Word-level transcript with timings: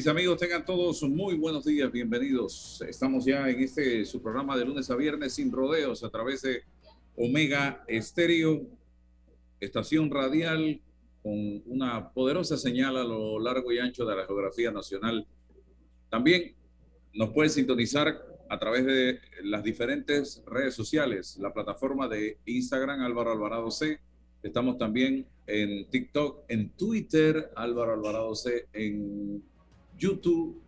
Mis 0.00 0.06
amigos, 0.06 0.38
tengan 0.38 0.64
todos 0.64 1.02
muy 1.02 1.34
buenos 1.34 1.66
días, 1.66 1.92
bienvenidos. 1.92 2.82
Estamos 2.88 3.26
ya 3.26 3.50
en 3.50 3.60
este 3.60 4.06
su 4.06 4.22
programa 4.22 4.56
de 4.56 4.64
lunes 4.64 4.90
a 4.90 4.96
viernes 4.96 5.34
sin 5.34 5.52
rodeos 5.52 6.02
a 6.02 6.08
través 6.08 6.40
de 6.40 6.62
Omega 7.16 7.84
Estéreo, 7.86 8.66
estación 9.60 10.10
radial 10.10 10.80
con 11.22 11.62
una 11.66 12.14
poderosa 12.14 12.56
señal 12.56 12.96
a 12.96 13.04
lo 13.04 13.38
largo 13.40 13.70
y 13.72 13.78
ancho 13.78 14.06
de 14.06 14.16
la 14.16 14.24
geografía 14.24 14.70
nacional. 14.70 15.26
También 16.08 16.54
nos 17.12 17.34
pueden 17.34 17.50
sintonizar 17.50 18.24
a 18.48 18.58
través 18.58 18.86
de 18.86 19.20
las 19.42 19.62
diferentes 19.62 20.42
redes 20.46 20.72
sociales, 20.72 21.36
la 21.38 21.52
plataforma 21.52 22.08
de 22.08 22.38
Instagram 22.46 23.02
Álvaro 23.02 23.32
Alvarado 23.32 23.70
C. 23.70 24.00
Estamos 24.42 24.78
también 24.78 25.26
en 25.46 25.90
TikTok, 25.90 26.44
en 26.48 26.70
Twitter 26.70 27.50
Álvaro 27.54 27.92
Alvarado 27.92 28.34
C, 28.34 28.66
YouTube, 30.00 30.60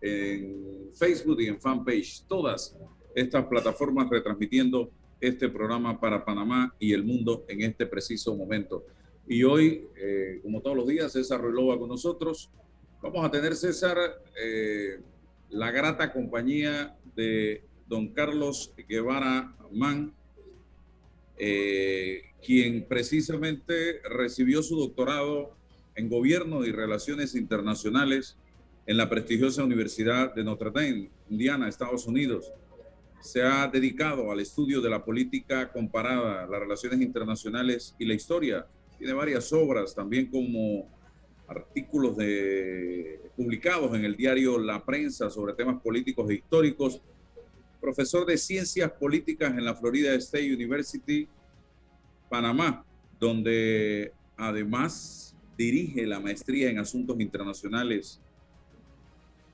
en 0.00 0.90
Facebook 0.92 1.40
y 1.40 1.46
en 1.46 1.60
fanpage. 1.60 2.24
Todas 2.26 2.76
estas 3.14 3.46
plataformas 3.46 4.10
retransmitiendo 4.10 4.90
este 5.20 5.48
programa 5.48 6.00
para 6.00 6.24
Panamá 6.24 6.74
y 6.80 6.92
el 6.92 7.04
mundo 7.04 7.44
en 7.48 7.62
este 7.62 7.86
preciso 7.86 8.34
momento. 8.36 8.84
Y 9.28 9.44
hoy, 9.44 9.86
eh, 9.96 10.40
como 10.42 10.60
todos 10.60 10.76
los 10.76 10.88
días, 10.88 11.12
César 11.12 11.40
Ruilova 11.40 11.78
con 11.78 11.88
nosotros. 11.88 12.50
Vamos 13.00 13.24
a 13.24 13.30
tener, 13.30 13.54
César, 13.54 13.98
eh, 14.40 15.00
la 15.50 15.70
grata 15.70 16.12
compañía 16.12 16.96
de 17.14 17.64
don 17.86 18.08
Carlos 18.08 18.74
Guevara 18.88 19.54
Man, 19.70 20.12
eh, 21.38 22.22
quien 22.44 22.86
precisamente 22.88 24.00
recibió 24.02 24.62
su 24.62 24.76
doctorado 24.76 25.56
en 25.94 26.08
Gobierno 26.08 26.64
y 26.64 26.72
Relaciones 26.72 27.34
Internacionales 27.34 28.36
en 28.86 28.96
la 28.96 29.08
prestigiosa 29.08 29.62
Universidad 29.62 30.34
de 30.34 30.42
Notre 30.42 30.70
Dame, 30.70 31.10
Indiana, 31.30 31.68
Estados 31.68 32.06
Unidos. 32.06 32.52
Se 33.20 33.42
ha 33.42 33.68
dedicado 33.68 34.32
al 34.32 34.40
estudio 34.40 34.80
de 34.80 34.90
la 34.90 35.04
política 35.04 35.70
comparada, 35.70 36.46
las 36.46 36.60
relaciones 36.60 37.00
internacionales 37.00 37.94
y 37.98 38.04
la 38.04 38.14
historia. 38.14 38.66
Tiene 38.98 39.12
varias 39.12 39.52
obras, 39.52 39.94
también 39.94 40.26
como 40.26 40.88
artículos 41.46 42.16
de, 42.16 43.20
publicados 43.36 43.94
en 43.94 44.04
el 44.04 44.16
diario 44.16 44.58
La 44.58 44.84
Prensa 44.84 45.30
sobre 45.30 45.54
temas 45.54 45.80
políticos 45.80 46.28
e 46.30 46.34
históricos. 46.34 47.00
Profesor 47.80 48.26
de 48.26 48.36
Ciencias 48.38 48.90
Políticas 48.92 49.50
en 49.56 49.64
la 49.64 49.74
Florida 49.74 50.14
State 50.14 50.52
University, 50.52 51.28
Panamá, 52.28 52.84
donde 53.20 54.12
además 54.36 55.36
dirige 55.56 56.06
la 56.06 56.18
maestría 56.18 56.70
en 56.70 56.78
asuntos 56.78 57.20
internacionales 57.20 58.20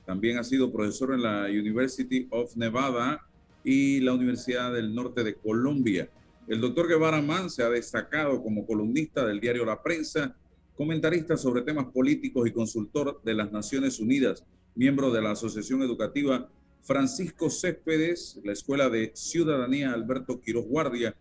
también 0.09 0.39
ha 0.39 0.43
sido 0.43 0.73
profesor 0.73 1.13
en 1.13 1.21
la 1.21 1.49
University 1.51 2.27
of 2.31 2.57
Nevada 2.57 3.29
y 3.63 4.01
la 4.01 4.15
Universidad 4.15 4.73
del 4.73 4.95
Norte 4.95 5.23
de 5.23 5.35
Colombia. 5.35 6.09
El 6.47 6.63
doctor 6.63 6.89
Guevara 6.89 7.21
Man 7.21 7.51
se 7.51 7.63
ha 7.63 7.69
destacado 7.69 8.43
como 8.43 8.67
columnista 8.67 9.27
del 9.27 9.39
diario 9.39 9.67
La 9.67 9.83
Prensa, 9.83 10.35
comentarista 10.75 11.37
sobre 11.37 11.61
temas 11.61 11.93
políticos 11.93 12.49
y 12.49 12.53
consultor 12.53 13.21
de 13.23 13.35
las 13.35 13.53
Naciones 13.53 14.01
Unidas, 14.01 14.47
miembro 14.75 15.11
de 15.11 15.21
la 15.21 15.33
Asociación 15.33 15.83
Educativa 15.83 16.49
Francisco 16.81 17.51
Céspedes, 17.51 18.41
la 18.45 18.53
Escuela 18.53 18.89
de 18.89 19.13
Ciudadanía 19.15 19.93
Alberto 19.93 20.41
Quiroz 20.41 20.65
Guardia, 20.65 21.15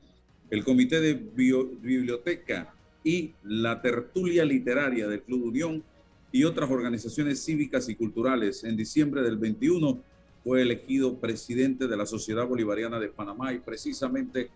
el 0.49 0.63
Comité 0.63 1.01
de 1.01 1.13
Biblioteca 1.13 2.73
y 3.03 3.33
la 3.43 3.81
Tertulia 3.81 4.45
Literaria 4.45 5.09
del 5.09 5.23
Club 5.23 5.47
Unión 5.47 5.83
y 6.31 6.43
otras 6.43 6.69
organizaciones 6.69 7.43
cívicas 7.43 7.89
y 7.89 7.95
culturales. 7.95 8.63
En 8.63 8.75
diciembre 8.75 9.21
del 9.21 9.37
21 9.37 10.01
fue 10.43 10.61
elegido 10.61 11.17
presidente 11.19 11.87
de 11.87 11.97
la 11.97 12.05
Sociedad 12.05 12.47
Bolivariana 12.47 12.99
de 12.99 13.09
Panamá 13.09 13.53
y 13.53 13.59
precisamente 13.59 14.49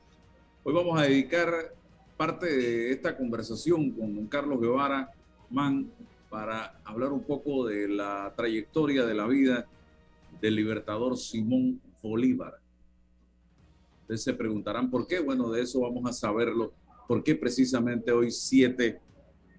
hoy 0.64 0.74
vamos 0.74 1.00
a 1.00 1.04
dedicar 1.04 1.74
parte 2.18 2.46
de 2.46 2.92
esta 2.92 3.18
conversación 3.18 3.92
con 3.92 4.16
don 4.16 4.28
Carlos 4.28 4.62
Guevara 4.62 5.12
Man 5.50 5.92
para 6.30 6.80
hablar 6.86 7.12
un 7.12 7.24
poco 7.24 7.66
de 7.66 7.88
la 7.90 8.34
trayectoria 8.36 9.06
de 9.06 9.14
la 9.14 9.28
vida 9.28 9.68
del 10.40 10.56
libertador 10.56 11.18
Simón 11.18 11.82
Bolívar. 12.02 12.60
Ustedes 14.02 14.24
se 14.24 14.34
preguntarán 14.34 14.90
por 14.90 15.08
qué. 15.08 15.20
Bueno, 15.20 15.52
de 15.52 15.62
eso 15.62 15.82
vamos 15.82 16.10
a 16.10 16.14
saberlo. 16.14 16.74
¿Por 17.08 17.24
qué 17.24 17.36
precisamente 17.36 18.12
hoy 18.12 18.32
7 18.32 19.00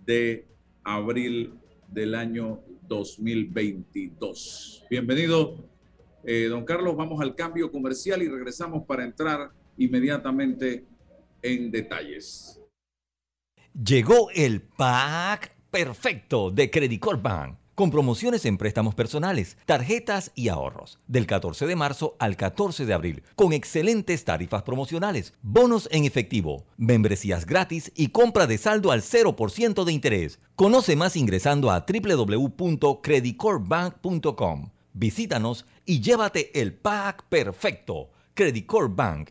de 0.07 0.47
abril 0.83 1.53
del 1.93 2.15
año 2.15 2.61
2022. 2.89 4.85
Bienvenido, 4.89 5.69
eh, 6.25 6.47
don 6.49 6.65
Carlos. 6.65 6.97
Vamos 6.97 7.21
al 7.21 7.35
cambio 7.35 7.71
comercial 7.71 8.23
y 8.23 8.29
regresamos 8.29 8.85
para 8.87 9.05
entrar 9.05 9.51
inmediatamente 9.77 10.85
en 11.43 11.71
detalles. 11.71 12.61
Llegó 13.75 14.31
el 14.35 14.63
pack 14.63 15.55
perfecto 15.71 16.51
de 16.51 16.71
Credit 16.71 17.01
Corp 17.01 17.23
Bank 17.23 17.62
con 17.75 17.91
promociones 17.91 18.45
en 18.45 18.59
préstamos 18.59 18.95
personales, 18.95 19.57
tarjetas 19.67 20.31
y 20.35 20.49
ahorros, 20.49 21.01
del 21.07 21.27
14 21.27 21.67
de 21.67 21.77
marzo 21.77 22.17
al 22.19 22.37
14 22.37 22.85
de 22.87 22.95
abril, 22.95 23.23
con 23.37 23.53
excelentes 23.53 24.25
tarifas 24.25 24.63
promocionales, 24.63 25.35
bonos 25.43 25.89
en 25.93 26.05
efectivo, 26.05 26.65
membresías 26.77 27.47
gratis 27.47 27.93
y 27.95 28.09
compra 28.09 28.47
de 28.47 28.59
saldo 28.59 28.93
al 28.93 29.03
0% 29.03 29.85
de 29.85 29.93
interés. 29.93 30.39
Conoce 30.57 30.97
más 30.97 31.17
ingresando 31.17 31.71
a 31.71 31.87
www.creditcorpbank.com. 31.87 34.71
Visítanos 34.95 35.65
y 35.87 36.01
llévate 36.01 36.61
el 36.61 36.75
pack 36.75 37.25
perfecto. 37.29 38.11
Credit 38.35 38.67
Corp 38.67 38.97
Bank 38.97 39.31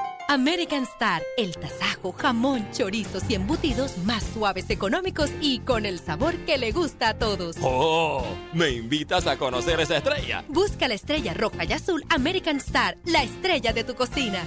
American 0.31 0.83
Star, 0.83 1.21
el 1.35 1.57
tasajo, 1.57 2.13
jamón, 2.13 2.65
chorizos 2.71 3.23
y 3.27 3.35
embutidos 3.35 3.97
más 4.05 4.23
suaves, 4.33 4.69
económicos 4.69 5.29
y 5.41 5.59
con 5.59 5.85
el 5.85 5.99
sabor 5.99 6.37
que 6.45 6.57
le 6.57 6.71
gusta 6.71 7.09
a 7.09 7.13
todos. 7.15 7.57
¡Oh! 7.61 8.23
¿Me 8.53 8.69
invitas 8.69 9.27
a 9.27 9.35
conocer 9.35 9.81
esa 9.81 9.97
estrella? 9.97 10.45
Busca 10.47 10.87
la 10.87 10.93
estrella 10.93 11.33
roja 11.33 11.65
y 11.65 11.73
azul 11.73 12.05
American 12.07 12.55
Star, 12.57 12.97
la 13.03 13.23
estrella 13.23 13.73
de 13.73 13.83
tu 13.83 13.93
cocina. 13.93 14.41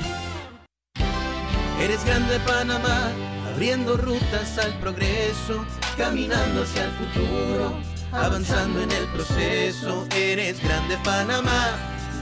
Eres 1.79 2.03
grande 2.07 2.41
Panamá, 2.47 3.13
abriendo 3.53 3.99
rutas 3.99 4.57
al 4.57 4.73
progreso, 4.79 5.67
caminando 5.99 6.63
hacia 6.63 6.87
el 6.87 6.93
futuro, 6.93 7.75
avanzando 8.11 8.81
en 8.81 8.91
el 8.91 9.07
proceso. 9.09 10.07
Eres 10.17 10.65
grande 10.65 10.97
Panamá, 11.05 11.77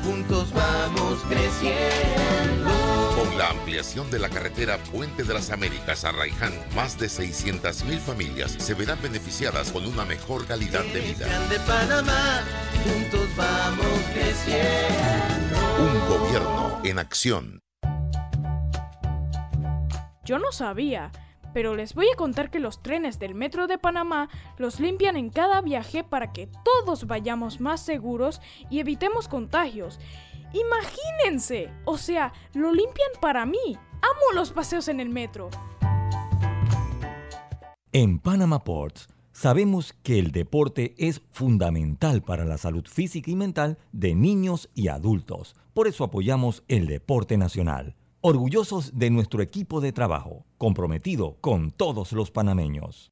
juntos 0.05 0.53
vamos 0.53 1.21
creciendo. 1.29 2.62
Ampliación 3.53 4.11
de 4.11 4.19
la 4.19 4.31
carretera 4.31 4.79
Puente 4.91 5.25
de 5.25 5.35
las 5.35 5.51
Américas 5.51 6.07
a 6.07 6.13
Raiján, 6.13 6.55
más 6.75 6.99
de 6.99 7.09
600.000 7.09 7.99
familias 7.99 8.53
se 8.53 8.73
verán 8.73 8.99
beneficiadas 9.03 9.71
con 9.71 9.87
una 9.87 10.07
mejor 10.07 10.47
calidad 10.47 10.83
de 10.85 11.01
vida. 11.01 11.27
grande 11.27 11.59
Panamá, 11.67 12.41
juntos 12.83 13.29
vamos 13.37 13.87
creciendo. 14.15 15.59
Un 15.79 16.09
gobierno 16.09 16.81
en 16.83 16.99
acción. 16.99 17.61
Yo 20.25 20.39
no 20.39 20.51
sabía, 20.51 21.13
pero 21.53 21.77
les 21.77 21.95
voy 21.95 22.07
a 22.11 22.17
contar 22.17 22.51
que 22.51 22.59
los 22.59 22.83
trenes 22.83 23.19
del 23.19 23.35
Metro 23.35 23.67
de 23.67 23.77
Panamá 23.77 24.31
los 24.57 24.81
limpian 24.81 25.17
en 25.17 25.29
cada 25.29 25.61
viaje 25.61 26.05
para 26.05 26.33
que 26.33 26.49
todos 26.65 27.07
vayamos 27.07 27.61
más 27.61 27.83
seguros 27.83 28.41
y 28.71 28.81
evitemos 28.81 29.29
contagios. 29.29 30.01
Imagínense, 30.53 31.71
o 31.85 31.97
sea, 31.97 32.33
lo 32.55 32.73
limpian 32.73 33.11
para 33.21 33.47
mí. 33.47 33.79
Amo 34.03 34.33
los 34.35 34.53
paseos 34.53 34.89
en 34.89 35.01
el 35.01 35.09
metro. 35.09 35.49
En 37.93 38.19
Panama 38.19 38.65
Ports 38.65 39.09
sabemos 39.33 39.93
que 40.03 40.19
el 40.19 40.31
deporte 40.33 40.95
es 40.99 41.23
fundamental 41.31 42.23
para 42.23 42.45
la 42.45 42.59
salud 42.59 42.87
física 42.87 43.31
y 43.31 43.37
mental 43.37 43.79
de 43.93 44.15
niños 44.15 44.71
y 44.75 44.89
adultos. 44.89 45.55
Por 45.75 45.89
eso 45.89 46.05
apoyamos 46.05 46.65
el 46.69 46.87
deporte 46.87 47.37
nacional. 47.37 47.97
Orgullosos 48.21 48.99
de 48.99 49.11
nuestro 49.11 49.43
equipo 49.43 49.81
de 49.81 49.93
trabajo, 49.93 50.47
comprometido 50.59 51.37
con 51.41 51.71
todos 51.71 52.13
los 52.13 52.31
panameños. 52.31 53.12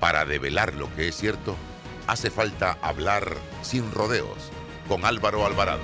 Para 0.00 0.24
develar 0.24 0.74
lo 0.74 0.94
que 0.94 1.08
es 1.08 1.16
cierto, 1.16 1.56
hace 2.06 2.30
falta 2.30 2.78
hablar 2.82 3.34
sin 3.62 3.90
rodeos 3.90 4.50
con 4.86 5.04
Álvaro 5.04 5.44
Alvarado. 5.44 5.82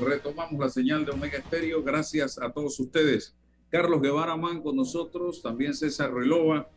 Retomamos, 0.00 0.58
la 0.58 0.68
señal 0.68 1.06
de 1.06 1.12
Omega 1.12 1.38
Estéreo. 1.38 1.82
Gracias 1.82 2.38
a 2.38 2.52
todos 2.52 2.78
ustedes. 2.78 3.34
Carlos 3.70 4.02
Guevara 4.02 4.36
Man 4.36 4.62
con 4.62 4.76
nosotros, 4.76 5.42
también 5.42 5.74
César 5.74 6.12
Relova, 6.12 6.70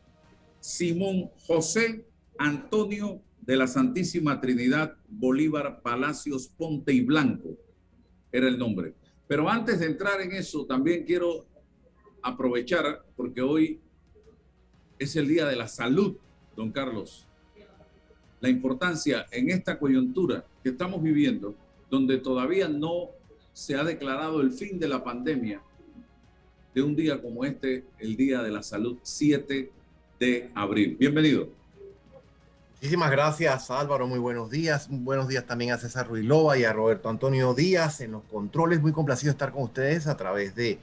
Simón 0.62 1.30
José 1.46 2.06
Antonio 2.38 3.22
de 3.42 3.58
la 3.58 3.68
Santísima 3.68 4.40
Trinidad 4.40 4.96
Bolívar 5.10 5.82
Palacios 5.82 6.48
Ponte 6.48 6.94
y 6.94 7.02
Blanco. 7.02 7.58
Era 8.32 8.48
el 8.48 8.58
nombre. 8.58 8.94
Pero 9.28 9.50
antes 9.50 9.80
de 9.80 9.88
entrar 9.88 10.22
en 10.22 10.32
eso, 10.32 10.66
también 10.66 11.04
quiero 11.04 11.46
aprovechar, 12.22 13.06
porque 13.16 13.42
hoy 13.42 13.82
es 15.02 15.16
el 15.16 15.28
Día 15.28 15.48
de 15.48 15.56
la 15.56 15.68
Salud, 15.68 16.16
don 16.56 16.72
Carlos. 16.72 17.26
La 18.40 18.50
importancia 18.50 19.26
en 19.32 19.50
esta 19.50 19.80
coyuntura 19.80 20.46
que 20.62 20.70
estamos 20.70 21.02
viviendo, 21.02 21.56
donde 21.90 22.20
todavía 22.20 22.68
no 22.68 23.10
se 23.52 23.76
ha 23.76 23.84
declarado 23.84 24.42
el 24.42 24.52
fin 24.52 24.78
de 24.78 24.88
la 24.88 25.04
pandemia, 25.04 25.60
de 26.76 26.84
un 26.84 26.96
día 26.96 27.20
como 27.20 27.44
este, 27.46 27.84
el 27.98 28.16
Día 28.16 28.44
de 28.44 28.52
la 28.52 28.62
Salud, 28.62 29.00
7 29.02 29.72
de 30.20 30.52
abril. 30.54 30.98
Bienvenido. 31.00 31.50
Muchísimas 32.76 33.10
gracias 33.10 33.72
Álvaro, 33.72 34.08
muy 34.08 34.20
buenos 34.20 34.52
días. 34.52 34.88
Buenos 34.88 35.28
días 35.28 35.48
también 35.48 35.72
a 35.72 35.80
César 35.80 36.08
Ruilova 36.08 36.60
y 36.60 36.64
a 36.64 36.74
Roberto 36.74 37.10
Antonio 37.10 37.56
Díaz 37.56 38.02
en 38.02 38.12
los 38.12 38.24
controles. 38.26 38.80
Muy 38.82 38.92
complacido 38.92 39.32
estar 39.32 39.52
con 39.52 39.64
ustedes 39.64 40.06
a 40.06 40.16
través 40.16 40.54
de 40.54 40.80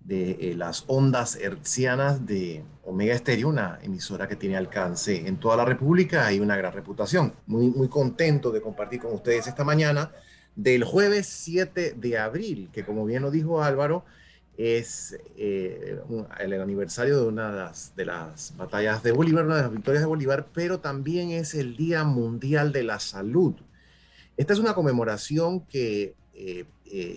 de 0.00 0.30
eh, 0.40 0.54
las 0.56 0.84
ondas 0.86 1.36
hertzianas 1.36 2.24
de 2.26 2.64
Omega 2.84 3.14
Estéreo, 3.14 3.48
una 3.48 3.78
emisora 3.82 4.26
que 4.26 4.36
tiene 4.36 4.56
alcance 4.56 5.26
en 5.26 5.38
toda 5.38 5.56
la 5.56 5.64
República 5.64 6.32
y 6.32 6.40
una 6.40 6.56
gran 6.56 6.72
reputación. 6.72 7.34
Muy, 7.46 7.68
muy 7.68 7.88
contento 7.88 8.50
de 8.50 8.62
compartir 8.62 9.00
con 9.00 9.12
ustedes 9.12 9.46
esta 9.46 9.64
mañana 9.64 10.10
del 10.56 10.84
jueves 10.84 11.26
7 11.26 11.94
de 11.96 12.18
abril, 12.18 12.70
que 12.72 12.84
como 12.84 13.04
bien 13.04 13.22
lo 13.22 13.30
dijo 13.30 13.62
Álvaro, 13.62 14.04
es 14.56 15.16
eh, 15.36 16.00
el 16.40 16.60
aniversario 16.60 17.20
de 17.20 17.28
una 17.28 17.52
de 17.52 17.58
las, 17.58 17.94
de 17.94 18.04
las, 18.04 18.56
batallas 18.56 19.04
de 19.04 19.12
Bolívar, 19.12 19.44
una 19.44 19.56
de 19.56 19.62
las 19.62 19.70
victorias 19.70 20.02
de 20.02 20.08
Bolívar, 20.08 20.48
pero 20.52 20.80
también 20.80 21.30
es 21.30 21.54
el 21.54 21.76
Día 21.76 22.02
Mundial 22.02 22.72
de 22.72 22.82
la 22.82 22.98
Salud. 22.98 23.54
Esta 24.36 24.52
es 24.52 24.58
una 24.58 24.74
conmemoración 24.74 25.60
que 25.60 26.14
eh, 26.34 26.64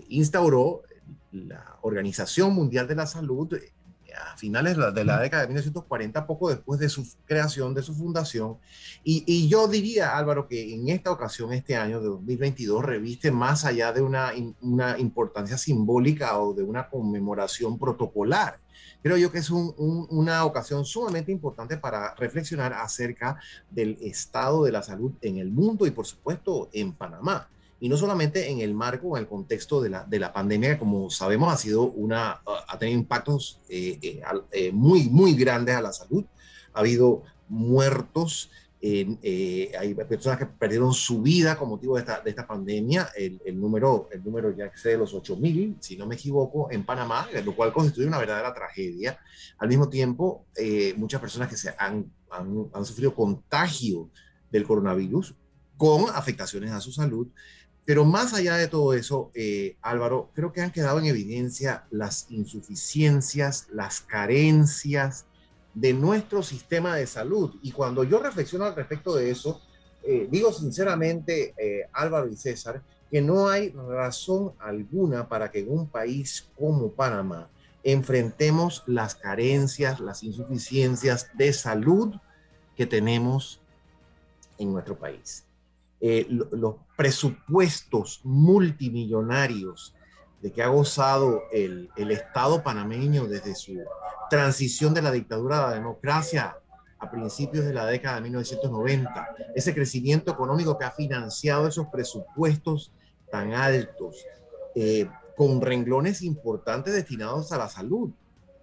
instauró 0.10 0.84
la 1.32 1.78
Organización 1.82 2.54
Mundial 2.54 2.88
de 2.88 2.96
la 2.96 3.06
Salud 3.06 3.54
eh, 3.54 3.74
a 4.14 4.36
finales 4.38 4.76
de 4.76 5.06
la, 5.06 5.20
década 5.20 5.44
de 5.44 5.48
1940, 5.48 6.28
poco 6.28 6.50
después 6.50 6.80
de 6.80 6.90
su 6.90 7.08
creación, 7.26 7.74
de 7.74 7.82
su 7.82 7.94
fundación. 7.94 8.58
Y, 9.04 9.48
yo 9.48 9.68
diría, 9.68 10.18
Álvaro, 10.18 10.48
que 10.48 10.74
en 10.74 10.90
esta 10.90 11.12
ocasión, 11.12 11.54
este 11.54 11.76
año 11.76 12.02
de 12.02 12.08
2022, 12.08 12.84
reviste 12.84 13.32
más 13.32 13.66
allá 13.66 13.94
de 13.94 14.02
una, 14.02 14.32
una 14.62 14.98
importancia 15.00 15.58
simbólica 15.58 16.38
o 16.40 16.54
de 16.54 16.64
una 16.64 16.90
conmemoración 16.90 17.80
protocolar. 17.80 18.60
Creo 19.02 19.18
yo 19.18 19.32
que 19.32 19.40
es 19.40 19.50
una 19.50 20.46
ocasión 20.46 20.86
sumamente 20.86 21.32
importante 21.32 21.78
para 21.78 22.14
reflexionar 22.16 22.74
acerca 22.74 23.40
del 23.70 23.98
estado 24.02 24.64
de 24.64 24.72
la 24.72 24.84
salud 24.84 25.14
en 25.22 25.38
el 25.38 25.50
mundo 25.50 25.88
y, 25.88 25.92
por 25.92 26.06
supuesto, 26.06 26.70
en 26.72 26.94
Panamá 26.94 27.48
y 27.82 27.90
no 27.90 27.98
solamente 27.98 28.52
en 28.52 28.62
el 28.62 28.76
marco 28.76 29.08
o 29.08 29.18
en 29.18 29.24
el 29.24 29.28
contexto 29.28 29.82
de 29.82 29.90
la, 29.90 30.06
de 30.06 30.20
la 30.20 30.32
pandemia, 30.32 30.78
como 30.78 31.10
sabemos, 31.10 31.52
ha, 31.52 31.58
sido 31.58 31.86
una, 31.86 32.40
ha 32.68 32.78
tenido 32.78 33.00
impactos 33.00 33.60
eh, 33.68 33.98
eh, 34.04 34.22
eh, 34.52 34.72
muy, 34.72 35.10
muy 35.10 35.34
grandes 35.34 35.76
a 35.76 35.82
la 35.82 35.92
salud. 35.92 36.24
Ha 36.74 36.80
habido 36.80 37.24
muertos, 37.50 38.52
hay 38.84 39.96
personas 40.08 40.38
que 40.38 40.46
perdieron 40.46 40.94
su 40.94 41.24
vida 41.24 41.58
con 41.58 41.70
motivo 41.70 41.96
de 41.96 42.02
esta, 42.02 42.22
de 42.22 42.30
esta 42.30 42.46
pandemia. 42.46 43.10
El, 43.18 43.42
el, 43.46 43.60
número, 43.60 44.10
el 44.12 44.24
número 44.24 44.56
ya 44.56 44.66
excede 44.66 44.96
los 44.96 45.16
8.000, 45.16 45.78
si 45.80 45.98
no 45.98 46.06
me 46.06 46.14
equivoco, 46.14 46.70
en 46.70 46.86
Panamá, 46.86 47.28
lo 47.44 47.56
cual 47.56 47.74
constituye 47.74 48.06
una 48.06 48.20
verdadera 48.20 48.54
tragedia. 48.54 49.18
Al 49.58 49.70
mismo 49.70 49.90
tiempo, 49.90 50.46
muchas 50.98 51.20
personas 51.20 51.50
que 51.50 51.58
se 51.58 51.74
han, 51.80 52.12
han, 52.30 52.70
han 52.74 52.86
sufrido 52.86 53.16
contagio 53.16 54.12
del 54.52 54.68
coronavirus 54.68 55.34
con 55.82 56.12
afectaciones 56.14 56.70
a 56.70 56.80
su 56.80 56.92
salud 56.92 57.28
pero 57.86 58.06
más 58.06 58.34
allá 58.34 58.56
de 58.56 58.68
todo 58.68 58.94
eso, 58.94 59.32
eh, 59.34 59.76
Álvaro, 59.82 60.30
creo 60.34 60.54
que 60.54 60.62
han 60.62 60.72
quedado 60.72 61.00
en 61.00 61.06
evidencia 61.06 61.86
las 61.90 62.28
insuficiencias, 62.30 63.68
las 63.72 64.02
carencias 64.02 65.26
de 65.74 65.94
nuestro 65.94 66.44
sistema 66.44 66.96
de 66.96 67.08
salud. 67.08 67.56
Y 67.62 67.72
cuando 67.72 68.04
yo 68.04 68.20
reflexiono 68.20 68.66
al 68.66 68.76
respecto 68.76 69.16
de 69.16 69.32
eso, 69.32 69.62
eh, 70.04 70.28
digo 70.30 70.54
sinceramente, 70.54 71.54
eh, 71.58 71.88
Álvaro 71.94 72.28
y 72.28 72.36
César, 72.36 72.82
que 73.10 73.22
no 73.22 73.50
hay 73.50 73.70
razón 73.70 74.54
alguna 74.60 75.28
para 75.28 75.52
que 75.52 75.60
en 75.60 75.72
un 75.72 75.88
país 75.88 76.50
como 76.58 76.92
Panamá 76.92 77.50
enfrentemos 77.84 78.84
las 78.86 79.16
carencias, 79.16 80.00
las 80.00 80.24
insuficiencias 80.24 81.30
de 81.34 81.52
salud 81.52 82.16
que 82.76 82.86
tenemos 82.86 83.60
en 84.58 84.72
nuestro 84.72 84.98
país. 84.98 85.46
Eh, 86.04 86.26
los 86.30 86.76
presupuestos 86.98 88.22
multimillonarios 88.24 89.94
de 90.42 90.52
que 90.52 90.64
ha 90.64 90.68
gozado 90.68 91.44
el, 91.52 91.92
el, 91.96 92.10
Estado 92.10 92.64
panameño 92.64 93.28
desde 93.28 93.54
su 93.54 93.78
transición 94.28 94.96
de 94.96 95.04
la 95.04 95.12
dictadura 95.12 95.60
a 95.60 95.70
la 95.70 95.76
democracia 95.76 96.58
a 97.02 97.10
principios 97.10 97.66
de 97.66 97.74
la 97.74 97.86
década 97.86 98.16
de 98.16 98.22
1990, 98.22 99.28
ese 99.56 99.74
crecimiento 99.74 100.32
económico 100.32 100.78
que 100.78 100.86
ha 100.86 100.92
financiado 100.92 101.68
esos 101.68 101.88
presupuestos 101.88 102.92
tan 103.32 103.54
altos, 103.54 104.24
eh, 104.76 105.10
con 105.36 105.62
renglones 105.62 106.22
importantes 106.22 106.94
destinados 106.94 107.52
a 107.52 107.58
la 107.58 107.70
salud, 107.70 108.12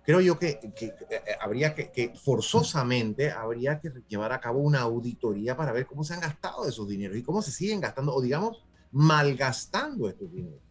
creo 0.08 0.22
yo 0.22 0.38
que, 0.38 0.58
eh, 0.62 0.72
eh, 0.80 1.20
habría 1.38 1.74
que, 1.74 2.14
forzosamente 2.16 3.30
habría 3.30 3.78
que 3.78 3.92
llevar 4.08 4.32
a 4.32 4.40
cabo 4.40 4.60
una 4.60 4.80
auditoría 4.80 5.54
para 5.54 5.70
ver 5.70 5.84
cómo 5.84 6.02
se 6.02 6.14
han 6.14 6.20
gastado 6.20 6.66
esos 6.66 6.88
dineros 6.88 7.18
y 7.18 7.22
cómo 7.22 7.42
se 7.42 7.50
siguen 7.50 7.78
gastando 7.78 8.14
o 8.14 8.22
digamos 8.22 8.64
malgastando 8.90 10.08
estos 10.08 10.32
dineros. 10.32 10.62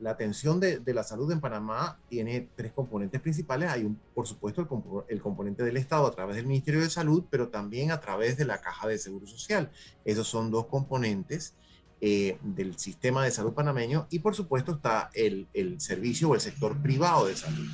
la 0.00 0.10
atención 0.12 0.60
de, 0.60 0.80
la 0.94 1.04
salud 1.04 1.30
en 1.30 1.42
Panamá 1.42 1.98
tiene 2.08 2.48
tres 2.56 2.72
componentes 2.72 3.20
principales. 3.20 3.68
Hay, 3.68 3.84
un, 3.84 4.00
por 4.14 4.26
supuesto, 4.26 4.66
el, 5.06 5.20
componente 5.20 5.62
del 5.62 5.76
Estado 5.76 6.06
a 6.06 6.12
través 6.12 6.36
del 6.36 6.46
Ministerio 6.46 6.80
de 6.80 6.88
Salud, 6.88 7.24
pero 7.28 7.50
también 7.50 7.90
a 7.90 8.00
través 8.00 8.38
de 8.38 8.46
la 8.46 8.62
Caja 8.62 8.88
de 8.88 8.96
Seguro 8.96 9.26
Social. 9.26 9.70
Esos 10.06 10.26
son 10.26 10.50
dos 10.50 10.68
componentes 10.68 11.54
eh, 12.00 12.38
del 12.42 12.78
sistema 12.78 13.24
de 13.24 13.30
salud 13.30 13.52
panameño 13.52 14.06
y 14.10 14.20
por 14.20 14.34
supuesto 14.34 14.72
está 14.72 15.10
el, 15.12 15.46
el 15.52 15.80
servicio 15.80 16.30
o 16.30 16.34
el 16.34 16.40
sector 16.40 16.80
privado 16.80 17.26
de 17.26 17.36
salud. 17.36 17.66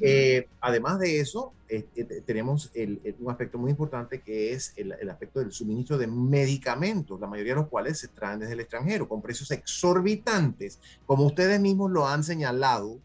Eh, 0.00 0.48
además 0.60 0.98
de 0.98 1.20
eso, 1.20 1.52
eh, 1.68 1.84
tenemos 2.24 2.70
un 2.74 3.30
aspecto 3.30 3.58
muy 3.58 3.70
importante 3.70 4.20
que 4.20 4.52
es 4.52 4.72
el, 4.76 4.92
el, 5.00 5.10
aspecto 5.10 5.40
del 5.40 5.52
suministro 5.52 5.98
de 5.98 6.06
medicamentos, 6.06 7.20
la 7.20 7.26
mayoría 7.26 7.54
de 7.54 7.60
los 7.60 7.68
cuales 7.68 7.98
se 7.98 8.08
traen 8.08 8.40
desde 8.40 8.52
el 8.52 8.60
extranjero 8.60 9.08
con 9.08 9.20
precios 9.20 9.50
exorbitantes, 9.50 10.78
como 11.04 11.24
ustedes 11.24 11.60
mismos 11.60 11.90
lo 11.90 12.06
han 12.06 12.22
señalado 12.22 13.00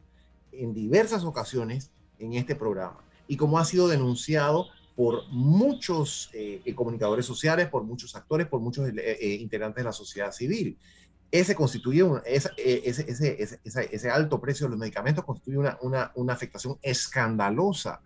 en 0.51 0.73
diversas 0.73 1.23
ocasiones 1.23 1.89
en 2.19 2.33
este 2.33 2.55
programa 2.55 3.03
y 3.27 3.37
como 3.37 3.57
ha 3.57 3.65
sido 3.65 3.87
denunciado 3.87 4.67
por 4.95 5.27
muchos 5.29 6.29
eh, 6.33 6.61
eh, 6.65 6.75
comunicadores 6.75 7.25
sociales, 7.25 7.69
por 7.69 7.83
muchos 7.83 8.15
actores, 8.15 8.47
por 8.47 8.59
muchos 8.59 8.89
eh, 8.89 9.37
integrantes 9.39 9.81
de 9.81 9.85
la 9.85 9.93
sociedad 9.93 10.31
civil. 10.31 10.77
Ese 11.31 11.55
constituye 11.55 12.03
ese, 12.25 12.51
ese, 12.57 13.59
ese, 13.63 14.09
alto 14.09 14.41
precio 14.41 14.65
de 14.65 14.71
los 14.71 14.79
medicamentos 14.79 15.23
constituye 15.23 15.57
una, 15.57 15.77
una, 15.81 16.11
una 16.15 16.33
afectación 16.33 16.77
escandalosa 16.81 18.01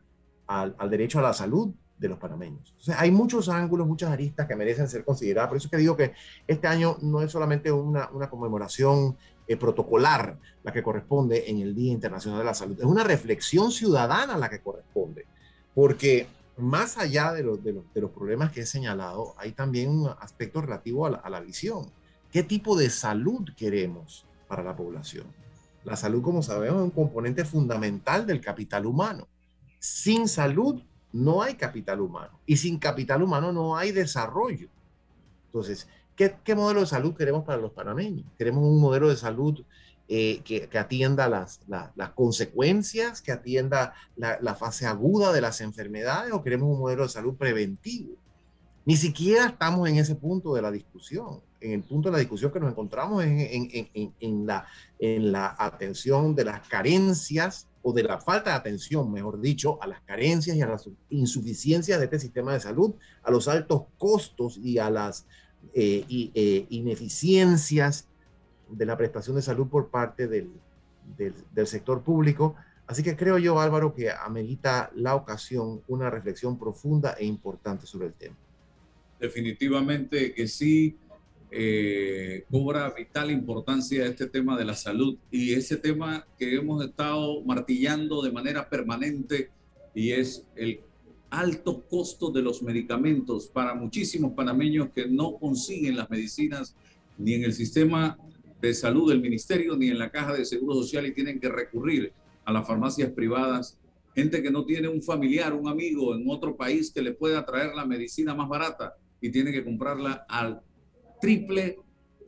al, 0.46 0.75
al, 0.77 0.89
derecho 0.92 1.18
a 1.18 1.24
la 1.24 1.34
salud 1.34 1.74
de 1.98 2.08
los 2.08 2.20
panameños. 2.20 2.70
Entonces, 2.70 2.96
hay 3.00 3.10
muchos 3.10 3.50
ángulos, 3.50 3.88
muchas 3.88 4.12
aristas 4.12 4.48
que 4.48 4.56
merecen 4.56 4.88
ser 4.88 5.04
consideradas. 5.04 5.48
Por 5.48 5.58
eso 5.58 5.68
es 5.68 5.72
que 5.72 5.77
digo 5.77 5.98
que 5.98 6.13
este 6.46 6.68
año 6.68 6.98
no 7.01 7.24
es 7.24 7.32
solamente 7.32 7.72
una, 7.72 8.12
una 8.12 8.30
conmemoración 8.30 9.18
protocolar 9.60 10.38
la 10.63 10.74
que 10.74 10.82
corresponde 10.82 11.50
en 11.50 11.60
el 11.62 11.75
Día 11.75 11.92
Internacional 11.92 12.39
de 12.39 12.46
la 12.46 12.56
Salud, 12.56 12.80
es 12.80 12.86
una 12.86 13.04
reflexión 13.04 13.72
ciudadana 13.72 14.38
la 14.39 14.50
que 14.50 14.60
corresponde, 14.60 15.27
porque 15.75 16.27
más 16.58 16.98
allá 16.98 17.34
de, 17.34 17.44
los, 17.44 17.64
de, 17.64 17.74
los, 17.74 18.12
problemas 18.12 18.52
que 18.52 18.62
he 18.62 18.66
señalado, 18.66 19.34
hay 19.38 19.52
también 19.52 19.90
un 19.90 20.10
aspecto 20.20 20.62
relativo 20.62 21.06
a 21.06 21.12
la, 21.12 21.18
a 21.18 21.30
la 21.30 21.42
visión. 21.42 21.92
¿Qué 22.32 22.44
tipo 22.44 22.78
de 22.78 22.90
salud 22.90 23.50
queremos 23.56 24.26
para 24.48 24.64
la 24.64 24.76
población? 24.76 25.26
La 25.84 25.96
salud, 25.96 26.22
como 26.22 26.42
sabemos, 26.42 26.78
es 26.78 26.84
un 26.84 26.92
componente 26.92 27.46
fundamental 27.46 28.26
del 28.26 28.42
capital 28.42 28.86
humano. 28.86 29.28
Sin 29.80 30.28
salud 30.28 30.82
no 31.12 31.42
hay 31.42 31.56
capital 31.56 32.02
humano 32.02 32.40
y 32.46 32.58
sin 32.58 32.80
capital 32.80 33.22
humano 33.22 33.52
no 33.52 33.78
hay 33.78 33.92
desarrollo. 33.92 34.68
Entonces, 35.48 35.88
¿qué, 36.16 36.36
qué 36.44 36.56
modelo 36.56 36.82
de 36.82 36.88
salud 36.88 37.16
queremos 37.16 37.44
para 37.44 37.62
los 37.62 37.72
panameños? 37.72 38.26
Queremos 38.38 38.64
un 38.64 38.82
modelo 38.82 39.10
de 39.10 39.16
salud 39.16 39.64
eh, 40.08 40.42
que, 40.44 40.68
que, 40.68 40.78
atienda 40.78 41.28
las, 41.28 41.62
las 41.68 42.12
consecuencias, 42.12 43.22
que 43.22 43.32
atienda 43.32 43.94
la, 44.16 44.38
la, 44.40 44.54
fase 44.54 44.86
aguda 44.86 45.34
de 45.34 45.42
las 45.42 45.62
enfermedades 45.62 46.32
o 46.32 46.44
queremos 46.44 46.70
un 46.70 46.80
modelo 46.80 47.04
de 47.04 47.10
salud 47.10 47.36
preventivo. 47.36 48.16
Ni 48.86 48.98
siquiera 48.98 49.48
estamos 49.48 49.90
en 49.90 49.98
ese 49.98 50.14
punto 50.14 50.54
de 50.54 50.62
la 50.62 50.72
discusión. 50.72 51.42
En 51.60 51.72
el 51.72 51.84
punto 51.84 52.10
de 52.10 52.14
la 52.14 52.20
discusión 52.20 52.52
que 52.52 52.60
nos 52.60 52.70
encontramos 52.70 53.24
en, 53.24 53.40
en, 53.40 53.90
en, 53.94 54.14
en 54.20 54.46
la, 54.46 54.68
en 55.00 55.32
la 55.32 55.56
atención 55.58 56.36
de 56.36 56.46
las 56.46 56.68
carencias 56.68 57.68
o 57.82 57.92
de 57.92 58.04
la 58.04 58.20
falta 58.20 58.52
de 58.52 58.58
atención, 58.58 59.12
mejor 59.12 59.42
dicho, 59.42 59.82
a 59.82 59.88
las 59.88 60.02
carencias 60.02 60.56
y 60.56 60.62
a 60.62 60.68
las 60.68 60.88
insuficiencias 61.10 61.98
de 61.98 62.06
este 62.06 62.20
sistema 62.20 62.54
de 62.54 62.60
salud, 62.60 62.94
a 63.24 63.32
los 63.32 63.48
altos 63.48 63.84
costos 63.98 64.60
y 64.62 64.78
a 64.78 64.92
las 64.92 65.26
eh, 65.74 66.06
y, 66.08 66.32
eh, 66.36 66.68
ineficiencias 66.70 68.08
de 68.70 68.86
la 68.86 68.98
prestación 68.98 69.36
de 69.36 69.42
salud 69.42 69.68
por 69.68 69.90
parte 69.90 70.28
del, 70.28 70.52
del, 71.18 71.68
sector 71.68 72.02
público. 72.02 72.56
Así 72.88 73.04
que 73.04 73.16
creo 73.16 73.38
yo, 73.38 73.60
Álvaro, 73.60 73.94
que 73.94 74.12
amerita 74.12 74.92
la 74.96 75.16
ocasión 75.16 75.82
una 75.88 76.10
reflexión 76.10 76.58
profunda 76.58 77.14
e 77.14 77.26
importante 77.26 77.86
sobre 77.86 78.08
el 78.08 78.14
tema. 78.14 78.36
Definitivamente 79.20 80.34
que 80.34 80.48
sí 80.48 80.98
eh, 81.52 82.44
cobra 82.52 82.90
vital 82.92 83.32
importancia 83.32 84.06
este 84.06 84.28
tema 84.28 84.58
de 84.58 84.66
la 84.66 84.74
salud 84.74 85.18
y 85.32 85.54
ese 85.54 85.78
tema 85.78 86.28
que 86.38 86.56
hemos 86.56 86.84
estado 86.84 87.42
martillando 87.44 88.22
de 88.22 88.32
manera 88.32 88.70
permanente 88.70 89.50
y 89.94 90.12
es 90.12 90.44
el 90.56 90.82
alto 91.30 91.82
costo 91.90 92.30
de 92.30 92.42
los 92.42 92.62
medicamentos 92.62 93.48
para 93.48 93.74
muchísimos 93.74 94.34
panameños 94.34 94.90
que 94.94 95.08
no 95.08 95.38
consiguen 95.38 95.98
las 95.98 96.10
medicinas 96.10 96.76
ni 97.18 97.34
en 97.36 97.44
el 97.44 97.54
sistema 97.54 98.18
de 98.62 98.74
salud 98.74 99.10
del 99.10 99.22
ministerio 99.22 99.76
ni 99.76 99.90
en 99.90 100.00
la 100.00 100.10
caja 100.10 100.34
de 100.34 100.46
seguro 100.46 100.76
social 100.76 101.06
y 101.06 101.14
tienen 101.14 101.40
que 101.40 101.50
recurrir 101.50 102.12
a 102.44 102.52
las 102.52 102.68
farmacias 102.68 103.12
privadas. 103.12 103.78
Gente 104.14 104.42
que 104.42 104.52
no 104.52 104.66
tiene 104.66 104.88
un 104.88 105.02
familiar, 105.02 105.54
un 105.54 105.68
amigo 105.68 106.16
en 106.16 106.30
otro 106.30 106.56
país 106.56 106.92
que 106.92 107.02
le 107.02 107.12
pueda 107.12 107.46
traer 107.46 107.76
la 107.76 107.86
medicina 107.86 108.34
más 108.34 108.48
barata 108.48 108.96
y 109.20 109.30
tiene 109.30 109.52
que 109.52 109.64
comprarla 109.64 110.26
al 110.30 110.62
triple 111.20 111.78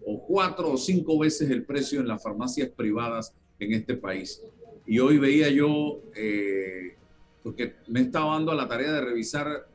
o 0.05 0.25
cuatro 0.25 0.71
o 0.71 0.77
cinco 0.77 1.19
veces 1.19 1.49
el 1.49 1.63
precio 1.63 1.99
en 1.99 2.07
las 2.07 2.21
farmacias 2.23 2.69
privadas 2.69 3.33
en 3.59 3.73
este 3.73 3.95
país. 3.95 4.41
Y 4.85 4.99
hoy 4.99 5.17
veía 5.17 5.49
yo, 5.49 6.01
eh, 6.15 6.95
porque 7.43 7.75
me 7.87 8.01
estaba 8.01 8.33
dando 8.33 8.51
a 8.51 8.55
la 8.55 8.67
tarea 8.67 8.93
de 8.93 9.01
revisar 9.01 9.67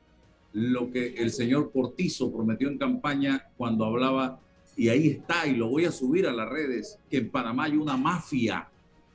lo 0.52 0.90
que 0.90 1.14
el 1.14 1.30
señor 1.30 1.70
Cortizo 1.72 2.32
prometió 2.32 2.68
en 2.68 2.78
campaña 2.78 3.50
cuando 3.56 3.84
hablaba, 3.84 4.40
y 4.76 4.88
ahí 4.88 5.08
está, 5.08 5.46
y 5.46 5.54
lo 5.54 5.68
voy 5.68 5.84
a 5.84 5.92
subir 5.92 6.26
a 6.26 6.32
las 6.32 6.48
redes, 6.48 6.98
que 7.10 7.18
en 7.18 7.30
Panamá 7.30 7.64
hay 7.64 7.76
una 7.76 7.96
mafia, 7.96 8.68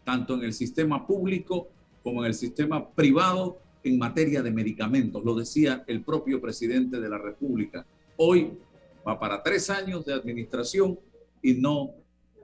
tanto 0.03 0.35
en 0.35 0.43
el 0.43 0.53
sistema 0.53 1.05
público 1.05 1.67
como 2.03 2.21
en 2.23 2.27
el 2.27 2.33
sistema 2.33 2.89
privado, 2.89 3.59
en 3.83 3.97
materia 3.97 4.41
de 4.41 4.51
medicamentos. 4.51 5.23
Lo 5.23 5.35
decía 5.35 5.83
el 5.87 6.03
propio 6.03 6.39
presidente 6.39 6.99
de 6.99 7.09
la 7.09 7.17
República. 7.17 7.85
Hoy 8.17 8.53
va 9.07 9.19
para 9.19 9.43
tres 9.43 9.69
años 9.69 10.05
de 10.05 10.13
administración 10.13 10.99
y 11.41 11.53
no 11.53 11.91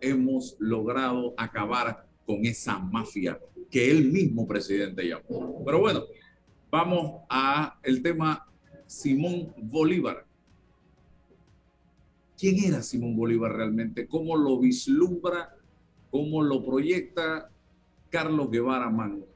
hemos 0.01 0.55
logrado 0.59 1.33
acabar 1.37 2.05
con 2.25 2.45
esa 2.45 2.79
mafia 2.79 3.39
que 3.69 3.89
el 3.89 4.11
mismo 4.11 4.47
presidente 4.47 5.07
llamó. 5.07 5.63
Pero 5.65 5.79
bueno, 5.79 6.03
vamos 6.69 7.21
a 7.29 7.79
el 7.83 8.01
tema 8.01 8.45
Simón 8.85 9.53
Bolívar. 9.57 10.25
¿Quién 12.43 12.61
era 12.61 12.83
Simón 12.83 13.15
Bolívar 13.15 13.55
realmente? 13.55 14.05
¿Cómo 14.05 14.35
lo 14.35 14.59
vislumbra? 14.59 15.55
¿Cómo 16.11 16.43
lo 16.43 16.61
proyecta 16.65 17.49
Carlos 18.09 18.51
Guevara 18.51 18.89
Mango? 18.89 19.29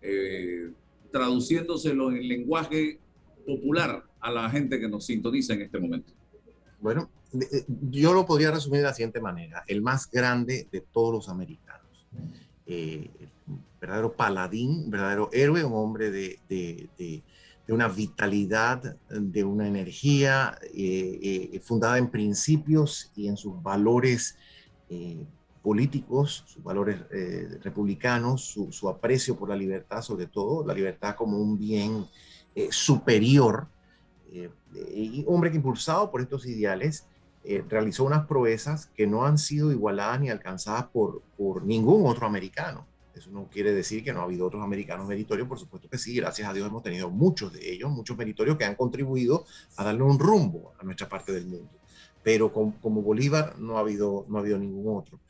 Eh, 0.00 0.70
traduciéndoselo 1.10 2.12
en 2.12 2.28
lenguaje 2.28 3.00
popular 3.44 4.04
a 4.20 4.30
la 4.30 4.48
gente 4.48 4.78
que 4.78 4.88
nos 4.88 5.06
sintoniza 5.06 5.54
en 5.54 5.62
este 5.62 5.80
momento. 5.80 6.12
Bueno, 6.80 7.10
eh, 7.32 7.64
yo 7.90 8.12
lo 8.12 8.24
podría 8.24 8.52
resumir 8.52 8.78
de 8.78 8.86
la 8.86 8.94
siguiente 8.94 9.20
manera. 9.20 9.64
El 9.66 9.82
más 9.82 10.08
grande 10.08 10.68
de 10.70 10.82
todos 10.82 11.12
los 11.12 11.28
americanos. 11.28 12.06
Eh, 12.64 13.10
verdadero 13.80 14.12
paladín, 14.12 14.88
verdadero 14.88 15.30
héroe, 15.32 15.64
un 15.64 15.72
hombre 15.72 16.12
de, 16.12 17.24
de 17.66 17.72
una 17.72 17.88
vitalidad, 17.88 18.96
de 19.08 19.44
una 19.44 19.68
energía 19.68 20.58
eh, 20.74 21.50
eh, 21.52 21.60
fundada 21.60 21.98
en 21.98 22.10
principios 22.10 23.12
y 23.14 23.28
en 23.28 23.36
sus 23.36 23.62
valores 23.62 24.36
eh, 24.88 25.24
políticos, 25.62 26.44
sus 26.46 26.62
valores 26.62 26.98
republicanos, 27.62 28.42
su, 28.70 28.88
aprecio 28.88 29.36
por 29.36 29.48
la 29.48 29.54
libertad, 29.54 30.02
sobre 30.02 30.26
todo, 30.26 30.66
la 30.66 30.74
libertad 30.74 31.14
como 31.14 31.38
un 31.38 31.56
bien 31.56 32.04
superior 32.70 33.68
y 34.92 35.24
hombre 35.28 35.52
que 35.52 35.58
impulsado 35.58 36.10
por 36.10 36.20
estos 36.20 36.46
ideales 36.46 37.06
realizó 37.68 38.02
unas 38.02 38.26
proezas 38.26 38.86
que 38.96 39.06
no 39.06 39.24
han 39.24 39.38
sido 39.38 39.70
igualadas 39.70 40.20
ni 40.20 40.30
alcanzadas 40.30 40.86
por, 40.86 41.22
por 41.36 41.62
ningún 41.64 42.08
otro 42.08 42.26
americano. 42.26 42.84
Eso 43.14 43.30
no 43.30 43.48
quiere 43.50 43.72
decir 43.72 44.02
que 44.02 44.12
no 44.12 44.20
ha 44.20 44.24
habido 44.24 44.46
otros 44.46 44.62
americanos 44.62 45.06
meritorios, 45.06 45.46
por 45.46 45.58
supuesto 45.58 45.88
que 45.88 45.98
sí, 45.98 46.16
gracias 46.16 46.48
a 46.48 46.52
Dios 46.52 46.66
hemos 46.66 46.82
tenido 46.82 47.10
muchos 47.10 47.52
de 47.52 47.72
ellos, 47.72 47.90
muchos 47.90 48.16
meritorios 48.16 48.56
que 48.56 48.64
han 48.64 48.74
contribuido 48.74 49.44
a 49.76 49.84
darle 49.84 50.02
un 50.02 50.18
rumbo 50.18 50.72
a 50.78 50.84
nuestra 50.84 51.08
parte 51.08 51.32
del 51.32 51.46
mundo. 51.46 51.70
Pero 52.22 52.52
como, 52.52 53.02
Bolívar 53.02 53.58
no 53.58 53.76
ha, 53.76 53.80
habido, 53.80 54.24
no 54.28 54.38
ha 54.38 54.40
habido 54.40 54.58
ningún 54.58 54.96
otro 54.96 55.20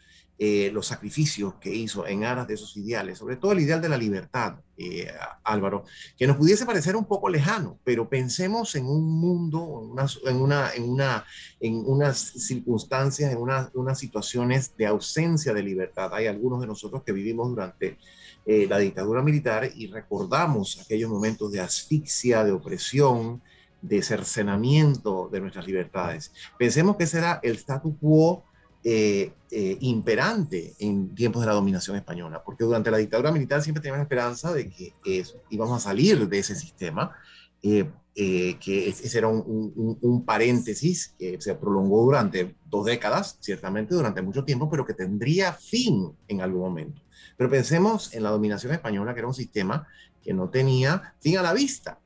eh, 0.44 0.72
los 0.72 0.88
sacrificios 0.88 1.54
que 1.60 1.72
hizo 1.72 2.04
en 2.04 2.24
aras 2.24 2.48
de 2.48 2.54
esos 2.54 2.76
ideales, 2.76 3.18
sobre 3.18 3.36
todo 3.36 3.52
el 3.52 3.60
ideal 3.60 3.80
de 3.80 3.88
la 3.88 3.96
libertad, 3.96 4.56
eh, 4.76 5.06
Álvaro, 5.44 5.84
que 6.18 6.26
nos 6.26 6.36
pudiese 6.36 6.66
parecer 6.66 6.96
un 6.96 7.04
poco 7.04 7.28
lejano, 7.28 7.78
pero 7.84 8.08
pensemos 8.08 8.74
en 8.74 8.86
un 8.86 9.04
mundo, 9.04 9.84
en, 9.84 9.92
una, 9.92 10.08
en, 10.26 10.36
una, 10.42 10.70
en, 10.74 10.90
una, 10.90 11.24
en 11.60 11.76
unas 11.86 12.18
circunstancias, 12.18 13.30
en 13.30 13.38
una, 13.38 13.70
unas 13.74 14.00
situaciones 14.00 14.76
de 14.76 14.86
ausencia 14.86 15.54
de 15.54 15.62
libertad. 15.62 16.12
Hay 16.12 16.26
algunos 16.26 16.60
de 16.60 16.66
nosotros 16.66 17.04
que 17.04 17.12
vivimos 17.12 17.48
durante 17.48 17.98
eh, 18.44 18.66
la 18.68 18.78
dictadura 18.78 19.22
militar 19.22 19.70
y 19.72 19.86
recordamos 19.92 20.80
aquellos 20.80 21.08
momentos 21.08 21.52
de 21.52 21.60
asfixia, 21.60 22.42
de 22.42 22.50
opresión, 22.50 23.40
de 23.80 24.02
cercenamiento 24.02 25.28
de 25.30 25.40
nuestras 25.40 25.68
libertades. 25.68 26.32
Pensemos 26.58 26.96
que 26.96 27.04
ese 27.04 27.18
era 27.18 27.38
el 27.44 27.54
statu 27.58 27.96
quo 27.96 28.42
eh, 28.84 29.32
eh, 29.54 29.76
imperante 29.80 30.74
en 30.78 31.14
tiempos 31.14 31.42
de 31.42 31.46
la 31.46 31.52
dominación 31.52 31.94
española, 31.96 32.42
porque 32.42 32.64
durante 32.64 32.90
la 32.90 32.96
dictadura 32.96 33.30
militar 33.30 33.62
siempre 33.62 33.82
teníamos 33.82 33.98
la 33.98 34.04
esperanza 34.04 34.52
de 34.52 34.70
que 34.70 34.94
eh, 35.04 35.24
íbamos 35.50 35.76
a 35.76 35.88
salir 35.90 36.26
de 36.26 36.38
ese 36.38 36.56
sistema, 36.56 37.14
eh, 37.62 37.86
que 38.14 38.88
ese 38.88 39.18
era 39.18 39.28
un, 39.28 39.72
un, 39.76 39.98
un, 40.00 40.24
paréntesis 40.24 41.14
que 41.18 41.40
se 41.40 41.54
prolongó 41.54 42.02
durante 42.02 42.56
dos 42.64 42.86
décadas, 42.86 43.36
ciertamente 43.40 43.94
durante 43.94 44.20
mucho 44.22 44.42
tiempo, 44.42 44.68
pero 44.70 44.84
que 44.84 44.94
tendría 44.94 45.52
fin 45.52 46.10
en 46.26 46.40
algún 46.40 46.62
momento. 46.62 47.02
Pero 47.36 47.50
pensemos 47.50 48.12
en 48.14 48.22
la 48.22 48.30
dominación 48.30 48.72
española, 48.72 49.12
que 49.12 49.20
era 49.20 49.28
un 49.28 49.34
sistema 49.34 49.86
que 50.24 50.32
no 50.32 50.48
tenía 50.48 51.14
fin 51.20 51.36
a 51.36 51.42
la 51.42 51.52
vista, 51.52 51.98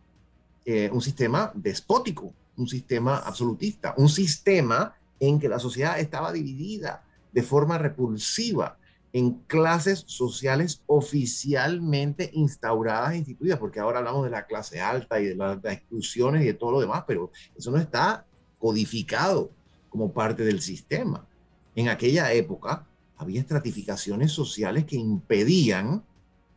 un 0.90 1.00
sistema 1.00 1.52
despótico, 1.54 2.35
un 2.56 2.68
sistema 2.68 3.18
absolutista, 3.18 3.95
un 3.97 4.09
sistema 4.09 4.95
en 5.20 5.38
que 5.38 5.49
la 5.49 5.58
sociedad 5.58 5.99
estaba 5.99 6.32
dividida 6.32 7.04
de 7.32 7.42
forma 7.42 7.78
repulsiva 7.78 8.78
en 9.12 9.32
clases 9.46 10.04
sociales 10.06 10.82
oficialmente 10.87 12.30
instauradas 12.35 13.12
e 13.12 13.16
instituidas, 13.16 13.58
porque 13.58 13.80
ahora 13.80 14.00
hablamos 14.00 14.25
de 14.25 14.30
la 14.30 14.44
clase 14.44 14.80
alta 14.80 15.18
y 15.20 15.26
de 15.26 15.35
las, 15.35 15.56
exclusiones 15.64 16.42
y 16.42 16.46
de 16.46 16.52
todo 16.54 16.73
lo 16.73 16.80
demás, 16.80 17.04
pero 17.06 17.30
eso 17.56 17.70
no 17.70 17.78
está 17.78 18.26
codificado 18.58 19.50
como 19.88 20.12
parte 20.12 20.44
del 20.44 20.61
sistema. 20.61 21.26
En 21.75 21.88
aquella 21.88 22.30
época 22.35 22.87
había 23.16 23.40
estratificaciones 23.40 24.32
sociales 24.32 24.85
que 24.85 24.96
impedían 24.96 26.02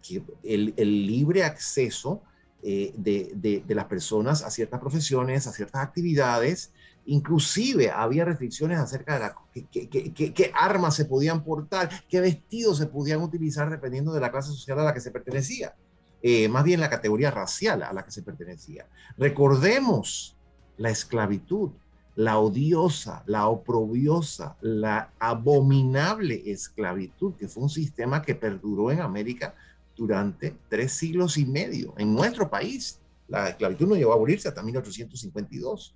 que 0.02 0.22
el, 0.44 0.74
libre 1.08 1.46
acceso 1.46 2.22
eh, 2.62 2.94
de, 2.98 3.64
de, 3.66 3.76
las 3.76 3.86
personas 3.86 4.44
a 4.44 4.52
ciertas 4.52 4.82
profesiones, 4.82 5.48
a 5.48 5.54
ciertas 5.54 5.82
actividades, 5.82 6.72
Inclusive 7.06 7.90
había 7.90 8.26
restricciones 8.26 8.80
acerca 8.80 9.34
de 9.54 9.66
qué, 9.72 9.90
qué, 9.90 10.52
armas 10.54 10.96
se 10.96 11.06
podían 11.06 11.44
portar, 11.44 11.90
qué 12.08 12.22
vestidos 12.22 12.78
se 12.78 12.88
podían 12.88 13.22
utilizar 13.22 13.70
dependiendo 13.70 14.14
de 14.14 14.22
la 14.22 14.32
clase 14.32 14.50
social 14.52 14.80
a 14.80 14.84
la 14.84 14.94
que 14.94 15.02
se 15.02 15.12
pertenecía. 15.12 15.74
eh, 16.22 16.50
más 16.50 16.66
bien 16.66 16.82
la 16.82 16.90
categoría 16.90 17.32
racial 17.32 17.82
a 17.82 17.94
la 17.94 18.04
que 18.04 18.12
se 18.12 18.22
pertenecía. 18.22 18.86
Recordemos 19.18 20.36
la 20.78 20.90
esclavitud, 20.90 21.72
la 22.16 22.40
odiosa, 22.40 23.24
la 23.26 23.48
oprobiosa, 23.48 24.58
la 24.60 25.14
abominable 25.20 26.52
esclavitud, 26.52 27.36
que 27.36 27.48
fue 27.48 27.64
un 27.64 27.70
sistema 27.70 28.22
que 28.22 28.36
perduró 28.36 28.92
en 28.92 29.00
América 29.00 29.56
durante 29.96 30.56
tres 30.68 30.94
siglos 30.94 31.38
y 31.38 31.46
medio. 31.46 31.94
En 31.98 32.14
nuestro 32.14 32.50
país, 32.50 33.00
la 33.28 33.50
esclavitud 33.50 33.88
no 33.88 33.96
llegó 33.96 34.12
a 34.12 34.16
abolirse 34.16 34.48
hasta 34.48 34.64
1852. 34.64 35.96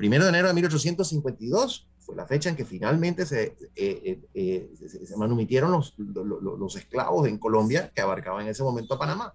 Primero 0.00 0.24
de 0.24 0.30
enero 0.30 0.48
de 0.48 0.54
1852 0.54 1.86
fue 1.98 2.16
la 2.16 2.24
fecha 2.24 2.48
en 2.48 2.56
que 2.56 2.64
finalmente 2.64 3.26
se, 3.26 3.42
eh, 3.44 3.58
eh, 3.76 4.20
eh, 4.32 4.70
manumitieron 5.18 5.70
los, 5.72 6.76
esclavos 6.76 7.28
en 7.28 7.36
Colombia, 7.36 7.92
que 7.94 8.00
abarcaban 8.00 8.44
en 8.44 8.48
ese 8.48 8.62
momento 8.62 8.94
a 8.94 8.98
Panamá. 8.98 9.34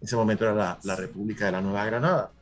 En 0.00 0.06
ese 0.06 0.16
momento 0.16 0.44
era 0.44 0.78
la, 0.82 0.96
República 0.96 1.44
de 1.44 1.52
la 1.52 1.60
Nueva 1.60 1.84
Granada. 1.84 2.32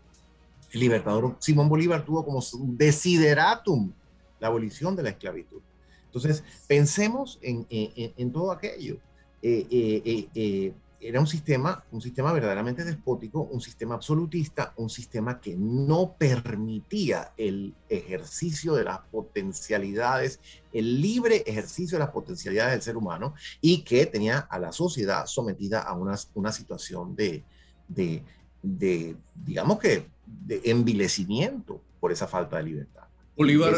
El 0.71 0.79
libertador 0.79 1.35
Simón 1.41 1.69
Bolívar 1.69 2.05
tuvo 2.05 2.25
como 2.25 2.41
su 2.41 2.65
desideratum 2.77 3.91
la 4.39 4.47
abolición 4.47 4.95
de 4.95 5.03
la 5.03 5.11
esclavitud. 5.11 5.61
Entonces, 6.07 6.45
pensemos 6.69 7.41
en, 7.43 8.33
todo 8.33 8.53
aquello. 8.53 8.99
Eh, 9.43 10.73
era 11.07 11.21
un 11.21 11.27
sistema, 11.27 11.85
un 11.93 12.01
sistema 12.01 12.33
verdaderamente 12.33 12.83
despótico, 12.83 13.43
un 13.43 13.61
sistema 13.61 13.95
absolutista, 13.95 14.73
un 14.79 14.89
sistema 14.89 15.39
que 15.39 15.55
no 15.55 16.15
permitía 16.19 17.33
el 17.37 17.75
ejercicio 17.91 18.75
de 18.75 18.85
las 18.85 19.01
potencialidades, 19.11 20.41
el 20.73 21.03
libre 21.03 21.45
ejercicio 21.47 21.99
de 21.99 22.05
las 22.05 22.11
potencialidades 22.11 22.73
del 22.73 22.83
ser 22.83 22.97
humano 22.97 23.35
y 23.61 23.83
que 23.83 24.07
tenía 24.07 24.39
a 24.39 24.59
la 24.59 24.73
sociedad 24.73 25.27
sometida 25.27 25.83
a 25.83 25.95
una, 25.95 26.15
una 26.35 26.53
situación 26.53 27.15
de, 27.15 27.45
de, 27.87 28.23
de, 28.63 29.15
digamos 29.35 29.79
que, 29.79 30.09
de 30.27 30.63
envilecimiento 30.65 31.83
por 32.01 32.13
esa 32.13 32.27
falta 32.27 32.57
de 32.57 32.63
libertad. 32.63 33.05
Bolívar 33.37 33.75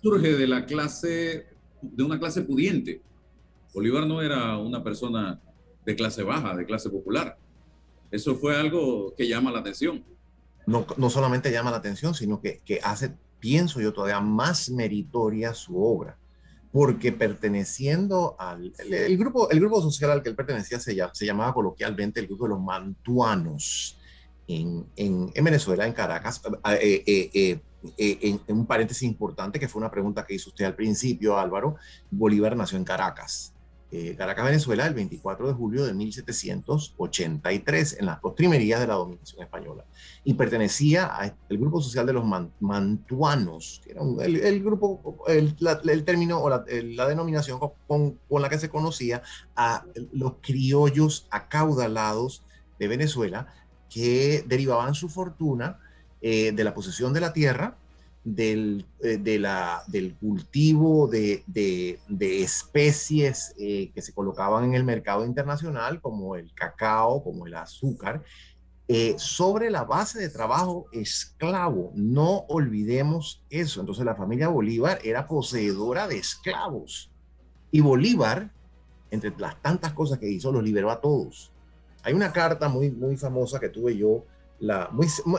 surge 0.00 0.34
de 0.34 0.46
la 0.46 0.64
clase, 0.66 1.48
de 1.82 2.02
una 2.04 2.18
clase 2.18 2.42
pudiente. 2.42 3.02
Bolívar 3.74 4.06
no 4.06 4.22
era 4.22 4.56
una 4.56 4.84
persona 4.84 5.40
de 5.84 5.96
clase 5.96 6.22
baja, 6.22 6.56
de 6.56 6.66
clase 6.66 6.90
popular. 6.90 7.36
Eso 8.10 8.34
fue 8.36 8.56
algo 8.56 9.14
que 9.16 9.28
llama 9.28 9.52
la 9.52 9.60
atención. 9.60 10.04
No, 10.66 10.86
no 10.96 11.10
solamente 11.10 11.50
llama 11.50 11.70
la 11.70 11.78
atención, 11.78 12.14
sino 12.14 12.40
que, 12.40 12.60
que 12.64 12.80
hace, 12.82 13.14
pienso 13.38 13.80
yo, 13.80 13.92
todavía 13.92 14.20
más 14.20 14.70
meritoria 14.70 15.54
su 15.54 15.82
obra, 15.82 16.18
porque 16.72 17.12
perteneciendo 17.12 18.36
al 18.38 18.72
el, 18.78 19.16
grupo, 19.16 19.50
el 19.50 19.60
grupo 19.60 19.80
social 19.80 20.10
al 20.10 20.22
que 20.22 20.28
él 20.28 20.36
pertenecía 20.36 20.78
se, 20.78 20.96
se 21.12 21.26
llamaba 21.26 21.54
coloquialmente 21.54 22.20
el 22.20 22.26
grupo 22.26 22.44
de 22.44 22.50
los 22.50 22.60
mantuanos 22.60 23.98
en, 24.46 24.86
en, 24.96 25.30
en 25.34 25.44
Venezuela, 25.44 25.86
en 25.86 25.92
Caracas. 25.92 26.42
Eh, 26.80 27.02
eh, 27.06 27.30
eh, 27.34 27.60
en, 27.96 28.40
en 28.46 28.56
un 28.58 28.66
paréntesis 28.66 29.04
importante, 29.04 29.58
que 29.58 29.68
fue 29.68 29.80
una 29.80 29.90
pregunta 29.90 30.26
que 30.26 30.34
hizo 30.34 30.50
usted 30.50 30.66
al 30.66 30.74
principio, 30.74 31.38
Álvaro, 31.38 31.76
Bolívar 32.10 32.54
nació 32.54 32.76
en 32.76 32.84
Caracas 32.84 33.54
eh, 33.92 34.14
Caracas, 34.16 34.44
Venezuela, 34.44 34.86
el 34.86 34.94
24 34.94 35.48
de 35.48 35.54
julio 35.54 35.84
de 35.84 35.92
1783, 35.94 37.98
en 37.98 38.06
las 38.06 38.20
postrimerías 38.20 38.80
de 38.80 38.86
la 38.86 38.94
dominación 38.94 39.42
española. 39.42 39.84
Y 40.24 40.34
pertenecía 40.34 41.06
al 41.06 41.34
grupo 41.50 41.82
social 41.82 42.06
de 42.06 42.12
los 42.12 42.24
mantuanos, 42.60 43.80
que 43.84 43.92
era 43.92 44.02
el, 44.24 44.62
grupo, 44.62 45.24
el, 45.26 45.56
término 46.04 46.40
o 46.40 46.48
la, 46.48 46.62
denominación 46.62 47.58
con, 47.58 48.18
con, 48.28 48.42
la 48.42 48.48
que 48.48 48.58
se 48.58 48.68
conocía 48.68 49.22
a 49.56 49.84
los 50.12 50.34
criollos 50.40 51.26
acaudalados 51.30 52.44
de 52.78 52.88
Venezuela 52.88 53.46
que 53.88 54.44
derivaban 54.46 54.94
su 54.94 55.08
fortuna 55.08 55.78
eh, 56.22 56.52
de 56.52 56.64
la 56.64 56.74
posesión 56.74 57.12
de 57.12 57.20
la 57.20 57.32
tierra 57.32 57.76
del, 58.24 58.86
eh, 59.02 59.16
del 59.18 60.16
cultivo 60.16 61.08
de, 61.08 61.42
de, 61.46 62.42
especies 62.42 63.54
eh, 63.58 63.90
que 63.94 64.02
se 64.02 64.12
colocaban 64.12 64.64
en 64.64 64.74
el 64.74 64.84
mercado 64.84 65.24
internacional, 65.24 66.00
como 66.00 66.36
el 66.36 66.52
cacao, 66.54 67.22
como 67.24 67.46
el 67.46 67.54
azúcar, 67.54 68.22
eh, 68.88 69.14
sobre 69.18 69.70
la 69.70 69.84
base 69.84 70.18
de 70.18 70.28
trabajo 70.28 70.86
esclavo. 70.92 71.92
No 71.94 72.44
olvidemos 72.48 73.44
eso. 73.48 73.80
Entonces 73.80 74.04
la 74.04 74.16
familia 74.16 74.48
Bolívar 74.48 74.98
era 75.04 75.26
poseedora 75.28 76.08
de 76.08 76.18
esclavos. 76.18 77.10
Y 77.70 77.80
Bolívar, 77.80 78.50
entre 79.10 79.32
las 79.38 79.60
tantas 79.62 79.92
cosas 79.92 80.18
que 80.18 80.28
hizo, 80.28 80.52
los 80.52 80.62
liberó 80.62 80.90
a 80.90 81.00
todos. 81.00 81.52
Hay 82.02 82.14
una 82.14 82.32
carta 82.32 82.68
muy, 82.68 82.90
muy 82.90 83.16
famosa 83.16 83.60
que 83.60 83.68
tuve 83.68 83.96
yo 83.96 84.24
la, 84.60 84.90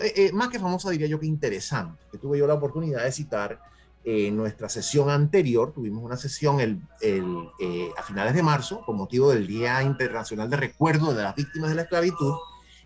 eh, 0.01 0.13
eh, 0.15 0.31
más 0.33 0.49
que 0.49 0.59
famosa 0.59 0.89
diría 0.89 1.07
yo 1.07 1.19
que 1.19 1.27
interesante, 1.27 2.03
que 2.11 2.17
tuve 2.17 2.39
yo 2.39 2.47
la 2.47 2.55
oportunidad 2.55 3.03
de 3.03 3.11
citar 3.11 3.61
en 4.03 4.35
nuestra 4.35 4.67
sesión 4.67 5.11
anterior, 5.11 5.73
tuvimos 5.73 6.03
una 6.03 6.17
sesión 6.17 6.59
el, 6.59 6.81
el, 7.01 7.23
eh, 7.59 7.91
a 7.95 8.01
finales 8.01 8.33
de 8.33 8.41
marzo 8.41 8.83
con 8.83 8.97
motivo 8.97 9.29
del 9.29 9.45
Día 9.45 9.83
Internacional 9.83 10.49
de 10.49 10.57
Recuerdo 10.57 11.13
de 11.13 11.21
las 11.21 11.35
Víctimas 11.35 11.69
de 11.69 11.75
la 11.75 11.83
Esclavitud, 11.83 12.33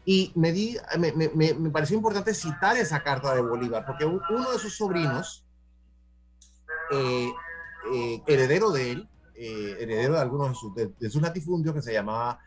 y 0.03 0.33
me, 0.35 0.51
di, 0.51 0.77
me, 0.99 1.13
me, 1.13 1.29
me, 1.53 1.69
pareció 1.69 1.95
importante 1.95 2.33
citar 2.33 2.75
esa 2.75 3.01
carta 3.01 3.33
de 3.33 3.41
Bolívar, 3.41 3.85
porque 3.85 4.03
uno 4.03 4.51
de 4.51 4.59
sus 4.59 4.75
sobrinos, 4.75 5.45
heredero 8.27 8.71
de 8.71 8.91
él, 8.91 9.09
heredero 9.35 10.15
de 10.15 10.19
algunos 10.19 10.49
de 10.49 10.55
sus, 10.55 10.75
de, 10.75 10.91
de 10.99 11.09
sus 11.09 11.21
latifundios, 11.21 11.73
que 11.73 11.81
se 11.81 11.93
llamaba 11.93 12.39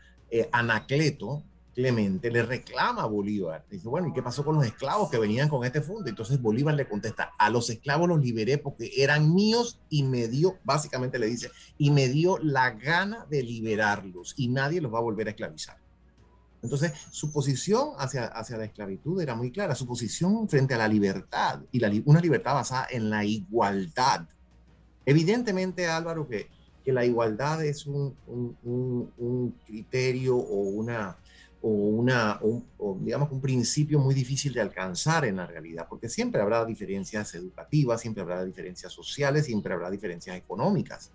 Anacleto, 0.51 1.43
Clemente 1.73 2.31
le 2.31 2.43
reclama 2.43 3.03
a 3.03 3.05
Bolívar. 3.05 3.65
Dice, 3.69 3.87
bueno, 3.87 4.07
¿y 4.07 4.13
qué 4.13 4.21
pasó 4.21 4.43
con 4.43 4.55
los 4.55 4.65
esclavos 4.65 5.09
que 5.09 5.17
venían 5.17 5.49
con 5.49 5.63
este 5.63 5.81
fondo? 5.81 6.09
Entonces 6.09 6.41
Bolívar 6.41 6.73
le 6.73 6.87
contesta, 6.87 7.33
a 7.37 7.49
los 7.49 7.69
esclavos 7.69 8.09
los 8.09 8.19
liberé 8.19 8.57
porque 8.57 8.91
eran 8.97 9.33
míos 9.33 9.79
y 9.89 10.03
me 10.03 10.27
dio, 10.27 10.57
básicamente 10.63 11.19
le 11.19 11.27
dice, 11.27 11.51
y 11.77 11.91
me 11.91 12.09
dio 12.09 12.37
la 12.39 12.71
gana 12.71 13.25
de 13.29 13.43
liberarlos 13.43 14.33
y 14.35 14.49
nadie 14.49 14.81
los 14.81 14.93
va 14.93 14.97
a 14.97 15.03
volver 15.03 15.27
a 15.27 15.31
esclavizar. 15.31 15.77
Entonces, 16.61 16.91
su 17.11 17.31
posición 17.31 17.91
hacia, 17.97 18.25
hacia 18.25 18.57
la 18.57 18.65
esclavitud 18.65 19.21
era 19.21 19.33
muy 19.33 19.51
clara, 19.51 19.75
su 19.75 19.87
posición 19.87 20.49
frente 20.49 20.73
a 20.73 20.77
la 20.77 20.87
libertad 20.87 21.61
y 21.71 21.79
la, 21.79 21.89
una 22.05 22.19
libertad 22.19 22.55
basada 22.55 22.87
en 22.89 23.09
la 23.09 23.23
igualdad. 23.23 24.27
Evidentemente, 25.05 25.87
Álvaro, 25.87 26.27
que, 26.27 26.49
que 26.83 26.91
la 26.91 27.05
igualdad 27.05 27.63
es 27.63 27.85
un, 27.85 28.13
un 28.25 29.55
criterio 29.65 30.35
o 30.35 30.61
una, 30.69 31.17
o, 31.61 31.69
una, 31.69 32.39
digamos, 33.01 33.31
un 33.31 33.41
principio 33.41 33.99
muy 33.99 34.15
difícil 34.15 34.53
de 34.53 34.61
alcanzar 34.61 35.25
en 35.25 35.37
la 35.37 35.45
realidad, 35.45 35.87
porque 35.89 36.07
siempre 36.07 36.41
habrá 36.41 36.65
diferencias 36.65 37.35
educativas, 37.35 38.01
siempre 38.01 38.23
habrá 38.23 38.45
diferencias 38.45 38.93
sociales, 38.93 39.45
siempre 39.45 39.73
habrá 39.73 39.89
diferencias 39.89 40.37
económicas. 40.37 41.11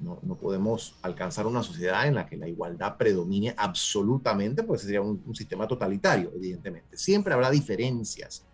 No, 0.00 0.18
no 0.22 0.36
podemos 0.36 0.96
alcanzar 1.02 1.46
una 1.46 1.62
sociedad 1.62 2.06
en 2.06 2.16
la 2.16 2.26
que 2.26 2.36
la 2.36 2.48
igualdad 2.48 2.96
predomine 2.96 3.54
absolutamente, 3.56 4.62
pues 4.62 4.82
sería 4.82 5.00
un, 5.00 5.22
un 5.24 5.34
sistema 5.34 5.68
totalitario, 5.68 6.32
evidentemente. 6.34 6.96
Siempre 6.96 7.34
habrá 7.34 7.50
diferencias, 7.50 8.44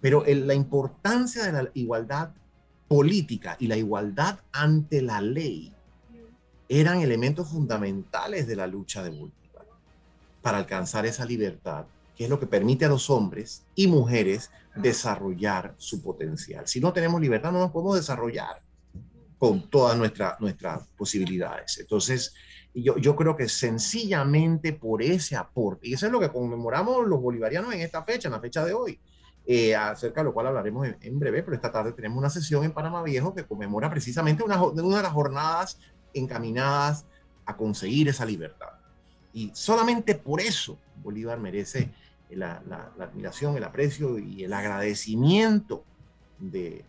pero 0.00 0.24
el, 0.24 0.46
la 0.46 0.54
importancia 0.54 1.44
de 1.44 1.52
la 1.52 1.70
igualdad 1.74 2.30
política 2.88 3.56
y 3.60 3.66
la 3.66 3.76
igualdad 3.76 4.40
ante 4.50 5.02
la 5.02 5.20
ley 5.20 5.72
eran 6.68 7.00
elementos 7.00 7.48
fundamentales 7.48 8.46
de 8.46 8.56
la 8.56 8.66
lucha 8.66 9.02
de 9.02 9.10
Bolívar 9.10 9.37
para 10.48 10.56
alcanzar 10.56 11.04
esa 11.04 11.26
libertad, 11.26 11.84
que 12.16 12.24
es 12.24 12.30
lo 12.30 12.40
que 12.40 12.46
permite 12.46 12.86
a 12.86 12.88
los 12.88 13.10
hombres 13.10 13.66
y 13.74 13.86
mujeres 13.86 14.50
desarrollar 14.74 15.74
su 15.76 16.02
potencial. 16.02 16.66
Si 16.66 16.80
no 16.80 16.90
tenemos 16.90 17.20
libertad, 17.20 17.52
no 17.52 17.58
nos 17.58 17.70
podemos 17.70 17.96
desarrollar 17.96 18.62
con 19.36 19.68
todas 19.68 19.98
nuestra, 19.98 20.38
nuestras 20.40 20.88
posibilidades. 20.96 21.76
Entonces, 21.80 22.32
yo, 22.72 22.96
yo 22.96 23.14
creo 23.14 23.36
que 23.36 23.46
sencillamente 23.46 24.72
por 24.72 25.02
ese 25.02 25.36
aporte, 25.36 25.86
y 25.86 25.92
eso 25.92 26.06
es 26.06 26.12
lo 26.12 26.18
que 26.18 26.30
conmemoramos 26.30 27.06
los 27.06 27.20
bolivarianos 27.20 27.74
en 27.74 27.82
esta 27.82 28.02
fecha, 28.02 28.28
en 28.28 28.32
la 28.32 28.40
fecha 28.40 28.64
de 28.64 28.72
hoy, 28.72 28.98
eh, 29.44 29.76
acerca 29.76 30.22
de 30.22 30.24
lo 30.24 30.32
cual 30.32 30.46
hablaremos 30.46 30.88
en, 31.02 31.18
breve, 31.18 31.42
pero 31.42 31.56
esta 31.56 31.70
tarde 31.70 31.92
tenemos 31.92 32.16
una 32.16 32.30
sesión 32.30 32.64
en 32.64 32.72
Panamá 32.72 33.02
Viejo 33.02 33.34
que 33.34 33.44
conmemora 33.44 33.90
precisamente 33.90 34.42
una, 34.42 34.62
una 34.62 34.96
de 34.96 35.02
las 35.02 35.12
jornadas 35.12 35.78
encaminadas 36.14 37.04
a 37.44 37.54
conseguir 37.54 38.08
esa 38.08 38.24
libertad. 38.24 38.77
Y 39.38 39.52
solamente 39.54 40.16
por 40.16 40.40
eso 40.40 40.76
Bolívar 41.00 41.38
merece 41.38 41.92
la, 42.30 42.60
admiración, 42.98 43.56
el 43.56 43.62
aprecio 43.62 44.18
y 44.18 44.42
el 44.42 44.52
agradecimiento 44.52 45.84
de, 46.40 46.84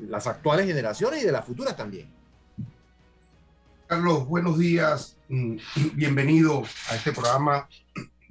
las 0.00 0.26
actuales 0.26 0.64
generaciones 0.64 1.22
y 1.22 1.26
de 1.26 1.32
las 1.32 1.44
futuras 1.44 1.76
también. 1.76 2.08
Carlos, 3.86 4.26
buenos 4.26 4.58
días. 4.58 5.18
Mm, 5.28 5.58
bienvenido 5.92 6.62
a 6.88 6.94
este 6.94 7.12
programa, 7.12 7.68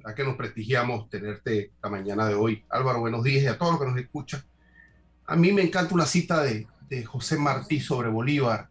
a 0.04 0.14
que 0.16 0.24
nos 0.24 0.34
prestigiamos 0.34 1.08
tenerte 1.08 1.70
la 1.80 1.90
mañana 1.90 2.26
de 2.26 2.34
hoy. 2.34 2.64
Álvaro, 2.70 2.98
buenos 2.98 3.22
días 3.22 3.44
y 3.44 3.46
a 3.46 3.56
todos 3.56 3.74
los 3.74 3.80
que 3.82 3.86
nos 3.86 4.00
escuchan. 4.00 4.42
A 5.26 5.36
mí 5.36 5.52
me 5.52 5.62
encanta 5.62 5.94
una 5.94 6.06
cita 6.06 6.42
de, 6.42 6.66
de 6.88 7.04
José 7.04 7.38
Martí 7.38 7.78
sobre 7.78 8.08
Bolívar. 8.08 8.68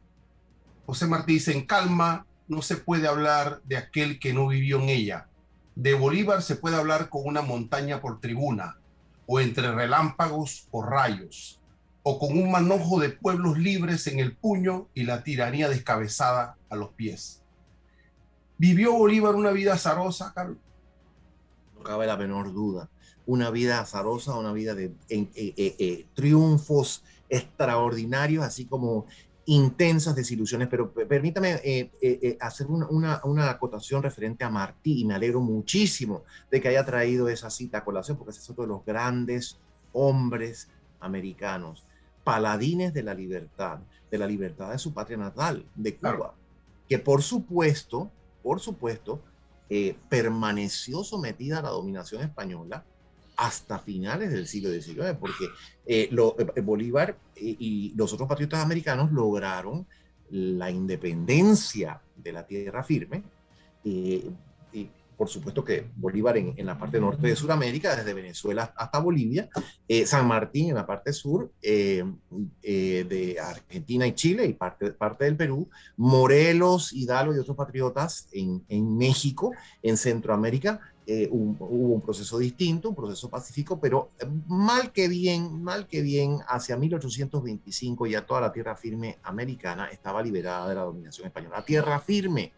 José 0.85 1.07
Martí 1.07 1.35
dice, 1.35 1.53
en 1.53 1.65
calma 1.65 2.25
no 2.47 2.61
se 2.61 2.77
puede 2.77 3.07
hablar 3.07 3.61
de 3.63 3.77
aquel 3.77 4.19
que 4.19 4.33
no 4.33 4.47
vivió 4.47 4.79
en 4.81 4.89
ella. 4.89 5.27
De 5.75 5.93
Bolívar 5.93 6.41
se 6.41 6.55
puede 6.55 6.75
hablar 6.75 7.09
con 7.09 7.23
una 7.25 7.41
montaña 7.41 8.01
por 8.01 8.19
tribuna, 8.19 8.77
o 9.25 9.39
entre 9.39 9.71
relámpagos 9.71 10.67
o 10.71 10.83
rayos, 10.83 11.59
o 12.03 12.19
con 12.19 12.37
un 12.37 12.51
manojo 12.51 12.99
de 12.99 13.09
pueblos 13.09 13.57
libres 13.57 14.07
en 14.07 14.19
el 14.19 14.35
puño 14.35 14.87
y 14.93 15.03
la 15.03 15.23
tiranía 15.23 15.69
descabezada 15.69 16.57
a 16.69 16.75
los 16.75 16.89
pies. 16.89 17.41
¿Vivió 18.57 18.93
Bolívar 18.93 19.35
una 19.35 19.51
vida 19.51 19.73
azarosa, 19.73 20.33
Carlos? 20.33 20.57
No 21.75 21.83
cabe 21.83 22.05
la 22.05 22.17
menor 22.17 22.53
duda. 22.53 22.89
Una 23.25 23.49
vida 23.49 23.79
azarosa, 23.79 24.35
una 24.35 24.51
vida 24.51 24.75
de 24.75 24.85
eh, 25.09 25.27
eh, 25.35 25.75
eh, 25.79 26.05
triunfos 26.13 27.03
extraordinarios, 27.29 28.43
así 28.43 28.65
como 28.65 29.05
intensas 29.45 30.15
desilusiones, 30.15 30.67
pero 30.69 30.93
permítame 30.93 31.91
hacer 32.39 32.67
una, 32.67 33.19
una, 33.23 33.49
acotación 33.49 34.01
referente 34.01 34.43
a 34.43 34.49
Martí 34.49 35.01
y 35.01 35.05
me 35.05 35.13
alegro 35.13 35.41
muchísimo 35.41 36.23
de 36.49 36.61
que 36.61 36.69
haya 36.69 36.85
traído 36.85 37.27
esa 37.27 37.49
cita 37.49 37.79
a 37.79 37.83
colación, 37.83 38.17
porque 38.17 38.31
es 38.31 38.49
otro 38.49 38.63
de 38.63 38.69
los 38.69 38.85
grandes 38.85 39.59
hombres 39.91 40.69
americanos, 41.01 41.85
paladines 42.23 42.93
de 42.93 43.03
la 43.03 43.13
libertad, 43.13 43.79
de 44.09 44.17
la 44.17 44.27
libertad 44.27 44.71
de 44.71 44.77
su 44.77 44.93
patria 44.93 45.17
natal, 45.17 45.65
de 45.75 45.97
Cuba, 45.97 46.35
que 46.87 46.99
por 46.99 47.21
supuesto 47.21 48.09
por 48.43 48.59
supuesto, 48.59 49.21
eh, 49.69 49.95
permaneció 50.09 51.03
sometida 51.03 51.59
a 51.59 51.61
la 51.63 51.69
dominación 51.69 52.21
española 52.21 52.85
hasta 53.35 53.79
finales 53.79 54.31
del 54.31 54.47
siglo 54.47 54.71
XIX, 54.71 55.17
porque 55.19 55.45
eh, 55.85 56.09
eh, 56.11 56.61
Bolívar 56.61 57.17
y 57.35 57.93
los 57.95 58.13
otros 58.13 58.29
patriotas 58.29 58.63
americanos 58.63 59.11
lograron 59.11 59.85
la 60.29 60.71
independencia 60.71 62.01
de 62.15 62.31
la 62.31 62.45
tierra 62.45 62.83
firme 62.83 63.23
por 65.17 65.29
supuesto 65.29 65.63
que 65.63 65.85
Bolívar 65.95 66.37
en, 66.37 66.65
la 66.65 66.77
parte 66.77 66.99
norte 66.99 67.27
de 67.27 67.35
Sudamérica, 67.35 67.95
desde 67.95 68.13
Venezuela 68.13 68.73
hasta 68.75 68.99
Bolivia, 68.99 69.49
eh, 69.87 70.05
San 70.05 70.27
Martín 70.27 70.69
en 70.69 70.75
la 70.75 70.85
parte 70.85 71.13
sur 71.13 71.51
eh, 71.61 72.03
eh, 72.61 73.05
de 73.07 73.39
Argentina 73.39 74.07
y 74.07 74.13
Chile 74.13 74.45
y 74.45 74.53
parte, 74.53 74.91
parte 74.91 75.25
del 75.25 75.37
Perú, 75.37 75.69
Morelos, 75.97 76.93
Hidalgo 76.93 77.35
y 77.35 77.39
otros 77.39 77.55
patriotas 77.55 78.27
en, 78.31 78.63
en 78.67 78.97
México, 78.97 79.53
en 79.81 79.97
Centroamérica, 79.97 80.79
hubo 81.31 81.93
un 81.95 82.01
proceso 82.01 82.37
distinto, 82.37 82.89
un 82.89 82.95
proceso 82.95 83.29
pacífico, 83.29 83.79
pero 83.79 84.11
mal 84.47 84.91
que 84.91 85.07
bien, 85.07 85.61
mal 85.61 85.87
que 85.87 86.01
bien, 86.01 86.39
hacia 86.47 86.77
1825 86.77 88.07
ya 88.07 88.25
toda 88.25 88.41
la 88.41 88.51
tierra 88.51 88.75
firme 88.75 89.17
americana 89.23 89.87
estaba 89.87 90.21
liberada 90.21 90.69
de 90.69 90.75
la 90.75 90.83
dominación 90.83 91.27
española. 91.27 91.65
Tierra 91.65 91.99
firme, 91.99 92.53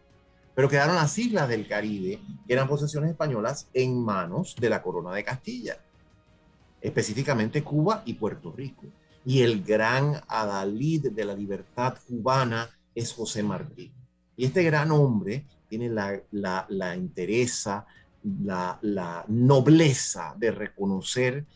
pero 0.54 0.68
quedaron 0.68 0.96
las 0.96 1.16
islas 1.18 1.48
del 1.48 1.66
Caribe, 1.66 2.20
que 2.46 2.52
eran 2.52 2.68
posesiones 2.68 3.10
españolas, 3.10 3.68
en 3.74 4.02
manos 4.02 4.56
de 4.58 4.70
la 4.70 4.82
corona 4.82 5.12
de 5.12 5.24
Castilla, 5.24 5.78
específicamente 6.80 7.62
Cuba 7.62 8.02
y 8.06 8.14
Puerto 8.14 8.52
Rico. 8.52 8.86
Y 9.24 9.42
el 9.42 9.64
gran 9.64 10.20
adalid 10.28 11.10
de 11.10 11.24
la 11.24 11.34
libertad 11.34 11.98
cubana 12.06 12.70
es 12.94 13.12
José 13.12 13.42
Martí. 13.42 13.92
Y 14.36 14.44
este 14.44 14.62
gran 14.62 14.92
hombre 14.92 15.44
tiene 15.68 15.88
la, 15.88 16.20
la, 16.30 16.64
la 16.68 16.96
interesa, 16.96 17.86
la, 18.26 19.24
nobleza 19.28 20.34
de 20.38 20.50
reconocer 20.50 21.46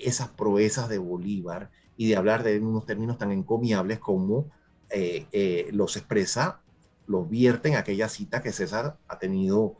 esas 0.00 0.28
proezas 0.28 0.88
de 0.88 0.98
Bolívar 0.98 1.70
y 1.96 2.08
de 2.08 2.16
hablar 2.16 2.42
de 2.42 2.58
unos 2.60 2.86
términos 2.86 3.18
tan 3.18 3.32
encomiables 3.32 3.98
como 3.98 4.50
eh, 4.90 5.26
eh, 5.32 5.68
los 5.72 5.96
expresa 5.96 6.60
lo 7.06 7.24
vierte 7.24 7.68
en 7.68 7.76
aquella 7.76 8.08
cita 8.08 8.42
que 8.42 8.52
César 8.52 8.96
ha 9.08 9.18
tenido 9.18 9.76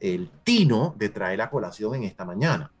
el 0.00 0.30
tino 0.42 0.94
de 0.98 1.10
traer 1.10 1.38
la 1.38 1.50
colación 1.50 1.94
en 1.94 2.04
esta 2.04 2.24
mañana. 2.24 2.72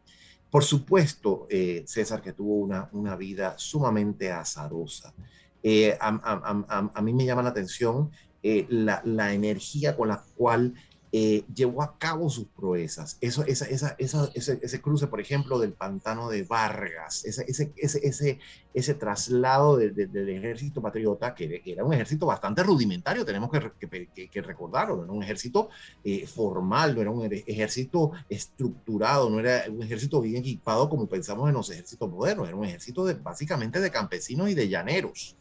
Por 0.50 0.64
supuesto, 0.64 1.46
eh, 1.50 1.84
César, 1.86 2.22
que 2.22 2.32
tuvo 2.32 2.56
una, 2.56 2.88
una 2.92 3.16
vida 3.16 3.54
sumamente 3.58 4.32
azarosa. 4.32 5.14
Eh, 5.62 5.96
a, 6.00 7.00
mí 7.02 7.12
me 7.12 7.24
llama 7.24 7.42
la 7.42 7.50
atención 7.50 8.10
la, 8.42 9.00
la, 9.04 9.32
energía 9.34 9.96
con 9.96 10.08
la 10.08 10.24
cual 10.34 10.74
eh, 11.14 11.44
llevó 11.54 11.82
a 11.82 11.98
cabo 11.98 12.30
sus 12.30 12.46
proezas. 12.46 13.18
Eso, 13.20 13.44
esa, 13.44 13.66
esa, 13.66 13.96
ese, 13.98 14.58
ese, 14.62 14.80
cruce, 14.80 15.08
por 15.08 15.20
ejemplo, 15.20 15.58
del 15.58 15.74
pantano 15.74 16.30
de 16.30 16.42
Vargas, 16.44 17.26
ese, 17.26 17.44
ese, 17.76 18.38
ese, 18.72 18.94
traslado 18.94 19.76
del 19.76 20.28
ejército 20.30 20.80
patriota, 20.80 21.34
que 21.34 21.60
era 21.66 21.84
un 21.84 21.92
ejército 21.92 22.24
bastante 22.24 22.62
rudimentario, 22.62 23.26
tenemos 23.26 23.50
que, 23.50 24.08
que, 24.30 24.42
recordarlo, 24.42 24.96
no 24.96 25.04
era 25.04 25.12
un 25.12 25.22
ejército 25.22 25.68
eh, 26.02 26.26
formal, 26.26 26.94
no 26.94 27.02
era 27.02 27.10
un 27.10 27.30
ejército 27.30 28.12
estructurado, 28.30 29.28
no 29.28 29.38
era 29.38 29.64
un 29.70 29.82
ejército 29.82 30.18
bien 30.22 30.36
equipado 30.36 30.88
como 30.88 31.06
pensamos 31.06 31.46
en 31.46 31.54
los 31.54 31.68
ejércitos 31.68 32.08
modernos, 32.10 32.48
era 32.48 32.56
un 32.56 32.64
ejército 32.64 33.04
de, 33.04 33.12
básicamente 33.12 33.80
de 33.80 33.90
campesinos 33.90 34.48
y 34.48 34.54
de 34.54 34.66
llaneros, 34.66 35.36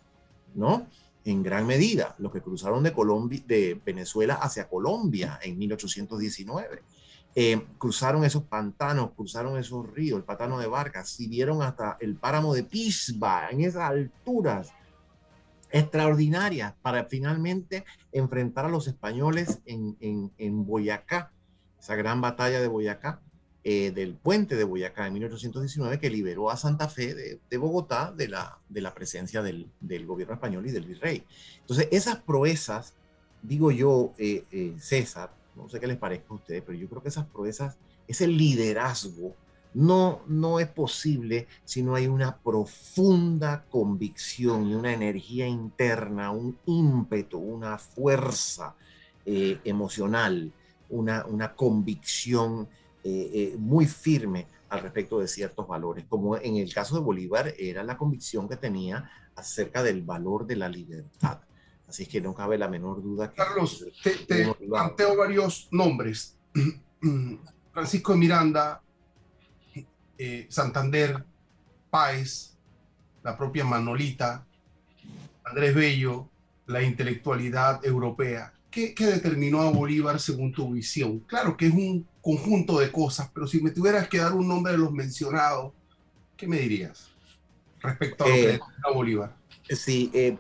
¿no? 0.54 0.86
En 1.26 1.44
gran 1.44 1.68
medida 1.68 2.16
los 2.18 2.32
que 2.32 2.42
cruzaron 2.42 2.84
de, 2.84 2.94
Colombia, 2.94 3.42
de 3.46 3.80
Venezuela 3.86 4.36
hacia 4.36 4.68
Colombia 4.68 5.40
en 5.42 5.58
1819. 5.58 6.82
Eh, 7.34 7.66
cruzaron 7.78 8.26
esos 8.26 8.44
pantanos, 8.44 9.12
cruzaron 9.16 9.58
esos 9.58 9.90
ríos, 9.94 10.18
el 10.18 10.26
pantano 10.26 10.60
de 10.60 10.68
Vargas, 10.68 11.10
siguieron 11.10 11.62
hasta 11.62 11.98
el 12.02 12.16
páramo 12.16 12.54
de 12.54 12.64
Pisba, 12.64 13.50
en 13.50 13.62
esas 13.62 13.84
alturas 13.84 14.74
extraordinarias, 15.70 16.74
para 16.82 17.06
finalmente 17.06 17.86
enfrentar 18.12 18.66
a 18.66 18.70
los 18.70 18.88
españoles 18.88 19.62
en, 19.66 19.96
en 20.38 20.66
Boyacá, 20.66 21.32
esa 21.80 21.96
gran 21.96 22.20
batalla 22.20 22.60
de 22.60 22.68
Boyacá, 22.68 23.22
eh, 23.64 23.92
del 23.92 24.16
puente 24.16 24.56
de 24.56 24.64
Boyacá 24.64 25.06
en 25.06 25.14
1819 25.14 26.00
que 26.00 26.10
liberó 26.10 26.50
a 26.50 26.58
Santa 26.58 26.90
Fe 26.90 27.40
de, 27.48 27.58
Bogotá 27.58 28.12
de 28.12 28.28
la, 28.28 28.58
de 28.68 28.82
la 28.82 28.96
presencia 28.96 29.44
del, 29.44 29.70
del, 29.80 30.08
gobierno 30.08 30.34
español 30.34 30.66
y 30.66 30.72
del 30.72 30.86
virrey. 30.86 31.24
Entonces, 31.60 31.88
esas 31.92 32.18
proezas, 32.18 32.96
digo 33.44 33.70
yo, 33.70 34.14
eh, 34.18 34.46
eh, 34.52 34.74
César, 34.80 35.36
no 35.56 35.70
sé 35.70 35.80
qué 35.80 35.86
les 35.86 35.98
parezca 35.98 36.26
a 36.30 36.38
ustedes, 36.38 36.64
pero 36.66 36.76
yo 36.76 36.90
creo 36.90 37.04
que 37.04 37.10
esas 37.10 37.28
proezas, 37.28 37.78
ese 38.08 38.26
liderazgo, 38.26 39.36
no, 39.76 40.24
no 40.26 40.60
es 40.60 40.68
posible 40.68 41.48
si 41.64 41.84
no 41.84 41.94
hay 41.94 42.08
una 42.08 42.38
profunda 42.38 43.66
convicción 43.70 44.68
y 44.68 44.74
una 44.74 44.92
energía 44.92 45.46
interna, 45.48 46.32
un 46.32 46.58
ímpetu, 46.66 47.38
una 47.38 47.78
fuerza 47.78 48.76
emocional, 49.24 50.52
una, 50.90 51.26
una 51.28 51.54
convicción 51.54 52.68
eh, 53.04 53.32
eh, 53.34 53.56
muy 53.58 53.86
firme 53.86 54.48
al 54.70 54.82
respecto 54.82 55.20
de 55.20 55.28
ciertos 55.28 55.68
valores, 55.68 56.06
como 56.08 56.38
en 56.38 56.58
el 56.58 56.74
caso 56.74 56.96
de 56.96 57.02
Bolívar 57.02 57.54
era 57.58 57.84
la 57.84 57.98
convicción 57.98 58.48
que 58.48 58.56
tenía 58.56 59.10
acerca 59.36 59.84
del 59.84 60.02
valor 60.02 60.46
de 60.46 60.56
la 60.56 60.70
libertad. 60.70 61.40
Así 61.88 62.06
que 62.06 62.22
no 62.22 62.34
cabe 62.34 62.58
la 62.58 62.70
menor 62.70 63.02
duda. 63.02 63.30
Que 63.32 63.36
Carlos, 63.36 63.86
te, 64.02 64.12
te 64.12 64.54
planteo 64.54 65.18
varios 65.18 65.68
nombres. 65.72 66.38
Francisco 67.74 68.14
de 68.14 68.18
Miranda, 68.18 68.82
eh, 70.18 70.46
Santander, 70.50 71.26
Páez, 71.90 72.56
la 73.24 73.36
propia 73.38 73.66
Manolita, 73.66 74.46
Andrés 75.44 75.74
Bello, 75.74 76.30
la 76.68 76.82
intelectualidad 76.82 77.84
europea. 77.84 78.54
¿Qué, 78.72 78.96
¿Qué, 78.96 79.06
determinó 79.06 79.62
a 79.62 79.70
Bolívar 79.70 80.20
según 80.20 80.52
tu 80.52 80.72
visión? 80.72 81.20
Claro 81.28 81.58
que 81.58 81.68
es 81.68 81.74
un 81.74 82.08
conjunto 82.22 82.80
de 82.80 82.92
cosas, 82.92 83.30
pero 83.34 83.46
si 83.46 83.62
me 83.62 83.72
tuvieras 83.72 84.08
que 84.08 84.20
dar 84.20 84.34
un 84.34 84.48
nombre 84.48 84.72
de 84.72 84.80
los 84.80 84.92
mencionados, 84.92 85.74
¿qué 86.38 86.48
me 86.48 86.58
dirías 86.58 87.10
respecto 87.82 88.24
a 88.24 88.28
lo 88.28 88.34
que 88.34 88.54
eh, 88.56 88.60
Bolívar? 88.94 89.36
Sí, 89.70 90.10
eh, 90.14 90.38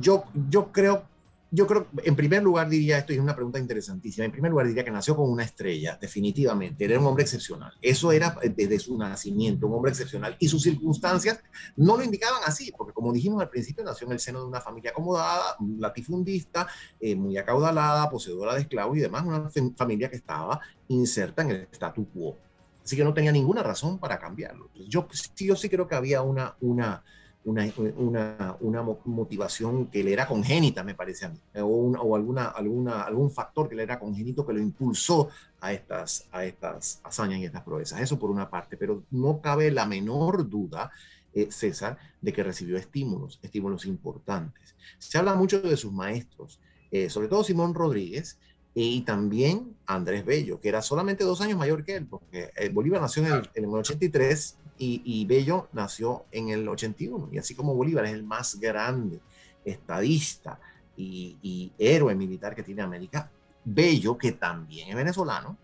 yo, 0.00 0.24
yo 0.48 0.70
creo 0.70 1.09
yo 1.52 1.66
creo, 1.66 1.88
en 2.04 2.14
primer 2.14 2.42
lugar 2.42 2.68
diría, 2.68 2.98
esto 2.98 3.12
es 3.12 3.18
una 3.18 3.34
pregunta 3.34 3.58
interesantísima, 3.58 4.24
en 4.24 4.30
primer 4.30 4.52
lugar 4.52 4.68
diría 4.68 4.84
que 4.84 4.90
nació 4.90 5.16
con 5.16 5.28
una 5.28 5.42
estrella, 5.42 5.98
definitivamente, 6.00 6.84
era 6.84 6.98
un 6.98 7.06
hombre 7.06 7.24
excepcional. 7.24 7.72
Eso 7.82 8.12
era 8.12 8.36
desde 8.54 8.78
su 8.78 8.96
nacimiento, 8.96 9.66
un 9.66 9.74
hombre 9.74 9.90
excepcional. 9.90 10.36
Y 10.38 10.48
sus 10.48 10.62
circunstancias 10.62 11.42
no 11.76 11.96
lo 11.96 12.04
indicaban 12.04 12.42
así, 12.46 12.72
porque 12.76 12.92
como 12.92 13.12
dijimos 13.12 13.42
al 13.42 13.50
principio, 13.50 13.82
nació 13.82 14.06
en 14.06 14.12
el 14.12 14.20
seno 14.20 14.40
de 14.40 14.46
una 14.46 14.60
familia 14.60 14.92
acomodada, 14.92 15.56
latifundista, 15.78 16.68
eh, 17.00 17.16
muy 17.16 17.36
acaudalada, 17.36 18.08
poseedora 18.08 18.54
de 18.54 18.60
esclavos 18.60 18.96
y 18.96 19.00
demás, 19.00 19.24
una 19.24 19.50
familia 19.76 20.08
que 20.08 20.16
estaba 20.16 20.60
inserta 20.88 21.42
en 21.42 21.50
el 21.50 21.68
statu 21.72 22.08
quo. 22.10 22.36
Así 22.84 22.96
que 22.96 23.04
no 23.04 23.12
tenía 23.12 23.32
ninguna 23.32 23.62
razón 23.62 23.98
para 23.98 24.18
cambiarlo. 24.18 24.70
Yo, 24.88 25.08
yo 25.36 25.56
sí 25.56 25.68
creo 25.68 25.88
que 25.88 25.94
había 25.96 26.22
una... 26.22 26.54
una 26.60 27.02
una, 27.44 27.66
una, 27.96 28.56
una, 28.60 28.82
motivación 28.82 29.86
que 29.86 30.04
le 30.04 30.12
era 30.12 30.26
congénita, 30.26 30.84
me 30.84 30.94
parece 30.94 31.24
a 31.24 31.30
mí, 31.30 31.38
o, 31.56 31.64
o, 31.64 32.16
alguna, 32.16 32.46
alguna, 32.46 33.02
algún 33.02 33.30
factor 33.30 33.68
que 33.68 33.74
le 33.74 33.82
era 33.84 33.98
congénito 33.98 34.46
que 34.46 34.52
lo 34.52 34.60
impulsó 34.60 35.30
a 35.60 35.72
estas, 35.72 36.26
a 36.32 36.44
estas 36.44 37.00
hazañas 37.02 37.40
y 37.40 37.46
estas 37.46 37.62
proezas. 37.62 38.00
Eso 38.00 38.18
por 38.18 38.30
una 38.30 38.50
parte, 38.50 38.76
pero 38.76 39.04
no 39.10 39.40
cabe 39.40 39.70
la 39.70 39.86
menor 39.86 40.48
duda, 40.48 40.90
eh, 41.32 41.48
César, 41.50 41.96
de 42.20 42.32
que 42.32 42.42
recibió 42.42 42.76
estímulos, 42.76 43.38
estímulos 43.42 43.86
importantes. 43.86 44.74
Se 44.98 45.16
habla 45.16 45.34
mucho 45.34 45.60
de 45.60 45.76
sus 45.76 45.92
maestros, 45.92 46.60
eh, 46.90 47.08
sobre 47.08 47.28
todo 47.28 47.44
Simón 47.44 47.72
Rodríguez, 47.72 48.38
y 48.74 49.00
también 49.02 49.76
Andrés 49.86 50.24
Bello, 50.24 50.60
que 50.60 50.68
era 50.68 50.82
solamente 50.82 51.24
dos 51.24 51.40
años 51.40 51.58
mayor 51.58 51.84
que 51.84 51.96
él, 51.96 52.06
porque 52.06 52.50
eh, 52.56 52.68
Bolívar 52.68 53.00
nació 53.00 53.24
en 53.26 53.32
el, 53.32 53.50
en 53.54 53.64
el 53.64 53.70
83 53.70 54.56
y, 54.80 55.02
y, 55.04 55.26
Bello 55.26 55.68
nació 55.72 56.24
en 56.32 56.48
el 56.48 56.66
81. 56.66 57.28
Y 57.32 57.38
así 57.38 57.54
como 57.54 57.74
Bolívar 57.74 58.06
es 58.06 58.12
el 58.12 58.22
más 58.22 58.58
grande 58.58 59.20
estadista 59.62 60.58
y, 60.96 61.36
y 61.42 61.70
héroe 61.78 62.14
militar 62.14 62.54
que 62.54 62.62
tiene 62.62 62.80
América, 62.80 63.30
Bello, 63.62 64.16
que 64.16 64.32
también 64.32 64.88
es 64.88 64.96
venezolano, 64.96 65.58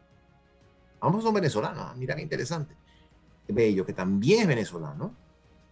ambos 1.01 1.23
son 1.25 1.33
venezolanos, 1.33 1.83
¿ah? 1.83 1.95
mira 1.97 2.15
qué 2.15 2.21
interesante, 2.21 2.75
Bello, 3.49 3.87
que 3.87 3.95
también 3.95 4.43
es 4.43 4.49
venezolano, 4.49 5.15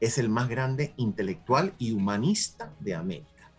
es 0.00 0.16
el 0.16 0.30
más 0.30 0.48
grande 0.48 0.94
intelectual 0.96 1.74
y 1.78 1.92
humanista 1.92 2.72
de 2.80 2.94
América. 2.94 3.50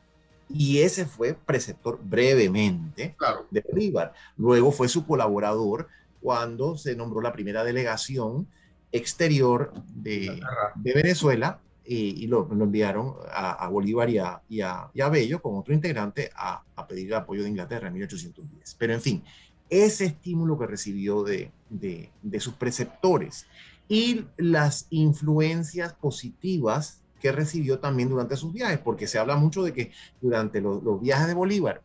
Y 0.50 0.80
ese 0.80 1.06
fue 1.06 1.36
preceptor 1.36 2.00
brevemente 2.04 3.16
de 3.52 3.62
Bolívar. 3.62 4.14
Luego 4.38 4.72
fue 4.72 4.88
su 4.88 5.06
colaborador 5.06 5.88
cuando 6.22 6.76
se 6.76 6.96
nombró 6.96 7.22
la 7.22 7.34
primera 7.34 7.64
delegación 7.64 8.48
exterior 8.96 9.74
de, 9.94 10.40
de 10.76 10.94
Venezuela 10.94 11.60
y, 11.86 12.24
y 12.24 12.28
lo, 12.28 12.48
lo, 12.52 12.64
enviaron 12.64 13.16
a, 13.32 13.52
a 13.52 13.70
Bolívar 13.70 14.10
y 14.10 14.18
a, 14.18 14.42
y, 14.50 14.62
a, 14.62 14.90
y 14.94 15.02
a, 15.02 15.10
Bello 15.10 15.42
con 15.42 15.58
otro 15.58 15.74
integrante 15.74 16.32
a, 16.36 16.64
a, 16.76 16.88
pedir 16.88 17.08
el 17.08 17.14
apoyo 17.14 17.44
de 17.44 17.50
Inglaterra 17.50 17.88
en 17.88 17.94
1810. 17.94 18.76
Pero 18.76 18.94
en 18.94 19.02
fin, 19.02 19.24
ese 19.70 20.06
estímulo 20.06 20.58
que 20.58 20.68
recibió 20.68 21.24
de, 21.24 21.52
de, 21.70 22.10
de 22.22 22.40
sus 22.40 22.54
preceptores 22.56 23.46
y 23.88 24.26
las 24.38 24.88
influencias 24.90 25.94
positivas 25.94 27.02
que 27.22 27.32
recibió 27.32 27.80
también 27.80 28.10
durante 28.10 28.36
sus 28.36 28.54
viajes, 28.54 28.80
porque 28.80 29.08
se 29.08 29.20
habla 29.20 29.36
mucho 29.36 29.64
de 29.64 29.74
que 29.74 29.92
durante 30.22 30.62
los, 30.62 30.84
los 30.84 31.02
viajes 31.02 31.28
de 31.28 31.34
Bolívar, 31.34 31.82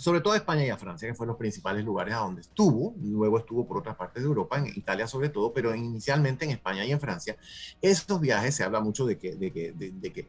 sobre 0.00 0.22
todo 0.22 0.32
a 0.32 0.38
España 0.38 0.64
y 0.64 0.70
a 0.70 0.78
Francia, 0.78 1.06
que 1.06 1.14
fueron 1.14 1.32
los 1.32 1.38
principales 1.38 1.84
lugares 1.84 2.14
a 2.14 2.20
donde 2.20 2.40
estuvo, 2.40 2.94
luego 3.02 3.38
estuvo 3.38 3.66
por 3.68 3.76
otras 3.76 3.96
partes 3.96 4.22
de 4.22 4.28
Europa, 4.30 4.56
en 4.56 4.68
Italia 4.68 5.06
sobre 5.06 5.28
todo, 5.28 5.52
pero 5.52 5.74
inicialmente 5.74 6.46
en 6.46 6.52
España 6.52 6.86
y 6.86 6.92
en 6.92 6.98
Francia, 6.98 7.36
estos 7.82 8.18
viajes 8.18 8.54
se 8.54 8.64
habla 8.64 8.80
mucho 8.80 9.04
de 9.04 9.18
que, 9.18 9.36
de 9.36 9.52
que, 9.52 9.72
de, 9.72 9.90
de 9.90 10.10
que 10.10 10.26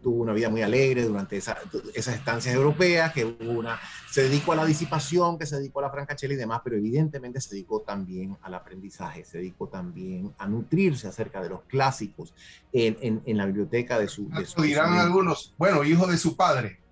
tuvo 0.00 0.22
una 0.22 0.32
vida 0.32 0.48
muy 0.48 0.62
alegre 0.62 1.02
durante 1.02 1.36
esa, 1.36 1.58
esas 1.92 2.14
estancias 2.14 2.54
europeas, 2.54 3.12
que 3.12 3.24
una, 3.24 3.80
se 4.12 4.22
dedicó 4.22 4.52
a 4.52 4.56
la 4.56 4.64
disipación, 4.64 5.38
que 5.38 5.46
se 5.46 5.56
dedicó 5.56 5.80
a 5.80 5.82
la 5.82 5.90
francachela 5.90 6.34
y 6.34 6.36
demás, 6.36 6.60
pero 6.62 6.76
evidentemente 6.76 7.40
se 7.40 7.50
dedicó 7.56 7.80
también 7.80 8.36
al 8.42 8.54
aprendizaje, 8.54 9.24
se 9.24 9.38
dedicó 9.38 9.66
también 9.66 10.32
a 10.38 10.46
nutrirse 10.46 11.08
acerca 11.08 11.42
de 11.42 11.48
los 11.48 11.62
clásicos 11.62 12.32
en, 12.72 12.96
en, 13.00 13.22
en 13.26 13.36
la 13.38 13.46
biblioteca 13.46 13.98
de 13.98 14.06
su... 14.06 14.28
De 14.28 14.46
su 14.46 14.62
dirán 14.62 14.94
su 14.94 15.00
algunos, 15.00 15.52
bueno, 15.58 15.82
hijo 15.82 16.06
de 16.06 16.16
su 16.16 16.36
padre. 16.36 16.83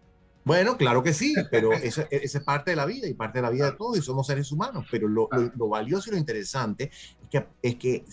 Bueno, 0.45 0.77
claro 0.77 1.03
que 1.03 1.13
sí, 1.13 1.35
pero 1.51 1.73
eso, 1.73 2.03
eso, 2.11 2.39
es 2.39 2.45
parte 2.45 2.73
de 2.73 2.77
la 2.77 2.87
vida 2.87 3.07
y 3.07 3.15
parte 3.15 3.39
de 3.39 3.43
la 3.43 3.51
vida 3.51 3.71
de 3.71 3.77
todos 3.77 3.99
y 3.99 4.03
somos 4.03 4.27
seres 4.27 4.51
humanos. 4.53 4.87
Pero 4.91 5.09
lo, 5.09 5.29
lo, 5.31 5.53
lo 5.57 5.69
valioso 5.69 6.11
y 6.11 6.13
lo 6.13 6.19
interesante 6.19 6.91
es 7.23 7.29
que, 7.31 7.47
es 7.63 7.77
que, 7.77 8.05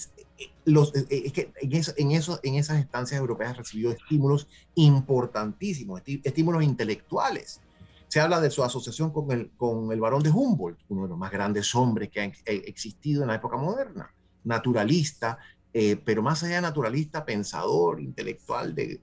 los, 0.65 0.93
es 0.95 1.33
que 1.33 1.51
en, 1.61 1.71
eso, 1.73 1.93
en, 1.97 2.11
eso, 2.11 2.39
en 2.43 2.55
esas 2.55 2.79
estancias 2.79 3.19
europeas 3.19 3.57
recibió 3.57 3.91
estímulos 3.91 4.47
importantísimos, 4.75 6.01
estímulos 6.05 6.63
intelectuales. 6.63 7.61
Se 8.07 8.19
habla 8.19 8.41
de 8.41 8.49
su 8.49 8.63
asociación 8.63 9.11
con 9.11 9.31
el, 9.31 9.51
con 9.51 9.91
el 9.91 9.99
barón 9.99 10.23
de 10.23 10.31
Humboldt, 10.31 10.79
uno 10.89 11.03
de 11.03 11.09
los 11.09 11.17
más 11.17 11.31
grandes 11.31 11.73
hombres 11.75 12.09
que 12.09 12.21
han 12.21 12.33
existido 12.45 13.21
en 13.21 13.27
la 13.27 13.35
época 13.35 13.57
moderna, 13.57 14.11
naturalista, 14.43 15.37
eh, 15.73 16.01
pero 16.03 16.23
más 16.23 16.43
allá 16.43 16.55
de 16.55 16.61
naturalista, 16.61 17.25
pensador, 17.25 18.01
intelectual 18.01 18.73
de, 18.73 18.99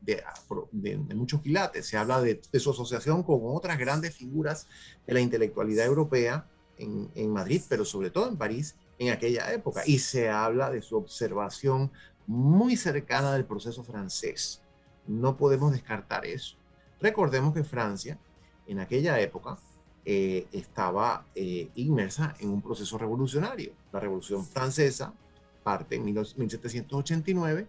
muchos 1.15 1.41
quilates. 1.41 1.87
Se 1.87 1.97
habla 1.97 2.21
de, 2.21 2.41
su 2.59 2.71
asociación 2.71 3.23
con 3.23 3.41
otras 3.45 3.79
grandes 3.79 4.15
figuras 4.15 4.67
de 5.07 5.15
la 5.15 5.21
intelectualidad 5.21 5.87
europea 5.87 6.47
en, 6.79 7.09
en, 7.15 7.31
Madrid, 7.31 7.63
pero 7.69 7.85
sobre 7.85 8.11
todo 8.11 8.29
en 8.29 8.37
París 8.37 8.75
en 8.99 9.11
aquella 9.11 9.53
época. 9.53 9.83
Y 9.87 10.01
se 10.01 10.29
habla 10.29 10.71
de 10.71 10.83
su 10.83 10.97
observación 10.97 11.93
muy 12.27 12.77
cercana 12.77 13.33
del 13.33 13.45
proceso 13.45 13.85
francés. 13.85 14.61
No 15.07 15.37
podemos 15.37 15.73
descartar 15.73 16.27
eso. 16.27 16.57
Recordemos 17.01 17.55
que 17.55 17.63
Francia, 17.63 18.19
en 18.67 18.81
aquella 18.81 19.21
época, 19.21 19.59
eh, 20.05 20.47
estaba 20.53 21.27
eh, 21.35 21.69
inmersa 21.75 22.35
en 22.41 22.51
un 22.51 22.63
proceso 22.63 22.99
revolucionario. 22.99 23.73
La 23.93 24.01
Revolución 24.01 24.45
Francesa 24.45 25.13
parte 25.67 25.97
en 25.97 26.05
1789, 26.05 27.67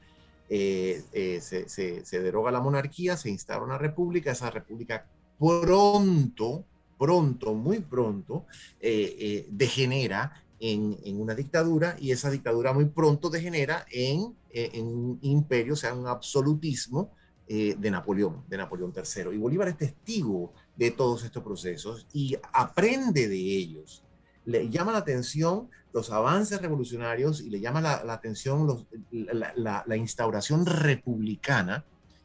eh, 0.49 1.03
eh, 1.13 1.39
se, 1.41 1.67
se, 1.67 2.19
deroga 2.21 2.51
la 2.51 2.61
monarquía, 2.61 3.17
se 3.17 3.31
instaura 3.31 3.65
una 3.65 3.79
república, 3.79 4.31
esa 4.31 4.51
república 4.51 5.07
pronto, 5.39 6.63
pronto, 6.99 7.55
muy 7.55 7.79
pronto, 7.79 8.45
eh, 8.79 9.15
eh 9.19 9.47
degenera 9.49 10.43
en, 10.59 10.95
en, 11.03 11.19
una 11.19 11.33
dictadura 11.33 11.95
y 11.99 12.11
esa 12.11 12.29
dictadura 12.29 12.71
muy 12.71 12.85
pronto 12.85 13.31
degenera 13.31 13.87
en, 13.91 14.35
en 14.51 14.85
un 14.85 15.19
imperio, 15.23 15.73
o 15.73 15.75
sea, 15.75 15.95
un 15.95 16.05
absolutismo 16.05 17.09
de 17.47 17.91
Napoleón, 17.91 18.43
de 18.49 18.57
Napoleón 18.57 18.93
III. 18.93 19.33
Y 19.33 19.37
Bolívar 19.37 19.69
es 19.69 19.77
testigo 19.77 20.53
de 20.75 20.91
todos 20.91 21.23
estos 21.23 21.41
procesos 21.41 22.05
y 22.11 22.35
aprende 22.51 23.29
de 23.29 23.37
ellos 23.37 24.03
le 24.47 24.69
llama 24.69 24.93
la 24.93 24.99
atención 24.99 25.69
los 25.91 26.09
avances 26.09 26.61
revolucionarios 26.61 27.41
y 27.41 27.49
le 27.49 27.59
llama 27.59 27.81
la, 27.81 28.13
atención 28.13 28.87
la, 29.11 29.97
instauración 29.97 30.65
republicana 30.65 31.83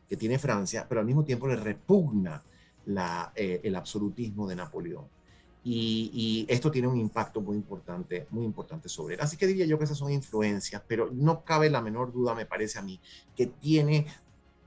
que 0.09 0.17
tiene 0.17 0.39
Francia, 0.39 0.87
pero 0.89 1.01
al 1.01 1.07
mismo 1.07 1.25
tiempo 1.25 1.49
le 1.49 1.57
repugna 1.57 2.45
eh, 3.35 3.61
el 3.65 3.75
absolutismo 3.75 4.47
de 4.47 4.55
Napoleón. 4.55 5.07
Y, 5.65 6.47
y, 6.49 6.53
esto 6.53 6.71
tiene 6.71 6.87
un 6.87 6.97
impacto 6.97 7.41
muy 7.41 7.57
importante, 7.57 8.27
muy 8.31 8.45
importante 8.45 8.89
sobre 8.89 9.15
él. 9.15 9.21
Así 9.21 9.37
que 9.37 9.47
diría 9.47 9.67
yo 9.67 9.79
que 9.79 9.85
esas 9.85 9.99
son 9.99 10.13
influencias, 10.13 10.83
pero 10.87 11.11
no 11.13 11.45
cabe 11.45 11.71
la 11.71 11.81
menor 11.81 12.13
duda, 12.13 12.35
me 12.35 12.47
parece 12.47 12.79
a 12.79 12.83
mí, 12.83 13.01
que 13.35 13.47
tiene 13.47 14.07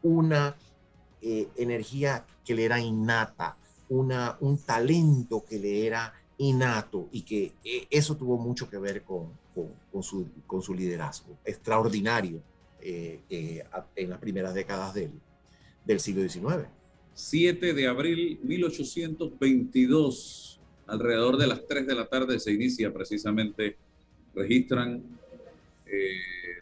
una 0.03 0.57
eh, 1.21 1.47
energía 1.55 2.25
que 2.43 2.53
le 2.53 2.65
era 2.65 2.79
innata, 2.79 3.57
una, 3.87 4.37
un 4.41 4.57
talento 4.57 5.45
que 5.45 5.59
le 5.59 5.85
era 5.85 6.13
innato 6.37 7.09
y 7.11 7.21
que 7.21 7.53
eh, 7.63 7.87
eso 7.89 8.15
tuvo 8.15 8.37
mucho 8.37 8.69
que 8.69 8.77
ver 8.77 9.03
con, 9.03 9.29
con, 9.91 10.03
su, 10.03 10.27
con 10.45 10.61
su, 10.61 10.73
liderazgo 10.73 11.37
extraordinario 11.45 12.41
eh, 12.81 13.21
eh, 13.29 13.63
en 13.95 14.09
las 14.09 14.19
primeras 14.19 14.53
décadas 14.53 14.93
del, 14.93 15.11
del 15.85 15.99
siglo 15.99 16.27
XIX. 16.27 16.67
7 17.13 17.73
de 17.73 17.87
abril 17.87 18.39
1822, 18.43 20.59
alrededor 20.87 21.37
de 21.37 21.47
las 21.47 21.65
3 21.65 21.87
de 21.87 21.95
la 21.95 22.07
tarde 22.07 22.39
se 22.39 22.51
inicia 22.51 22.93
precisamente, 22.93 23.77
registran 24.33 25.01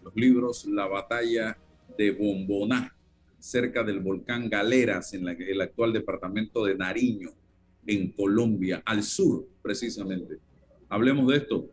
los 0.03 0.15
libros 0.15 0.65
La 0.65 0.85
batalla 0.85 1.57
de 1.97 2.11
Bomboná, 2.11 2.95
cerca 3.39 3.83
del 3.83 3.99
volcán 3.99 4.47
Galeras, 4.47 5.15
en 5.15 5.27
el 5.27 5.61
actual 5.61 5.91
departamento 5.91 6.63
de 6.63 6.75
Nariño 6.75 7.31
en 7.85 8.11
Colombia, 8.11 8.81
al 8.85 9.03
sur 9.03 9.45
precisamente. 9.61 10.39
Hablemos 10.89 11.27
de 11.27 11.37
esto. 11.37 11.69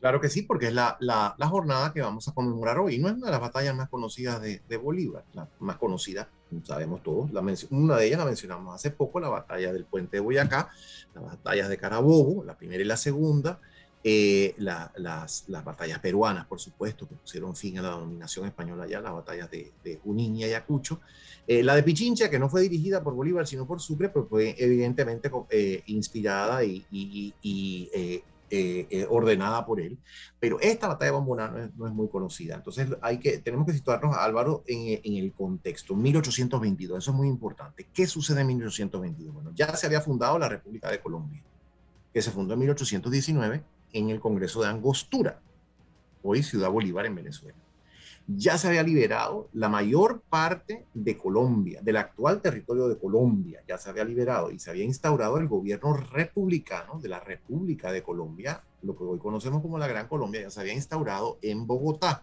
Claro 0.00 0.20
que 0.20 0.28
sí, 0.28 0.42
porque 0.42 0.66
es 0.66 0.74
la, 0.74 0.98
la, 1.00 1.48
jornada 1.48 1.92
que 1.94 2.02
vamos 2.02 2.28
a 2.28 2.34
conmemorar 2.34 2.78
hoy. 2.78 2.98
No 2.98 3.08
es 3.08 3.14
una 3.14 3.26
de 3.26 3.32
las 3.32 3.40
batallas 3.40 3.74
más 3.74 3.88
conocidas 3.88 4.42
de, 4.42 4.60
de 4.68 4.76
Bolívar, 4.76 5.24
la 5.32 5.48
más 5.60 5.78
conocida, 5.78 6.28
sabemos 6.62 7.02
todos. 7.02 7.32
La 7.32 7.42
una 7.70 7.96
de 7.96 8.06
ellas 8.06 8.18
la 8.18 8.26
mencionamos 8.26 8.74
hace 8.74 8.90
poco, 8.90 9.18
la 9.18 9.30
batalla 9.30 9.72
del 9.72 9.86
puente 9.86 10.18
de 10.18 10.20
Boyacá, 10.20 10.70
las 11.14 11.24
batallas 11.24 11.70
de 11.70 11.78
Carabobo, 11.78 12.44
la 12.44 12.54
primera 12.54 12.82
y 12.82 12.86
la 12.86 12.98
segunda, 12.98 13.60
eh, 14.06 14.54
la, 14.58 14.92
las, 14.96 15.44
las, 15.48 15.64
batallas 15.64 15.98
peruanas, 15.98 16.44
por 16.44 16.60
supuesto, 16.60 17.08
que 17.08 17.14
pusieron 17.14 17.56
fin 17.56 17.78
a 17.78 17.82
la 17.82 17.88
dominación 17.88 18.44
española 18.44 18.86
ya, 18.86 19.00
las 19.00 19.14
batallas 19.14 19.50
de, 19.50 19.72
de 19.82 19.96
Junín 19.96 20.36
y 20.36 20.44
Ayacucho. 20.44 21.00
Eh, 21.46 21.62
la 21.62 21.74
de 21.74 21.82
Pichincha, 21.82 22.28
que 22.28 22.38
no 22.38 22.50
fue 22.50 22.60
dirigida 22.60 23.02
por 23.02 23.14
Bolívar, 23.14 23.46
sino 23.46 23.66
por 23.66 23.80
Sucre, 23.80 24.10
pero 24.10 24.26
fue 24.26 24.54
evidentemente 24.58 25.30
eh, 25.48 25.82
inspirada 25.86 26.62
y, 26.62 26.84
y, 26.90 27.32
y 27.40 27.90
eh, 28.50 29.06
ordenada 29.08 29.64
por 29.64 29.80
él. 29.80 29.96
Pero 30.38 30.60
esta 30.60 30.86
batalla 30.86 31.12
de 31.12 31.16
Bomboná 31.16 31.48
no 31.48 31.58
es, 31.64 31.74
no 31.74 31.86
es, 31.86 31.94
muy 31.94 32.08
conocida. 32.08 32.56
Entonces 32.56 32.88
hay 33.00 33.18
que, 33.18 33.38
tenemos 33.38 33.66
que 33.66 33.72
situarnos, 33.72 34.14
Álvaro, 34.18 34.64
en, 34.66 35.00
en 35.02 35.24
el 35.24 35.32
contexto. 35.32 35.96
1822, 35.96 36.98
eso 36.98 37.10
es 37.10 37.16
muy 37.16 37.28
importante. 37.28 37.86
¿Qué 37.90 38.06
sucede 38.06 38.42
en 38.42 38.48
1822? 38.48 39.32
Bueno, 39.32 39.50
ya 39.54 39.74
se 39.76 39.86
había 39.86 40.02
fundado 40.02 40.38
la 40.38 40.50
República 40.50 40.90
de 40.90 41.00
Colombia, 41.00 41.42
que 42.12 42.20
se 42.20 42.30
fundó 42.30 42.52
en 42.52 42.60
1819 42.60 43.73
en 43.94 44.10
el 44.10 44.20
Congreso 44.20 44.60
de 44.60 44.68
Angostura, 44.68 45.40
hoy 46.22 46.42
Ciudad 46.42 46.70
Bolívar 46.70 47.06
en 47.06 47.14
Venezuela. 47.14 47.56
Ya 48.26 48.58
se 48.58 48.68
había 48.68 48.82
liberado 48.82 49.48
la 49.52 49.68
mayor 49.68 50.22
parte 50.28 50.86
de 50.94 51.16
Colombia, 51.16 51.80
del 51.82 51.98
actual 51.98 52.40
territorio 52.40 52.88
de 52.88 52.98
Colombia, 52.98 53.62
ya 53.68 53.78
se 53.78 53.90
había 53.90 54.04
liberado 54.04 54.50
y 54.50 54.58
se 54.58 54.70
había 54.70 54.84
instaurado 54.84 55.38
el 55.38 55.46
gobierno 55.46 55.96
republicano 55.96 56.98
de 56.98 57.08
la 57.08 57.20
República 57.20 57.92
de 57.92 58.02
Colombia, 58.02 58.62
lo 58.82 58.96
que 58.96 59.04
hoy 59.04 59.18
conocemos 59.18 59.62
como 59.62 59.78
la 59.78 59.86
Gran 59.86 60.08
Colombia, 60.08 60.42
ya 60.42 60.50
se 60.50 60.60
había 60.60 60.74
instaurado 60.74 61.38
en 61.40 61.66
Bogotá. 61.66 62.22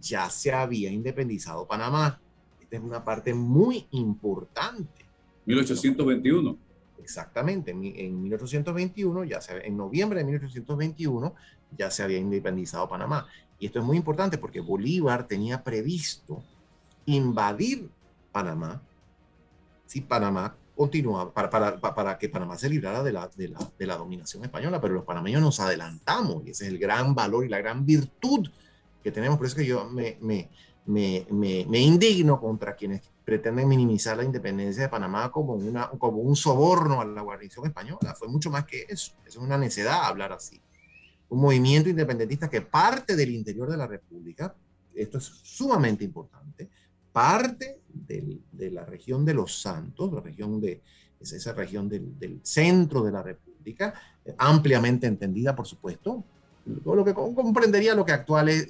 Ya 0.00 0.28
se 0.30 0.52
había 0.52 0.90
independizado 0.90 1.66
Panamá. 1.66 2.20
Esta 2.60 2.76
es 2.76 2.82
una 2.82 3.02
parte 3.04 3.34
muy 3.34 3.86
importante. 3.90 5.04
1821 5.46 6.69
exactamente, 7.00 7.70
en, 7.70 7.84
en 7.84 8.22
1821, 8.22 9.24
ya 9.24 9.40
en 9.62 9.76
noviembre 9.76 10.20
de 10.20 10.24
1821, 10.24 11.34
ya 11.76 11.90
se 11.90 12.02
había 12.02 12.18
independizado 12.18 12.88
Panamá. 12.88 13.26
Y 13.58 13.66
esto 13.66 13.78
es 13.80 13.84
muy 13.84 13.96
importante 13.96 14.38
porque 14.38 14.60
Bolívar 14.60 15.26
tenía 15.26 15.62
previsto 15.62 16.42
invadir 17.06 17.90
Panamá 18.32 18.80
si 19.90 20.00
Panamá 20.02 20.54
continuaba, 20.76 21.32
para, 21.34 21.50
para, 21.50 21.80
para, 21.80 22.16
que 22.16 22.28
Panamá 22.28 22.56
se 22.56 22.68
librara 22.68 23.02
de 23.02 23.12
la, 23.12 23.28
de, 23.34 23.48
la, 23.48 23.58
de 23.76 23.86
la 23.88 23.96
dominación 23.96 24.44
española, 24.44 24.80
pero 24.80 24.94
los 24.94 25.04
panameños 25.04 25.42
nos 25.42 25.58
adelantamos 25.58 26.46
y 26.46 26.50
ese 26.50 26.64
es 26.64 26.70
el 26.70 26.78
gran 26.78 27.12
valor 27.12 27.44
y 27.44 27.48
la 27.48 27.58
gran 27.58 27.84
virtud 27.84 28.48
que 29.02 29.10
tenemos. 29.10 29.36
Por 29.36 29.48
eso 29.48 29.56
que 29.56 29.66
yo 29.66 29.90
me, 29.90 30.16
me, 30.20 30.48
me, 30.86 31.26
me, 31.30 31.78
indigno 31.78 32.40
contra 32.40 32.74
quienes 32.74 33.02
pretenden 33.24 33.68
minimizar 33.68 34.16
la 34.16 34.24
independencia 34.24 34.82
de 34.82 34.88
Panamá 34.88 35.30
como, 35.30 35.54
una, 35.54 35.88
como 35.90 36.18
un 36.18 36.34
soborno 36.34 37.00
a 37.00 37.04
la 37.04 37.22
guarnición 37.22 37.66
española. 37.66 38.14
Fue 38.18 38.28
mucho 38.28 38.50
más 38.50 38.64
que 38.64 38.86
eso. 38.88 39.12
Es 39.24 39.36
una 39.36 39.56
necedad 39.56 40.04
hablar 40.04 40.32
así. 40.32 40.60
Un 41.28 41.40
movimiento 41.40 41.88
independentista 41.88 42.50
que 42.50 42.62
parte 42.62 43.14
del 43.14 43.30
interior 43.30 43.70
de 43.70 43.76
la 43.76 43.86
República, 43.86 44.54
esto 44.94 45.18
es 45.18 45.24
sumamente 45.24 46.04
importante, 46.04 46.68
parte 47.12 47.80
del, 47.88 48.40
de 48.50 48.70
la 48.70 48.84
región 48.84 49.24
de 49.24 49.34
los 49.34 49.60
Santos, 49.60 50.12
la 50.12 50.20
región 50.20 50.60
de, 50.60 50.82
es 51.20 51.32
esa 51.32 51.52
región 51.52 51.88
del, 51.88 52.18
del 52.18 52.40
centro 52.42 53.02
de 53.02 53.12
la 53.12 53.22
República, 53.22 53.94
ampliamente 54.38 55.06
entendida, 55.06 55.54
por 55.54 55.66
supuesto, 55.66 56.24
lo 56.66 57.04
que 57.04 57.14
comprendería 57.14 57.94
lo 57.94 58.04
que, 58.04 58.12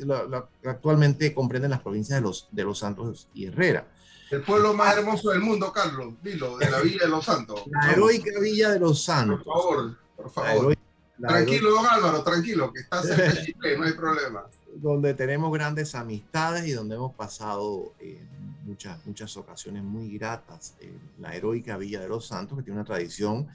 lo, 0.00 0.48
actualmente 0.64 1.34
comprenden 1.34 1.70
las 1.70 1.80
provincias 1.80 2.18
de 2.18 2.22
los, 2.22 2.48
de 2.50 2.64
los 2.64 2.78
Santos 2.78 3.28
y 3.34 3.46
Herrera. 3.46 3.86
El 4.30 4.42
pueblo 4.42 4.74
más 4.74 4.96
hermoso 4.96 5.30
del 5.30 5.40
mundo, 5.40 5.72
Carlos, 5.72 6.14
dilo, 6.22 6.56
de 6.56 6.70
la 6.70 6.80
Villa 6.80 7.02
de 7.02 7.08
los 7.08 7.24
Santos. 7.24 7.64
La 7.70 7.92
heroica 7.92 8.38
Villa 8.40 8.70
de 8.70 8.78
los 8.78 9.02
Santos. 9.02 9.42
Por 9.42 9.54
favor, 9.54 9.98
por 10.16 10.30
favor. 10.30 10.76
tranquilo, 11.20 11.70
don 11.72 11.86
Álvaro, 11.86 12.22
tranquilo, 12.22 12.72
que 12.72 12.80
está 12.80 13.02
cerca 13.02 13.24
de 13.24 13.44
Chile, 13.44 13.76
no 13.76 13.84
hay 13.84 13.92
problema. 13.92 14.44
Donde 14.76 15.14
tenemos 15.14 15.52
grandes 15.52 15.96
amistades 15.96 16.64
y 16.68 16.72
donde 16.72 16.94
hemos 16.94 17.12
pasado 17.14 17.92
eh, 17.98 18.22
muchas, 18.62 19.04
muchas 19.04 19.36
ocasiones 19.36 19.82
muy 19.82 20.16
gratas. 20.16 20.76
Eh, 20.80 20.96
la 21.18 21.34
heroica 21.34 21.76
Villa 21.76 22.00
de 22.00 22.08
los 22.08 22.28
Santos, 22.28 22.56
que 22.56 22.62
tiene 22.62 22.78
una 22.78 22.86
tradición 22.86 23.48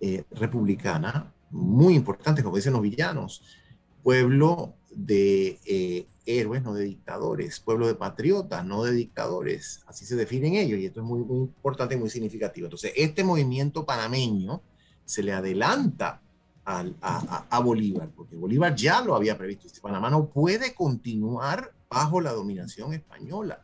eh, 0.00 0.22
republicana 0.30 1.32
muy 1.50 1.94
importante, 1.94 2.44
como 2.44 2.54
dicen 2.56 2.74
los 2.74 2.82
villanos 2.82 3.42
pueblo 4.02 4.74
de 4.90 5.58
eh, 5.64 6.06
héroes, 6.26 6.62
no 6.62 6.74
de 6.74 6.84
dictadores, 6.84 7.60
pueblo 7.60 7.86
de 7.86 7.94
patriotas, 7.94 8.64
no 8.64 8.84
de 8.84 8.92
dictadores, 8.92 9.82
así 9.86 10.04
se 10.04 10.16
definen 10.16 10.54
ellos, 10.54 10.78
y 10.78 10.86
esto 10.86 11.00
es 11.00 11.06
muy, 11.06 11.20
muy 11.20 11.38
importante 11.38 11.94
y 11.94 11.98
muy 11.98 12.10
significativo. 12.10 12.66
Entonces, 12.66 12.92
este 12.96 13.24
movimiento 13.24 13.84
panameño 13.84 14.62
se 15.04 15.22
le 15.22 15.32
adelanta 15.32 16.20
al, 16.64 16.96
a, 17.00 17.46
a, 17.50 17.60
Bolívar, 17.60 18.10
porque 18.14 18.36
Bolívar 18.36 18.74
ya 18.76 19.02
lo 19.02 19.16
había 19.16 19.36
previsto. 19.36 19.68
Panamá 19.80 20.10
no 20.10 20.26
puede 20.26 20.74
continuar 20.74 21.72
bajo 21.90 22.20
la 22.20 22.32
dominación 22.32 22.92
española, 22.92 23.62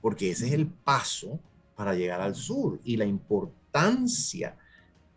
porque 0.00 0.32
ese 0.32 0.48
es 0.48 0.52
el 0.52 0.66
paso 0.66 1.38
para 1.76 1.94
llegar 1.94 2.20
al 2.20 2.34
sur 2.34 2.80
y 2.84 2.96
la 2.96 3.04
importancia 3.04 4.56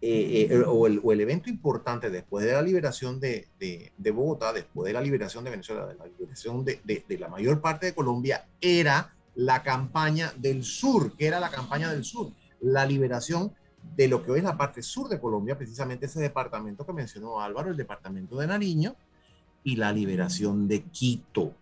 eh, 0.05 0.47
eh, 0.51 0.63
o, 0.67 0.85
el, 0.85 0.99
o, 1.01 1.13
el, 1.13 1.21
evento 1.21 1.49
importante 1.49 2.09
después 2.09 2.45
de 2.45 2.51
la 2.51 2.61
liberación 2.61 3.21
de, 3.21 3.47
de, 3.57 3.93
de, 3.97 4.11
Bogotá, 4.11 4.51
después 4.51 4.87
de 4.87 4.91
la 4.91 4.99
liberación 4.99 5.45
de 5.45 5.51
Venezuela, 5.51 5.87
de 5.87 5.95
la 5.95 6.05
liberación 6.05 6.65
de, 6.65 6.81
de, 6.83 7.17
la 7.17 7.29
mayor 7.29 7.61
parte 7.61 7.85
de 7.85 7.95
Colombia, 7.95 8.45
era 8.59 9.15
la 9.35 9.63
campaña 9.63 10.33
del 10.35 10.65
sur, 10.65 11.15
que 11.15 11.25
era 11.25 11.39
la 11.39 11.49
campaña 11.49 11.89
del 11.89 12.03
sur, 12.03 12.33
la 12.59 12.85
liberación 12.85 13.53
de 13.95 14.09
lo 14.09 14.21
que 14.21 14.31
hoy 14.31 14.39
es 14.39 14.43
la 14.43 14.57
parte 14.57 14.83
sur 14.83 15.07
de 15.07 15.21
Colombia, 15.21 15.57
precisamente 15.57 16.07
ese 16.07 16.19
departamento 16.19 16.85
que 16.85 16.91
mencionó 16.91 17.39
Álvaro, 17.39 17.71
el 17.71 17.77
departamento 17.77 18.35
de 18.35 18.47
Nariño, 18.47 18.97
y 19.63 19.77
la 19.77 19.93
liberación 19.93 20.67
de 20.67 20.81
Quito. 20.83 21.53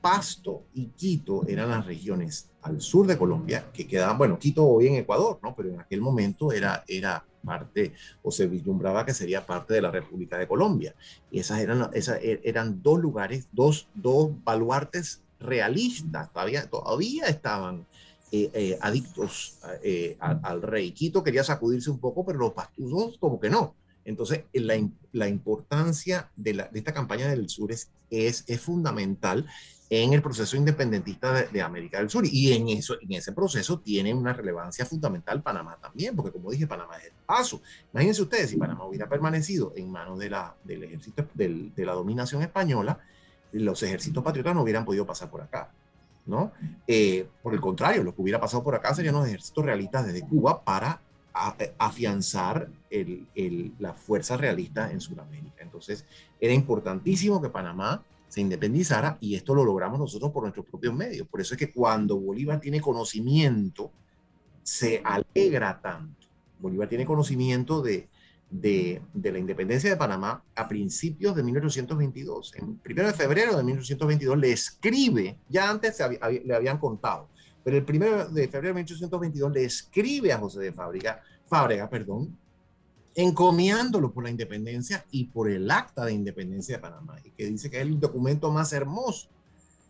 Pasto 0.00 0.62
y 0.72 0.86
Quito 0.86 1.46
eran 1.46 1.68
las 1.68 1.84
regiones 1.84 2.48
al 2.66 2.80
sur 2.80 3.06
de 3.06 3.16
Colombia 3.16 3.70
que 3.72 3.86
quedaban, 3.86 4.18
bueno, 4.18 4.38
Quito 4.38 4.66
hoy 4.66 4.88
en 4.88 4.96
Ecuador, 4.96 5.38
¿no? 5.42 5.54
Pero 5.54 5.70
en 5.70 5.80
aquel 5.80 6.00
momento 6.00 6.52
era, 6.52 6.84
era 6.88 7.24
parte 7.44 7.92
o 8.22 8.30
se 8.30 8.46
vislumbraba 8.48 9.06
que 9.06 9.14
sería 9.14 9.46
parte 9.46 9.74
de 9.74 9.80
la 9.80 9.90
República 9.90 10.36
de 10.36 10.48
Colombia. 10.48 10.94
Y 11.30 11.40
esas 11.40 11.60
eran, 11.60 11.90
esas 11.94 12.18
e, 12.22 12.40
eran 12.44 12.82
dos 12.82 13.00
lugares, 13.00 13.48
dos, 13.52 13.88
dos 13.94 14.30
baluartes 14.44 15.22
realistas, 15.38 16.32
todavía, 16.32 16.68
todavía 16.68 17.26
estaban 17.26 17.86
eh, 18.32 18.50
eh, 18.52 18.78
adictos 18.80 19.58
eh, 19.82 20.16
al, 20.18 20.60
rey. 20.60 20.90
Quito 20.90 21.22
quería 21.22 21.44
sacudirse 21.44 21.90
un 21.90 22.00
poco, 22.00 22.26
pero 22.26 22.38
los 22.38 22.52
pastusos 22.52 23.16
como 23.18 23.38
que 23.38 23.48
no. 23.48 23.74
Entonces, 24.04 24.44
la, 24.52 24.74
la 25.12 25.28
importancia 25.28 26.30
de, 26.36 26.54
la, 26.54 26.68
de, 26.68 26.78
esta 26.78 26.94
campaña 26.94 27.28
del 27.28 27.48
sur 27.48 27.72
es, 27.72 27.90
es, 28.10 28.44
es 28.46 28.60
fundamental 28.60 29.46
en 29.88 30.12
el 30.12 30.22
proceso 30.22 30.56
independentista 30.56 31.32
de, 31.32 31.62
América 31.62 31.98
del 31.98 32.10
Sur. 32.10 32.24
Y 32.26 32.52
en, 32.52 32.68
eso, 32.68 32.96
en 33.00 33.12
ese 33.12 33.32
proceso 33.32 33.78
tiene 33.78 34.12
una 34.12 34.32
relevancia 34.32 34.84
fundamental 34.84 35.42
Panamá 35.42 35.78
también, 35.80 36.16
porque 36.16 36.32
como 36.32 36.50
dije, 36.50 36.66
Panamá 36.66 36.96
es 36.98 37.06
el 37.06 37.12
paso. 37.24 37.60
Imagínense 37.92 38.22
ustedes, 38.22 38.50
si 38.50 38.56
Panamá 38.56 38.84
hubiera 38.84 39.08
permanecido 39.08 39.72
en 39.76 39.90
manos 39.90 40.18
de 40.18 40.30
la, 40.30 40.54
del 40.64 40.84
ejército, 40.84 41.26
del, 41.34 41.74
de 41.74 41.86
la 41.86 41.92
dominación 41.92 42.42
española, 42.42 42.98
los 43.52 43.82
ejércitos 43.82 44.22
patriotas 44.24 44.54
no 44.54 44.62
hubieran 44.62 44.84
podido 44.84 45.06
pasar 45.06 45.30
por 45.30 45.42
acá. 45.42 45.70
¿no? 46.26 46.52
Eh, 46.86 47.28
por 47.42 47.54
el 47.54 47.60
contrario, 47.60 48.02
lo 48.02 48.14
que 48.14 48.22
hubiera 48.22 48.40
pasado 48.40 48.62
por 48.62 48.74
acá 48.74 48.94
serían 48.94 49.14
los 49.14 49.26
ejércitos 49.26 49.64
realistas 49.64 50.06
desde 50.06 50.26
Cuba 50.26 50.62
para 50.62 51.00
afianzar 51.78 52.68
el, 52.90 53.26
el, 53.34 53.72
la 53.78 53.92
fuerza 53.92 54.36
realista 54.36 54.90
en 54.90 55.00
Sudamérica. 55.00 55.62
Entonces, 55.62 56.04
era 56.40 56.54
importantísimo 56.54 57.42
que 57.42 57.50
Panamá 57.50 58.02
se 58.28 58.40
independizara 58.40 59.18
y 59.20 59.34
esto 59.34 59.54
lo 59.54 59.64
logramos 59.64 59.98
nosotros 59.98 60.30
por 60.32 60.42
nuestros 60.42 60.66
propios 60.66 60.94
medios. 60.94 61.26
Por 61.28 61.40
eso 61.40 61.54
es 61.54 61.58
que 61.58 61.72
cuando 61.72 62.18
Bolívar 62.18 62.60
tiene 62.60 62.80
conocimiento, 62.80 63.90
se 64.62 65.00
alegra 65.04 65.80
tanto. 65.80 66.26
Bolívar 66.58 66.88
tiene 66.88 67.06
conocimiento 67.06 67.82
de, 67.82 68.08
de, 68.50 69.00
de 69.12 69.32
la 69.32 69.38
independencia 69.38 69.90
de 69.90 69.96
Panamá 69.96 70.42
a 70.54 70.68
principios 70.68 71.36
de 71.36 71.42
1822. 71.42 72.54
En 72.56 72.78
primero 72.78 73.08
de 73.08 73.14
febrero 73.14 73.56
de 73.56 73.62
1822 73.62 74.38
le 74.38 74.52
escribe, 74.52 75.38
ya 75.48 75.70
antes 75.70 75.98
le 76.44 76.54
habían 76.54 76.78
contado, 76.78 77.28
pero 77.62 77.76
el 77.76 77.84
primero 77.84 78.28
de 78.28 78.48
febrero 78.48 78.74
de 78.74 78.82
1822 78.82 79.52
le 79.52 79.64
escribe 79.64 80.32
a 80.32 80.38
José 80.38 80.60
de 80.60 80.72
Fábrica, 80.72 81.22
Fábrega, 81.46 81.88
perdón, 81.88 82.36
encomiándolo 83.16 84.12
por 84.12 84.24
la 84.24 84.30
independencia 84.30 85.06
y 85.10 85.24
por 85.24 85.50
el 85.50 85.70
acta 85.70 86.04
de 86.04 86.12
independencia 86.12 86.76
de 86.76 86.82
Panamá, 86.82 87.18
y 87.24 87.30
que 87.30 87.46
dice 87.46 87.70
que 87.70 87.78
es 87.78 87.82
el 87.82 87.98
documento 87.98 88.52
más 88.52 88.72
hermoso. 88.74 89.28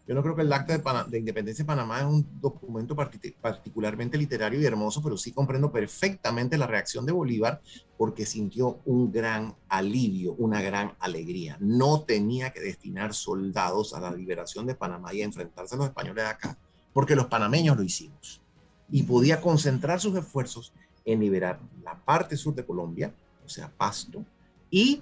Yo 0.06 0.14
no 0.14 0.22
creo 0.22 0.36
que 0.36 0.42
el 0.42 0.52
acta 0.52 0.78
de, 0.78 1.10
de 1.10 1.18
independencia 1.18 1.64
de 1.64 1.66
Panamá 1.66 1.98
es 1.98 2.04
un 2.04 2.24
documento 2.40 2.94
particularmente 2.94 4.16
literario 4.16 4.60
y 4.60 4.64
hermoso, 4.64 5.02
pero 5.02 5.16
sí 5.16 5.32
comprendo 5.32 5.72
perfectamente 5.72 6.56
la 6.56 6.68
reacción 6.68 7.04
de 7.04 7.10
Bolívar 7.10 7.60
porque 7.98 8.24
sintió 8.24 8.78
un 8.84 9.10
gran 9.10 9.56
alivio, 9.68 10.34
una 10.38 10.62
gran 10.62 10.92
alegría. 11.00 11.56
No 11.58 12.02
tenía 12.02 12.50
que 12.50 12.60
destinar 12.60 13.12
soldados 13.12 13.92
a 13.94 14.00
la 14.00 14.12
liberación 14.12 14.66
de 14.66 14.76
Panamá 14.76 15.12
y 15.12 15.22
a 15.22 15.24
enfrentarse 15.24 15.74
a 15.74 15.78
los 15.78 15.88
españoles 15.88 16.22
de 16.22 16.30
acá, 16.30 16.56
porque 16.92 17.16
los 17.16 17.26
panameños 17.26 17.76
lo 17.76 17.82
hicimos. 17.82 18.40
Y 18.88 19.02
podía 19.02 19.40
concentrar 19.40 20.00
sus 20.00 20.16
esfuerzos 20.16 20.72
en 21.06 21.20
liberar 21.20 21.58
la 21.82 21.94
parte 21.94 22.36
sur 22.36 22.54
de 22.54 22.66
Colombia, 22.66 23.14
o 23.44 23.48
sea, 23.48 23.70
Pasto, 23.74 24.24
y 24.70 25.00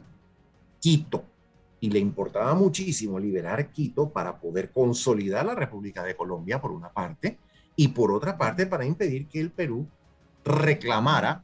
Quito. 0.79 1.25
Y 1.81 1.91
le 1.91 1.99
importaba 1.99 2.55
muchísimo 2.55 3.19
liberar 3.19 3.73
Quito 3.73 4.11
para 4.11 4.39
poder 4.39 4.71
consolidar 4.71 5.45
la 5.47 5.55
República 5.55 6.05
de 6.05 6.15
Colombia, 6.15 6.61
por 6.61 6.71
una 6.71 6.91
parte, 6.91 7.39
y 7.75 7.89
por 7.89 8.13
otra 8.13 8.39
parte, 8.39 8.67
para 8.67 8.85
impedir 8.85 9.27
que 9.27 9.41
el 9.41 9.51
Perú 9.51 9.87
reclamara 10.45 11.43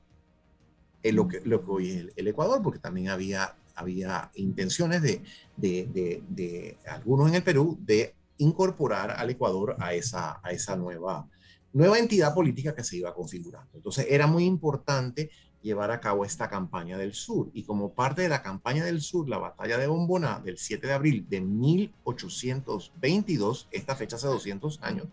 lo, 1.03 1.27
que, 1.27 1.41
lo 1.41 1.65
que 1.65 1.71
hoy 1.71 1.91
es 1.91 2.07
el, 2.17 2.29
Ecuador, 2.29 2.63
porque 2.63 2.79
también 2.79 3.09
había, 3.09 3.57
había 3.75 4.31
intenciones 4.35 5.01
de, 5.03 5.23
de, 5.57 5.89
de, 5.93 6.23
de, 6.29 6.79
algunos 6.87 7.29
en 7.29 7.37
el 7.37 7.43
Perú 7.43 7.79
de 7.81 8.15
incorporar 8.39 9.13
al 9.13 9.31
Ecuador 9.31 9.77
a 9.79 9.95
esa, 9.95 10.41
a 10.43 10.51
esa 10.51 10.77
nueva, 10.77 11.27
nueva 11.73 11.99
entidad 11.99 12.35
política 12.35 12.75
que 12.75 12.85
se 12.85 12.97
iba 12.97 13.15
configurando. 13.15 13.71
Entonces 13.75 14.07
era 14.09 14.27
muy 14.27 14.45
importante 14.45 15.31
llevar 15.63 15.91
a 15.91 16.01
cabo 16.01 16.25
esta 16.25 16.49
campaña 16.49 16.97
del 16.99 17.15
sur. 17.15 17.51
Y 17.53 17.65
como 17.65 17.93
parte 17.93 18.23
de 18.23 18.29
la 18.29 18.43
campaña 18.43 18.85
del 18.85 19.01
sur, 19.01 19.29
la 19.29 19.39
batalla 19.39 19.79
de 19.79 19.87
Bomboná 19.87 20.41
del 20.41 20.59
7 20.59 20.87
de 20.87 20.93
abril 20.93 21.27
de 21.29 21.41
1822, 21.41 23.69
esta 23.71 23.95
fecha 23.95 24.17
hace 24.17 24.27
200 24.27 24.83
años, 24.83 25.07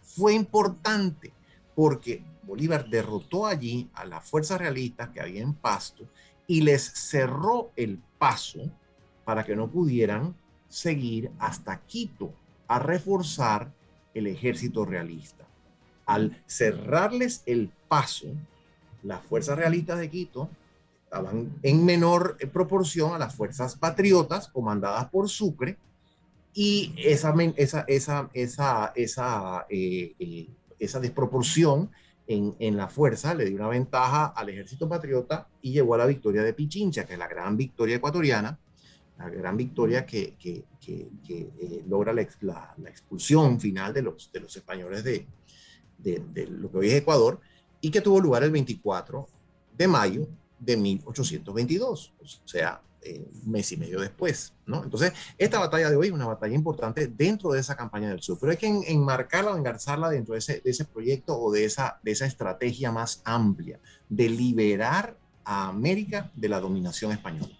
fue 0.00 0.32
importante 0.34 1.32
porque 1.74 2.24
Bolívar 2.42 2.88
derrotó 2.88 3.46
allí 3.46 3.90
a 3.92 4.06
las 4.06 4.26
fuerzas 4.28 4.58
realistas 4.58 5.10
que 5.10 5.20
había 5.20 5.42
en 5.42 5.54
Pasto 5.54 6.08
y 6.46 6.62
les 6.62 6.82
cerró 6.82 7.72
el 7.76 8.00
paso 8.18 8.70
para 9.24 9.44
que 9.44 9.54
no 9.54 9.70
pudieran 9.70 10.34
seguir 10.68 11.30
hasta 11.38 11.84
Quito 11.84 12.32
a 12.66 12.78
reforzar 12.78 13.70
el 14.14 14.26
ejército 14.26 14.86
realista 14.86 15.47
al 16.08 16.42
cerrarles 16.46 17.42
el 17.44 17.70
paso, 17.86 18.28
las 19.02 19.22
fuerzas 19.22 19.58
realistas 19.58 19.98
de 19.98 20.08
Quito 20.08 20.48
estaban 21.04 21.52
en 21.62 21.84
menor 21.84 22.38
proporción 22.50 23.12
a 23.14 23.18
las 23.18 23.34
fuerzas 23.34 23.76
patriotas 23.76 24.48
comandadas 24.48 25.10
por 25.10 25.28
Sucre 25.28 25.76
y 26.54 26.94
esa, 26.96 27.34
esa, 27.56 27.84
esa, 27.86 28.92
esa, 28.94 29.66
eh, 29.68 30.14
eh, 30.18 30.48
esa 30.78 30.98
desproporción 30.98 31.90
en, 32.26 32.56
en, 32.58 32.78
la 32.78 32.88
fuerza 32.88 33.34
le 33.34 33.44
dio 33.44 33.56
una 33.56 33.68
ventaja 33.68 34.26
al 34.28 34.48
ejército 34.48 34.88
patriota 34.88 35.46
y 35.60 35.72
llegó 35.72 35.94
a 35.94 35.98
la 35.98 36.06
victoria 36.06 36.42
de 36.42 36.54
Pichincha, 36.54 37.04
que 37.04 37.12
es 37.12 37.18
la 37.18 37.28
gran 37.28 37.54
victoria 37.56 37.96
ecuatoriana, 37.96 38.58
la 39.18 39.28
gran 39.28 39.58
victoria 39.58 40.06
que, 40.06 40.34
que, 40.38 40.64
que, 40.80 41.50
eh, 41.60 41.84
logra 41.86 42.14
la, 42.14 42.26
la, 42.78 42.88
expulsión 42.88 43.60
final 43.60 43.92
de 43.92 44.02
los, 44.02 44.32
de 44.32 44.40
los 44.40 44.56
españoles 44.56 45.04
de, 45.04 45.26
de, 45.98 46.22
de 46.32 46.46
lo 46.46 46.70
que 46.70 46.78
hoy 46.78 46.88
es 46.88 46.94
Ecuador 46.94 47.40
y 47.80 47.90
que 47.90 48.00
tuvo 48.00 48.20
lugar 48.20 48.42
el 48.42 48.50
24 48.50 49.28
de 49.76 49.88
mayo 49.88 50.28
de 50.58 50.76
1822, 50.76 52.12
o 52.20 52.48
sea, 52.48 52.80
eh, 53.00 53.24
un 53.44 53.52
mes 53.52 53.70
y 53.70 53.76
medio 53.76 54.00
después, 54.00 54.52
¿no? 54.66 54.82
Entonces, 54.82 55.12
esta 55.38 55.60
batalla 55.60 55.88
de 55.88 55.94
hoy 55.94 56.08
es 56.08 56.12
una 56.12 56.26
batalla 56.26 56.54
importante 56.54 57.06
dentro 57.06 57.52
de 57.52 57.60
esa 57.60 57.76
campaña 57.76 58.10
del 58.10 58.20
sur, 58.20 58.38
pero 58.40 58.50
hay 58.50 58.58
que 58.58 58.66
enmarcarla 58.66 59.52
o 59.52 59.56
engarzarla 59.56 60.10
dentro 60.10 60.32
de 60.32 60.40
ese, 60.40 60.60
de 60.60 60.70
ese 60.70 60.84
proyecto 60.84 61.38
o 61.38 61.52
de 61.52 61.64
esa, 61.64 62.00
de 62.02 62.10
esa 62.10 62.26
estrategia 62.26 62.90
más 62.90 63.22
amplia 63.24 63.78
de 64.08 64.28
liberar 64.28 65.16
a 65.44 65.68
América 65.68 66.32
de 66.34 66.48
la 66.48 66.58
dominación 66.58 67.12
española. 67.12 67.56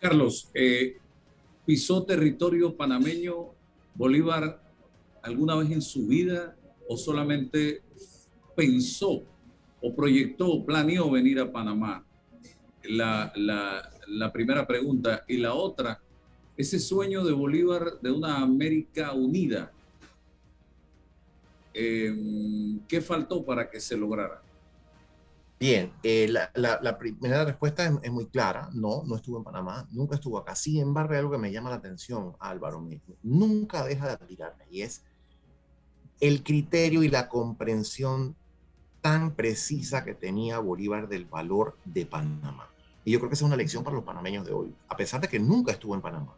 Carlos, 0.00 0.50
eh, 0.52 0.98
¿pisó 1.64 2.04
territorio 2.04 2.76
panameño 2.76 3.54
Bolívar 3.94 4.67
alguna 5.28 5.54
vez 5.56 5.70
en 5.70 5.82
su 5.82 6.06
vida 6.06 6.56
o 6.88 6.96
solamente 6.96 7.82
pensó 8.56 9.22
o 9.80 9.94
proyectó 9.94 10.64
planeó 10.64 11.10
venir 11.10 11.38
a 11.38 11.52
Panamá? 11.52 12.04
La, 12.84 13.32
la, 13.36 14.32
primera 14.32 14.66
pregunta. 14.66 15.24
Y 15.28 15.36
la 15.36 15.54
otra, 15.54 16.00
ese 16.56 16.78
sueño 16.78 17.24
de 17.24 17.32
Bolívar 17.32 18.00
de 18.00 18.10
una 18.10 18.38
América 18.38 19.12
unida, 19.12 19.70
eh, 21.74 22.80
¿qué 22.88 23.00
faltó 23.00 23.44
para 23.44 23.70
que 23.70 23.80
se 23.80 23.96
lograra? 23.96 24.42
Bien, 25.60 25.92
eh, 26.04 26.28
la, 26.28 26.98
primera 26.98 27.44
respuesta 27.44 28.00
es, 28.02 28.12
muy 28.12 28.26
clara. 28.26 28.70
No, 28.72 29.02
no 29.04 29.16
estuvo 29.16 29.38
en 29.38 29.44
Panamá, 29.44 29.88
nunca 29.90 30.14
estuvo 30.14 30.38
acá. 30.38 30.54
Sin 30.54 30.80
embargo, 30.80 31.12
hay 31.12 31.18
algo 31.18 31.32
que 31.32 31.38
me 31.38 31.50
llama 31.50 31.70
la 31.70 31.76
atención, 31.76 32.36
Álvaro, 32.38 32.86
nunca 33.22 33.84
deja 33.84 34.06
de 34.06 34.12
admirarme 34.12 34.64
y 34.70 34.82
es 34.82 35.04
el 36.20 36.42
criterio 36.42 37.02
y 37.02 37.08
la 37.08 37.28
comprensión 37.28 38.36
tan 39.00 39.34
precisa 39.34 40.04
que 40.04 40.14
tenía 40.14 40.58
Bolívar 40.58 41.08
del 41.08 41.24
valor 41.24 41.76
de 41.84 42.06
Panamá. 42.06 42.68
Y 43.04 43.12
yo 43.12 43.18
creo 43.20 43.30
que 43.30 43.34
esa 43.34 43.44
es 43.44 43.48
una 43.48 43.56
lección 43.56 43.84
para 43.84 43.96
los 43.96 44.04
panameños 44.04 44.44
de 44.44 44.52
hoy, 44.52 44.74
a 44.88 44.96
pesar 44.96 45.20
de 45.20 45.28
que 45.28 45.38
nunca 45.38 45.72
estuvo 45.72 45.94
en 45.94 46.00
Panamá. 46.00 46.34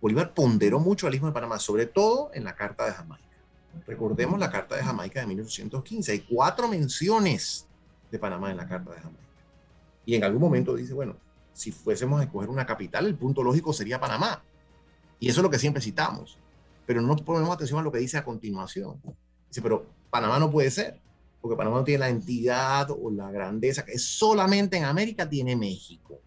Bolívar 0.00 0.34
ponderó 0.34 0.78
mucho 0.78 1.06
al 1.06 1.14
Istmo 1.14 1.28
de 1.28 1.32
Panamá, 1.32 1.58
sobre 1.58 1.86
todo 1.86 2.30
en 2.34 2.44
la 2.44 2.54
Carta 2.54 2.84
de 2.84 2.92
Jamaica. 2.92 3.24
Recordemos 3.86 4.38
la 4.38 4.50
Carta 4.50 4.76
de 4.76 4.82
Jamaica 4.82 5.20
de 5.20 5.26
1815. 5.26 6.12
Hay 6.12 6.20
cuatro 6.20 6.68
menciones 6.68 7.66
de 8.10 8.18
Panamá 8.18 8.50
en 8.50 8.58
la 8.58 8.68
Carta 8.68 8.92
de 8.92 8.98
Jamaica. 9.00 9.24
Y 10.04 10.14
en 10.14 10.24
algún 10.24 10.42
momento 10.42 10.74
dice, 10.74 10.92
bueno, 10.92 11.16
si 11.54 11.72
fuésemos 11.72 12.20
a 12.20 12.24
escoger 12.24 12.50
una 12.50 12.66
capital, 12.66 13.06
el 13.06 13.14
punto 13.14 13.42
lógico 13.42 13.72
sería 13.72 13.98
Panamá. 13.98 14.42
Y 15.18 15.28
eso 15.28 15.40
es 15.40 15.42
lo 15.42 15.50
que 15.50 15.58
siempre 15.58 15.82
citamos. 15.82 16.38
Pero 16.86 17.00
no 17.00 17.16
ponemos 17.16 17.54
atención 17.54 17.80
a 17.80 17.82
lo 17.82 17.92
que 17.92 17.98
dice 17.98 18.18
a 18.18 18.24
continuación. 18.24 19.00
Dice, 19.48 19.62
pero 19.62 19.86
Panamá 20.10 20.38
no 20.38 20.50
puede 20.50 20.70
ser 20.70 21.00
porque 21.44 21.58
Panamá 21.58 21.76
no 21.76 21.84
tiene 21.84 21.98
la 21.98 22.08
entidad 22.08 22.88
o 22.90 23.10
la 23.10 23.30
grandeza 23.30 23.84
que 23.84 23.98
solamente 23.98 24.78
en 24.78 24.84
América 24.84 25.28
tiene 25.28 25.54
México. 25.54 26.18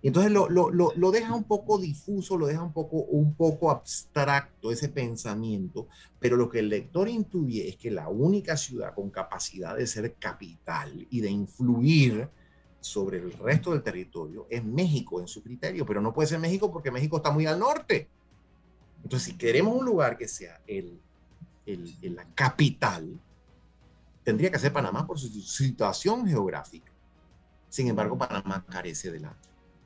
Y 0.00 0.06
entonces 0.06 0.30
lo, 0.30 0.48
lo, 0.48 0.70
lo, 0.70 1.10
deja 1.10 1.34
un 1.34 1.42
poco 1.42 1.76
difuso, 1.76 2.38
lo 2.38 2.46
deja 2.46 2.62
un 2.62 2.72
poco, 2.72 2.98
un 2.98 3.34
poco 3.34 3.72
abstracto 3.72 4.70
ese 4.70 4.88
pensamiento, 4.88 5.88
pero 6.20 6.36
lo 6.36 6.48
que 6.48 6.60
el 6.60 6.68
lector 6.68 7.08
intuye 7.08 7.68
es 7.68 7.78
que 7.78 7.90
la 7.90 8.08
única 8.08 8.56
ciudad 8.56 8.94
con 8.94 9.10
capacidad 9.10 9.76
de 9.76 9.88
ser 9.88 10.14
capital 10.20 11.04
y 11.10 11.20
de 11.20 11.30
influir 11.30 12.28
sobre 12.78 13.18
el 13.18 13.32
resto 13.32 13.72
del 13.72 13.82
territorio 13.82 14.46
es 14.48 14.64
México 14.64 15.20
en 15.20 15.26
su 15.26 15.42
criterio, 15.42 15.84
pero 15.84 16.00
no 16.00 16.14
puede 16.14 16.28
ser 16.28 16.38
México 16.38 16.70
porque 16.70 16.92
México 16.92 17.16
está 17.16 17.32
muy 17.32 17.46
al 17.46 17.58
norte. 17.58 18.08
Entonces, 19.02 19.32
si 19.32 19.38
queremos 19.38 19.74
un 19.74 19.84
lugar 19.84 20.16
que 20.16 20.28
sea 20.28 20.60
el, 20.66 21.00
la 21.66 22.24
capital, 22.34 23.18
tendría 24.22 24.50
que 24.50 24.58
ser 24.58 24.72
Panamá 24.72 25.06
por 25.06 25.18
su 25.18 25.28
situación 25.28 26.26
geográfica. 26.26 26.92
Sin 27.68 27.88
embargo, 27.88 28.18
Panamá 28.18 28.64
carece 28.68 29.12
de, 29.12 29.20
la, 29.20 29.36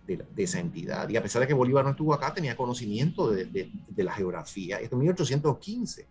de, 0.07 0.25
esa 0.37 0.59
entidad. 0.59 1.09
Y 1.09 1.17
a 1.17 1.23
pesar 1.23 1.43
de 1.43 1.49
que 1.49 1.55
Bolívar 1.55 1.85
no 1.85 1.91
estuvo 1.91 2.15
acá, 2.15 2.33
tenía 2.33 2.57
conocimiento 2.57 3.31
de, 3.31 3.45
de 3.45 4.05
la 4.05 4.13
geografía. 4.13 4.81
Esto 4.81 4.97
en 4.97 5.01
1815. 5.01 6.07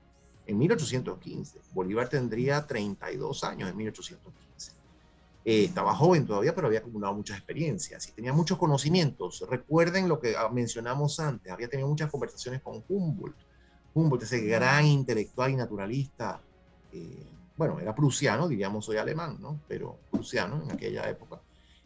En 0.46 0.58
1815. 0.58 1.62
Bolívar 1.74 2.10
tendría 2.10 2.66
32 2.66 3.44
años 3.44 3.70
en 3.70 3.78
1815. 3.78 4.43
Eh, 5.46 5.66
estaba 5.66 5.94
joven 5.94 6.26
todavía, 6.26 6.56
pero 6.56 6.68
había 6.68 6.80
acumulado 6.80 7.14
muchas 7.14 7.38
experiencias 7.38 8.08
y 8.08 8.12
tenía 8.14 8.34
muchos 8.34 8.58
conocimientos. 8.58 9.46
Recuerden 9.50 10.08
lo 10.08 10.20
que 10.20 10.36
mencionamos 10.52 11.20
antes, 11.20 11.52
había 11.52 11.68
tenido 11.68 11.90
muchas 11.90 12.10
conversaciones 12.10 12.62
con 12.62 12.84
Humboldt. 12.88 13.36
Humboldt, 13.94 14.24
ese 14.24 14.40
gran 14.42 14.86
intelectual 14.86 15.52
y 15.52 15.56
naturalista 15.56 16.42
eh, 16.94 17.28
bueno, 17.56 17.80
era 17.80 17.94
prusiano, 17.94 18.48
diríamos 18.48 18.88
hoy 18.90 18.98
alemán, 18.98 19.38
¿no? 19.40 19.60
Pero 19.68 20.00
prusiano 20.10 20.62
en 20.64 20.72
aquella 20.72 21.08
época, 21.10 21.42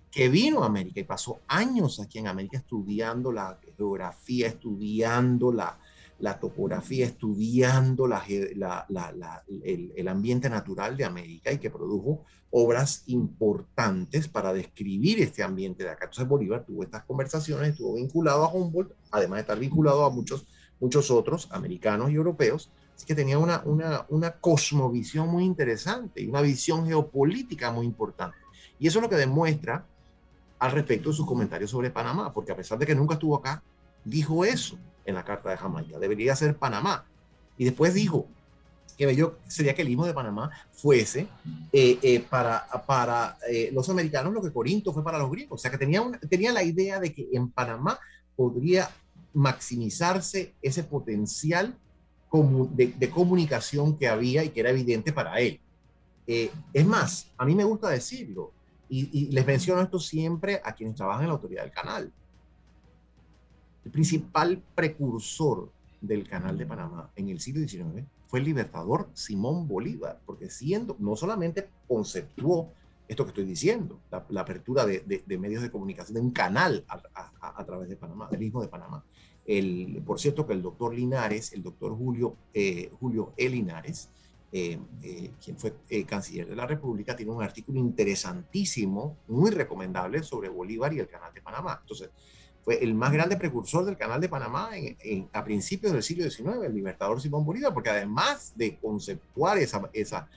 que 0.09 0.29
vino 0.29 0.63
a 0.63 0.67
América 0.67 0.99
y 0.99 1.03
pasó 1.03 1.41
años 1.47 1.99
aquí 1.99 2.19
en 2.19 2.27
América 2.27 2.57
estudiando 2.57 3.31
la 3.31 3.59
geografía, 3.75 4.47
estudiando 4.47 5.51
la, 5.51 5.77
la 6.19 6.39
topografía, 6.39 7.05
estudiando 7.05 8.07
la, 8.07 8.23
la, 8.55 9.43
el, 9.63 10.07
ambiente 10.07 10.49
natural 10.49 10.97
de 10.97 11.05
América 11.05 11.51
y 11.51 11.59
que 11.59 11.69
produjo 11.69 12.23
obras 12.49 13.03
importantes 13.07 14.27
para 14.27 14.53
describir 14.53 15.21
este 15.21 15.43
ambiente 15.43 15.83
de 15.83 15.91
acá. 15.91 16.05
Entonces 16.05 16.27
Bolívar 16.27 16.65
tuvo 16.65 16.83
estas 16.83 17.03
conversaciones, 17.03 17.71
estuvo 17.71 17.95
vinculado 17.95 18.43
a 18.43 18.51
Humboldt, 18.51 18.93
además 19.11 19.37
de 19.37 19.41
estar 19.41 19.59
vinculado 19.59 20.05
a 20.05 20.09
muchos, 20.09 20.47
muchos 20.79 21.11
otros 21.11 21.47
americanos 21.51 22.09
y 22.11 22.15
europeos, 22.15 22.71
Así 22.95 23.05
que 23.05 23.13
tenía 23.13 23.37
una, 23.37 23.61
una, 23.63 24.07
una 24.09 24.31
cosmovisión 24.31 25.29
muy 25.29 25.43
interesante 25.43 26.19
y 26.19 26.25
una 26.25 26.41
visión 26.41 26.87
geopolítica 26.87 27.71
muy 27.71 27.85
importante. 27.85 28.37
Y 28.79 28.87
eso 28.87 28.97
es 28.97 29.03
lo 29.03 29.09
que 29.09 29.15
demuestra 29.15 29.85
al 30.57 30.71
respecto 30.71 31.09
de 31.09 31.15
sus 31.15 31.27
comentarios 31.27 31.69
sobre 31.69 31.91
Panamá, 31.91 32.33
porque 32.33 32.53
a 32.53 32.55
pesar 32.55 32.79
de 32.79 32.87
que 32.87 32.95
nunca 32.95 33.13
estuvo 33.13 33.35
acá, 33.35 33.61
dijo 34.03 34.43
eso 34.43 34.79
en 35.07 35.15
la 35.15 35.25
Carta 35.25 35.49
de 35.49 35.57
Jamaica, 35.57 35.97
debería 35.97 36.35
ser 36.35 36.55
Panamá. 36.55 37.05
Y 37.57 37.65
después 37.65 37.95
dijo 37.95 38.27
que 38.95 39.07
bello 39.07 39.39
sería 39.47 39.73
que 39.73 39.81
el 39.81 39.89
himno 39.89 40.05
de 40.05 40.13
Panamá 40.13 40.51
fuese 40.71 41.27
eh, 41.71 41.99
eh, 42.01 42.19
para, 42.19 42.67
para 42.85 43.37
eh, 43.49 43.69
los 43.71 43.87
americanos 43.89 44.33
lo 44.33 44.41
que 44.41 44.51
Corinto 44.51 44.93
fue 44.93 45.03
para 45.03 45.17
los 45.17 45.31
griegos. 45.31 45.59
O 45.59 45.61
sea, 45.61 45.71
que 45.71 45.77
tenía, 45.79 46.03
tenía 46.29 46.51
la 46.51 46.63
idea 46.63 46.99
de 46.99 47.11
que 47.11 47.27
en 47.33 47.49
Panamá 47.49 47.99
podría 48.35 48.89
maximizarse 49.33 50.53
ese 50.61 50.83
potencial 50.83 51.75
de, 52.31 53.09
comunicación 53.09 53.97
que 53.97 54.07
había 54.07 54.43
y 54.43 54.49
que 54.49 54.59
era 54.59 54.69
evidente 54.69 55.13
para 55.13 55.39
él. 55.39 55.59
Eh, 56.25 56.51
es 56.73 56.85
más, 56.85 57.27
a 57.37 57.45
mí 57.45 57.55
me 57.55 57.63
gusta 57.63 57.89
decirlo, 57.89 58.51
y, 58.89 59.31
les 59.31 59.45
menciono 59.45 59.81
esto 59.81 59.99
siempre 59.99 60.61
a 60.63 60.73
quienes 60.73 60.95
trabajan 60.95 61.23
en 61.23 61.27
la 61.27 61.33
autoridad 61.33 61.63
del 61.63 61.71
canal. 61.71 62.11
El 63.87 63.91
principal 63.91 64.61
precursor 64.75 65.71
del 66.01 66.27
canal 66.27 66.57
de 66.57 66.65
Panamá 66.65 67.09
en 67.15 67.29
el 67.29 67.39
siglo 67.39 67.65
XIX 67.65 68.05
fue 68.27 68.39
el 68.39 68.45
libertador 68.45 69.09
Simón 69.13 69.65
Bolívar, 69.65 70.19
porque 70.25 70.49
siendo, 70.49 70.97
no 70.99 71.15
solamente 71.15 71.69
conceptuó 71.87 72.73
esto 73.07 73.23
que 73.23 73.29
estoy 73.29 73.45
diciendo, 73.45 74.01
la, 74.11 74.41
apertura 74.41 74.85
de, 74.85 75.23
medios 75.39 75.61
de 75.61 75.71
comunicación, 75.71 76.15
de 76.15 76.19
un 76.19 76.31
canal 76.31 76.83
a, 76.89 77.31
a, 77.39 77.65
través 77.65 77.87
de 77.87 77.95
Panamá, 77.95 78.27
del 78.29 78.41
mismo 78.41 78.61
de 78.61 78.67
Panamá, 78.67 79.05
el, 79.45 80.03
por 80.05 80.19
cierto 80.19 80.45
que 80.45 80.51
el 80.51 80.61
doctor 80.61 80.93
Linares, 80.93 81.53
el 81.53 81.63
doctor 81.63 81.95
Julio, 81.95 82.35
eh, 82.53 82.91
Julio 82.99 83.31
E. 83.37 83.47
Linares, 83.47 84.09
eh, 84.51 84.77
eh, 85.01 85.31
quien 85.41 85.57
fue 85.57 85.73
canciller 86.05 86.49
de 86.49 86.57
la 86.57 86.67
República, 86.67 87.15
tiene 87.15 87.31
un 87.31 87.41
artículo 87.41 87.79
interesantísimo, 87.79 89.15
muy 89.29 89.49
recomendable 89.49 90.23
sobre 90.23 90.49
Bolívar 90.49 90.93
y 90.93 90.99
el 90.99 91.07
Canal 91.07 91.33
de 91.33 91.41
Panamá. 91.41 91.79
Entonces, 91.79 92.09
fue 92.67 92.83
el 92.83 92.95
más 92.95 93.13
grande 93.13 93.37
precursor 93.37 93.85
del 93.85 93.95
Canal 93.95 94.19
de 94.19 94.27
Panamá 94.27 94.71
a 95.31 95.43
principios 95.45 95.93
del 95.93 96.03
siglo 96.03 96.29
XIX, 96.29 96.65
el 96.65 96.75
libertador 96.75 97.21
Simón 97.21 97.45
Bolívar, 97.45 97.73
porque 97.73 97.91
además 97.91 98.51
de 98.57 98.75
conceptuar 98.75 99.57
esa, 99.57 99.89
esa, 99.93 100.27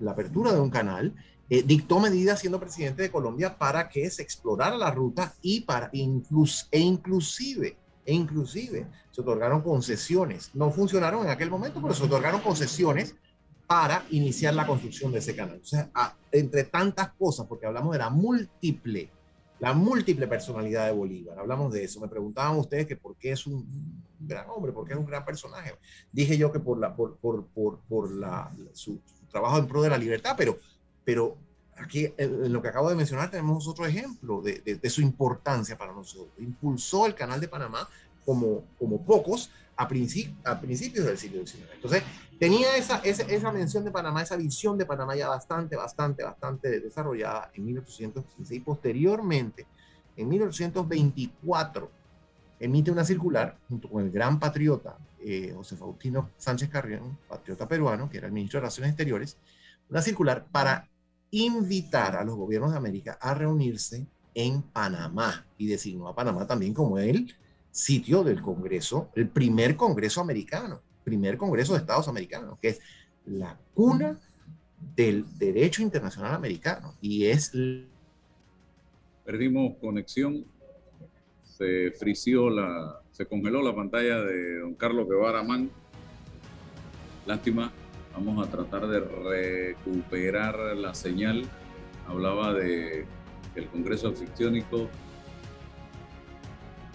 la 0.00 0.10
apertura 0.10 0.52
de 0.52 0.60
un 0.60 0.68
canal, 0.68 1.14
dictó 1.48 1.98
medidas 1.98 2.40
siendo 2.40 2.60
presidente 2.60 3.00
de 3.00 3.10
Colombia 3.10 3.56
para 3.56 3.88
que 3.88 4.10
se 4.10 4.20
explorara 4.20 4.76
la 4.76 4.90
ruta 4.90 5.32
y 5.40 5.62
para 5.62 5.88
inclus, 5.94 6.68
e 6.70 6.78
inclusive 6.78 7.78
e 8.04 8.12
inclusive 8.12 8.86
se 9.10 9.22
otorgaron 9.22 9.62
concesiones. 9.62 10.50
No 10.52 10.70
funcionaron 10.70 11.24
en 11.24 11.30
aquel 11.30 11.48
momento, 11.48 11.80
pero 11.80 11.94
se 11.94 12.04
otorgaron 12.04 12.42
concesiones 12.42 13.16
para 13.66 14.04
iniciar 14.10 14.52
la 14.52 14.66
construcción 14.66 15.10
de 15.10 15.20
ese 15.20 15.34
canal. 15.34 15.58
O 15.62 15.66
sea, 15.66 15.88
entre 16.32 16.64
tantas 16.64 17.12
cosas, 17.14 17.46
porque 17.46 17.64
hablamos 17.64 17.92
de 17.92 17.98
la 17.98 18.10
múltiple, 18.10 19.10
la 19.60 19.72
múltiple 19.72 20.28
personalidad 20.28 20.86
de 20.86 20.92
Bolívar, 20.92 21.38
hablamos 21.38 21.72
de 21.72 21.84
eso. 21.84 22.00
Me 22.00 22.08
preguntaban 22.08 22.56
ustedes 22.56 22.86
que 22.86 22.96
por 22.96 23.16
qué 23.16 23.32
es 23.32 23.46
un 23.46 23.66
gran 24.20 24.46
hombre, 24.48 24.72
por 24.72 24.86
qué 24.86 24.92
es 24.92 24.98
un 24.98 25.06
gran 25.06 25.24
personaje. 25.24 25.74
Dije 26.12 26.36
yo 26.36 26.52
que 26.52 26.60
por, 26.60 26.78
la, 26.78 26.94
por, 26.94 27.16
por, 27.16 27.44
por, 27.46 27.78
por 27.88 28.12
la, 28.12 28.52
su, 28.72 29.00
trabajo 29.30 29.58
en 29.58 29.66
pro 29.66 29.82
de 29.82 29.90
la 29.90 29.98
libertad, 29.98 30.34
pero, 30.36 30.58
pero 31.04 31.36
aquí 31.76 32.12
en 32.16 32.52
lo 32.52 32.62
que 32.62 32.68
acabo 32.68 32.88
de 32.88 32.96
mencionar 32.96 33.30
tenemos 33.30 33.66
otro 33.68 33.86
ejemplo 33.86 34.40
de, 34.42 34.78
de, 34.80 34.90
su 34.90 35.00
importancia 35.00 35.76
para 35.76 35.92
nosotros. 35.92 36.32
Impulsó 36.38 37.06
el 37.06 37.14
canal 37.14 37.40
de 37.40 37.48
Panamá 37.48 37.88
como, 38.24 38.64
como 38.78 39.04
pocos 39.04 39.50
a, 39.78 39.84
a 39.84 40.60
principios 40.60 41.06
del 41.06 41.16
siglo 41.16 41.46
XIX. 41.46 41.64
Entonces, 41.74 42.02
tenía 42.38 42.76
esa, 42.76 42.98
esa, 42.98 43.22
esa, 43.22 43.52
mención 43.52 43.84
de 43.84 43.92
Panamá, 43.92 44.22
esa 44.22 44.36
visión 44.36 44.76
de 44.76 44.84
Panamá 44.84 45.14
ya 45.16 45.28
bastante, 45.28 45.76
bastante, 45.76 46.24
bastante 46.24 46.80
desarrollada 46.80 47.50
en 47.54 47.64
1815 47.64 48.54
y 48.54 48.60
posteriormente, 48.60 49.66
en 50.16 50.28
1824, 50.28 51.90
emite 52.58 52.90
una 52.90 53.04
circular 53.04 53.56
junto 53.68 53.88
con 53.88 54.04
el 54.04 54.10
gran 54.10 54.40
patriota 54.40 54.98
eh, 55.20 55.52
José 55.54 55.76
Faustino 55.76 56.30
Sánchez 56.36 56.68
Carrión, 56.68 57.16
patriota 57.28 57.68
peruano, 57.68 58.10
que 58.10 58.18
era 58.18 58.26
el 58.26 58.32
ministro 58.32 58.58
de 58.58 58.62
Relaciones 58.62 58.90
Exteriores, 58.90 59.36
una 59.88 60.02
circular 60.02 60.46
para 60.50 60.88
invitar 61.30 62.16
a 62.16 62.24
los 62.24 62.34
gobiernos 62.36 62.72
de 62.72 62.78
América 62.78 63.16
a 63.20 63.34
reunirse 63.34 64.06
en 64.34 64.62
Panamá 64.62 65.46
y 65.56 65.66
designó 65.66 66.08
a 66.08 66.14
Panamá 66.14 66.46
también 66.46 66.74
como 66.74 66.98
el 66.98 67.34
sitio 67.78 68.24
del 68.24 68.42
Congreso, 68.42 69.10
el 69.14 69.28
primer 69.28 69.76
Congreso 69.76 70.20
americano, 70.20 70.82
primer 71.04 71.36
Congreso 71.36 71.74
de 71.74 71.78
Estados 71.78 72.08
Americanos, 72.08 72.58
que 72.58 72.70
es 72.70 72.80
la 73.24 73.56
cuna 73.72 74.18
del 74.96 75.24
derecho 75.38 75.82
internacional 75.82 76.34
americano 76.34 76.94
y 77.00 77.26
es... 77.26 77.52
Perdimos 79.24 79.76
conexión, 79.80 80.44
se 81.44 81.92
frició 81.92 82.50
la, 82.50 83.00
se 83.12 83.26
congeló 83.26 83.62
la 83.62 83.74
pantalla 83.74 84.22
de 84.22 84.58
don 84.58 84.74
Carlos 84.74 85.08
Guevara 85.08 85.44
Man. 85.44 85.70
Lástima, 87.26 87.70
vamos 88.12 88.44
a 88.44 88.50
tratar 88.50 88.88
de 88.88 89.00
recuperar 89.00 90.76
la 90.76 90.94
señal. 90.94 91.44
Hablaba 92.08 92.54
de 92.54 93.06
el 93.54 93.66
Congreso 93.68 94.08
Anficciónico 94.08 94.88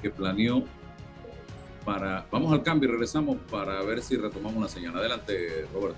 que 0.04 0.12
planeó 0.12 0.64
para... 1.84 2.28
Vamos 2.30 2.54
al 2.54 2.62
cambio 2.62 2.90
y 2.90 2.92
regresamos 2.92 3.38
para 3.50 3.82
ver 3.82 4.04
si 4.04 4.18
retomamos 4.18 4.62
la 4.62 4.68
señal. 4.68 4.96
Adelante, 4.96 5.66
Roberto. 5.74 5.98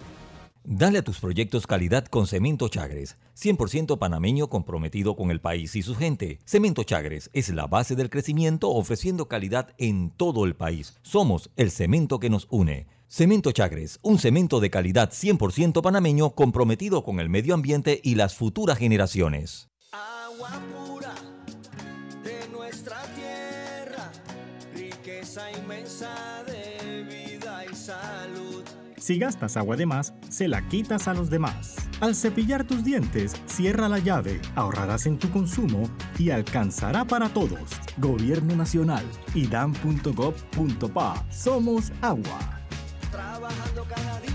Dale 0.68 0.98
a 0.98 1.04
tus 1.04 1.20
proyectos 1.20 1.68
calidad 1.68 2.06
con 2.06 2.26
Cemento 2.26 2.68
Chagres, 2.70 3.18
100% 3.38 4.00
panameño 4.00 4.48
comprometido 4.48 5.16
con 5.16 5.30
el 5.30 5.40
país 5.40 5.76
y 5.76 5.84
su 5.84 5.96
gente. 5.96 6.40
Cemento 6.44 6.84
Chagres 6.84 7.30
es 7.34 7.50
la 7.50 7.68
base 7.68 7.96
del 7.96 8.10
crecimiento 8.10 8.72
ofreciendo 8.72 9.28
calidad 9.28 9.76
en 9.78 10.10
todo 10.10 10.46
el 10.46 10.56
país. 10.56 10.98
Somos 11.04 11.52
el 11.56 11.70
cemento 11.70 12.20
que 12.20 12.32
nos 12.32 12.48
une. 12.50 12.88
Cemento 13.08 13.52
Chagres, 13.52 14.00
un 14.02 14.18
cemento 14.18 14.60
de 14.60 14.72
calidad 14.72 15.12
100% 15.12 15.84
panameño 15.84 16.32
comprometido 16.32 17.04
con 17.04 17.20
el 17.20 17.30
medio 17.30 17.54
ambiente 17.54 18.02
y 18.04 18.16
las 18.16 18.34
futuras 18.34 18.80
generaciones. 18.80 19.70
Si 28.98 29.20
gastas 29.20 29.56
agua 29.56 29.76
de 29.76 29.86
más, 29.86 30.16
se 30.30 30.48
la 30.48 30.68
quitas 30.68 31.08
a 31.08 31.14
los 31.14 31.30
demás. 31.30 31.76
Al 32.02 32.16
cepillar 32.16 32.64
tus 32.64 32.84
dientes, 32.84 33.36
cierra 33.46 33.88
la 33.88 34.00
llave, 34.00 34.42
ahorrarás 34.56 35.06
en 35.06 35.20
tu 35.20 35.30
consumo 35.30 35.88
y 36.18 36.32
alcanzará 36.32 37.06
para 37.06 37.30
todos. 37.30 37.60
Gobierno 37.98 38.56
Nacional, 38.56 39.06
idam.gov.pa. 39.36 41.26
Somos 41.30 41.92
agua. 42.02 42.40
Trabajando 43.12 43.86
cada 43.88 44.20
día 44.22 44.35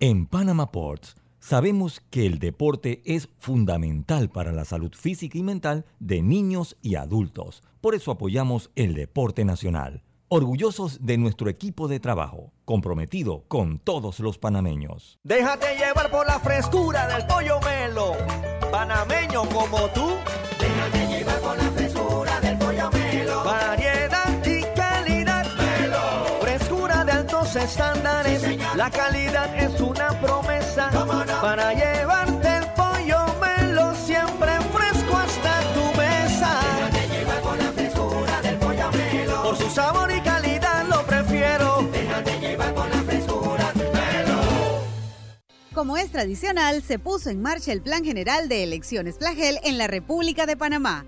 En 0.00 0.26
Panama 0.26 0.70
Ports 0.70 1.16
sabemos 1.40 2.00
que 2.10 2.24
el 2.24 2.38
deporte 2.38 3.02
es 3.04 3.28
fundamental 3.40 4.30
para 4.30 4.52
la 4.52 4.64
salud 4.64 4.92
física 4.94 5.36
y 5.36 5.42
mental 5.42 5.86
de 5.98 6.22
niños 6.22 6.76
y 6.82 6.94
adultos. 6.94 7.64
Por 7.80 7.96
eso 7.96 8.12
apoyamos 8.12 8.70
el 8.76 8.94
deporte 8.94 9.44
nacional. 9.44 10.04
Orgullosos 10.28 11.04
de 11.04 11.18
nuestro 11.18 11.50
equipo 11.50 11.88
de 11.88 11.98
trabajo, 11.98 12.52
comprometido 12.64 13.42
con 13.48 13.80
todos 13.80 14.20
los 14.20 14.38
panameños. 14.38 15.18
Déjate 15.24 15.76
llevar 15.76 16.12
por 16.12 16.28
la 16.28 16.38
frescura 16.38 17.08
del 17.08 17.26
pollo 17.26 17.58
melo, 17.58 18.12
panameño 18.70 19.48
como 19.48 19.88
tú. 19.88 20.10
Déjate 20.60 21.08
llevar 21.08 21.40
por 21.40 21.56
la 21.56 21.70
frescura 21.72 22.40
del 22.40 22.56
pollo 22.56 22.88
melo. 22.92 23.42
Estándares. 27.68 28.42
La 28.76 28.90
calidad 28.90 29.54
es 29.56 29.80
una 29.80 30.18
promesa 30.20 30.90
para 31.42 31.74
llevarte 31.74 32.48
el 32.48 32.66
pollo 32.72 33.18
melo 33.40 33.94
siempre 33.94 34.52
fresco 34.72 35.16
hasta 35.16 35.60
tu 35.74 35.98
mesa. 35.98 36.60
Déjate 36.76 37.08
llevar 37.08 37.40
con 37.42 37.58
la 37.58 37.72
frescura 37.72 38.42
del 38.42 38.56
pollo 38.56 38.90
melo. 38.92 39.42
Por 39.42 39.56
su 39.56 39.70
sabor 39.70 40.10
y 40.10 40.20
calidad 40.22 40.86
lo 40.88 41.04
prefiero. 41.04 41.88
Déjate 41.92 42.40
llevar 42.40 42.74
con 42.74 42.88
la 42.88 43.02
frescura 43.02 43.72
melo. 43.76 44.40
Como 45.74 45.98
es 45.98 46.10
tradicional, 46.10 46.82
se 46.82 46.98
puso 46.98 47.28
en 47.28 47.42
marcha 47.42 47.72
el 47.72 47.82
Plan 47.82 48.02
General 48.02 48.48
de 48.48 48.64
Elecciones 48.64 49.18
Plagel 49.18 49.58
en 49.62 49.76
la 49.76 49.88
República 49.88 50.46
de 50.46 50.56
Panamá. 50.56 51.04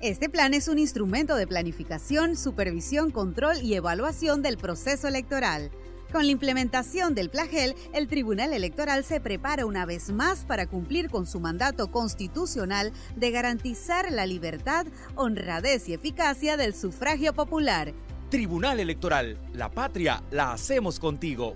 Este 0.00 0.28
plan 0.28 0.54
es 0.54 0.68
un 0.68 0.78
instrumento 0.78 1.36
de 1.36 1.46
planificación, 1.46 2.36
supervisión, 2.36 3.10
control 3.10 3.56
y 3.62 3.74
evaluación 3.74 4.42
del 4.42 4.58
proceso 4.58 5.08
electoral 5.08 5.70
con 6.12 6.26
la 6.26 6.32
implementación 6.32 7.14
del 7.14 7.30
plagel, 7.30 7.74
el 7.92 8.08
Tribunal 8.08 8.52
Electoral 8.52 9.04
se 9.04 9.20
prepara 9.20 9.66
una 9.66 9.86
vez 9.86 10.10
más 10.10 10.44
para 10.44 10.66
cumplir 10.66 11.10
con 11.10 11.26
su 11.26 11.40
mandato 11.40 11.90
constitucional 11.90 12.92
de 13.16 13.30
garantizar 13.30 14.10
la 14.12 14.26
libertad, 14.26 14.86
honradez 15.14 15.88
y 15.88 15.94
eficacia 15.94 16.56
del 16.56 16.74
sufragio 16.74 17.32
popular. 17.32 17.92
Tribunal 18.30 18.80
Electoral, 18.80 19.38
la 19.52 19.70
patria 19.70 20.22
la 20.30 20.52
hacemos 20.52 20.98
contigo. 20.98 21.54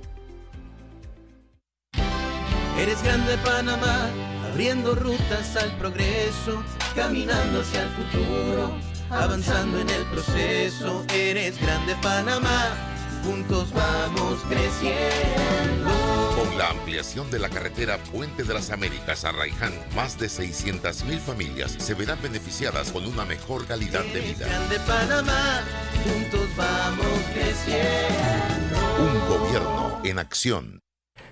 Eres 2.78 3.02
grande 3.02 3.36
Panamá, 3.44 4.08
abriendo 4.50 4.94
rutas 4.94 5.56
al 5.56 5.76
progreso, 5.76 6.62
caminando 6.94 7.60
hacia 7.60 7.82
el 7.82 7.88
futuro, 7.90 8.72
avanzando 9.10 9.80
en 9.80 9.90
el 9.90 10.04
proceso. 10.06 11.04
Eres 11.12 11.60
grande 11.60 11.94
Panamá 12.00 12.90
juntos 13.24 13.72
vamos 13.72 14.40
creciendo. 14.48 15.90
Con 16.36 16.58
la 16.58 16.70
ampliación 16.70 17.30
de 17.30 17.38
la 17.38 17.48
carretera 17.48 17.98
Puente 18.12 18.42
de 18.44 18.52
las 18.54 18.70
Américas 18.70 19.24
a 19.24 19.32
Raiján, 19.32 19.72
más 19.94 20.18
de 20.18 20.28
600 20.28 21.04
mil 21.04 21.18
familias 21.18 21.76
se 21.78 21.94
verán 21.94 22.18
beneficiadas 22.22 22.92
con 22.92 23.06
una 23.06 23.24
mejor 23.24 23.66
calidad 23.66 24.04
de 24.04 24.20
vida. 24.20 24.46
De 24.68 24.78
Panamá, 24.80 25.62
juntos 26.04 26.48
vamos 26.56 27.06
creciendo. 27.34 28.78
Un 28.98 29.28
gobierno 29.28 30.00
en 30.04 30.18
acción. 30.18 30.80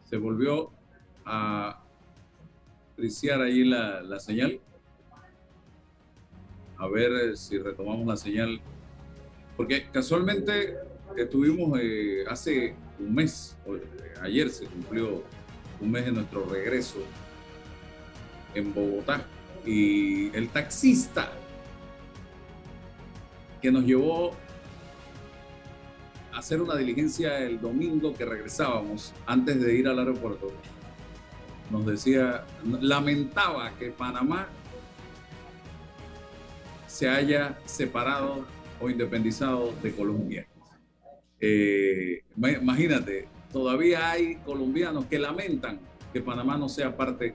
Se 0.10 0.18
volvió 0.18 0.72
a 1.26 1.78
apreciar 2.94 3.42
ahí 3.42 3.64
la, 3.64 4.02
la 4.02 4.20
señal. 4.20 4.60
A 6.78 6.88
ver 6.88 7.38
si 7.38 7.58
retomamos 7.58 8.08
la 8.08 8.18
señal. 8.18 8.60
Porque 9.58 9.88
casualmente 9.92 10.78
estuvimos 11.18 11.80
eh, 11.82 12.24
hace 12.28 12.76
un 13.00 13.14
mes, 13.14 13.58
eh, 13.68 14.14
ayer 14.22 14.50
se 14.50 14.66
cumplió 14.66 15.24
un 15.80 15.92
mes 15.92 16.06
de 16.06 16.12
nuestro 16.12 16.46
regreso 16.46 17.00
en 18.54 18.74
Bogotá 18.74 19.26
y 19.66 20.36
el 20.36 20.50
taxista 20.50 21.32
que 23.62 23.72
nos 23.72 23.84
llevó 23.84 24.32
a 26.34 26.39
hacer 26.39 26.62
una 26.62 26.76
diligencia 26.76 27.39
el 27.39 27.60
domingo 27.60 28.14
que 28.14 28.26
regresábamos 28.26 29.14
antes 29.26 29.62
de 29.62 29.76
ir 29.76 29.88
al 29.88 30.00
aeropuerto, 30.00 30.52
nos 31.72 31.86
decía, 31.86 32.43
lamentaba 32.82 33.72
que 33.78 33.89
Panamá 33.91 34.47
se 36.88 37.07
haya 37.07 37.57
separado 37.65 38.45
o 38.80 38.89
independizado 38.89 39.74
de 39.82 39.93
Colombia. 39.93 40.47
Eh, 41.39 42.24
imagínate, 42.36 43.28
todavía 43.51 44.11
hay 44.11 44.36
colombianos 44.45 45.05
que 45.05 45.17
lamentan 45.17 45.80
que 46.13 46.22
Panamá 46.22 46.57
no 46.57 46.67
sea 46.67 46.95
parte 46.95 47.34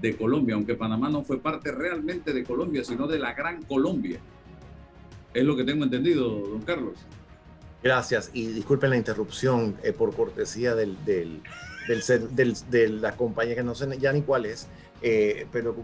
de 0.00 0.16
Colombia, 0.16 0.54
aunque 0.54 0.74
Panamá 0.74 1.10
no 1.10 1.22
fue 1.22 1.40
parte 1.40 1.72
realmente 1.72 2.32
de 2.32 2.44
Colombia, 2.44 2.84
sino 2.84 3.06
de 3.06 3.18
la 3.18 3.34
Gran 3.34 3.62
Colombia. 3.62 4.18
Es 5.34 5.44
lo 5.44 5.56
que 5.56 5.64
tengo 5.64 5.84
entendido, 5.84 6.28
don 6.28 6.62
Carlos. 6.62 6.98
Gracias 7.82 8.30
y 8.32 8.46
disculpen 8.46 8.90
la 8.90 8.96
interrupción 8.96 9.76
eh, 9.82 9.92
por 9.92 10.14
cortesía 10.14 10.74
del, 10.76 11.04
del, 11.04 11.42
del, 11.88 12.56
de 12.70 12.88
la 12.88 13.16
compañía 13.16 13.54
que 13.54 13.62
no 13.62 13.74
sé 13.74 13.86
ya 13.98 14.12
ni 14.12 14.22
cuál 14.22 14.46
es. 14.46 14.68
Eh, 15.04 15.48
pero 15.50 15.74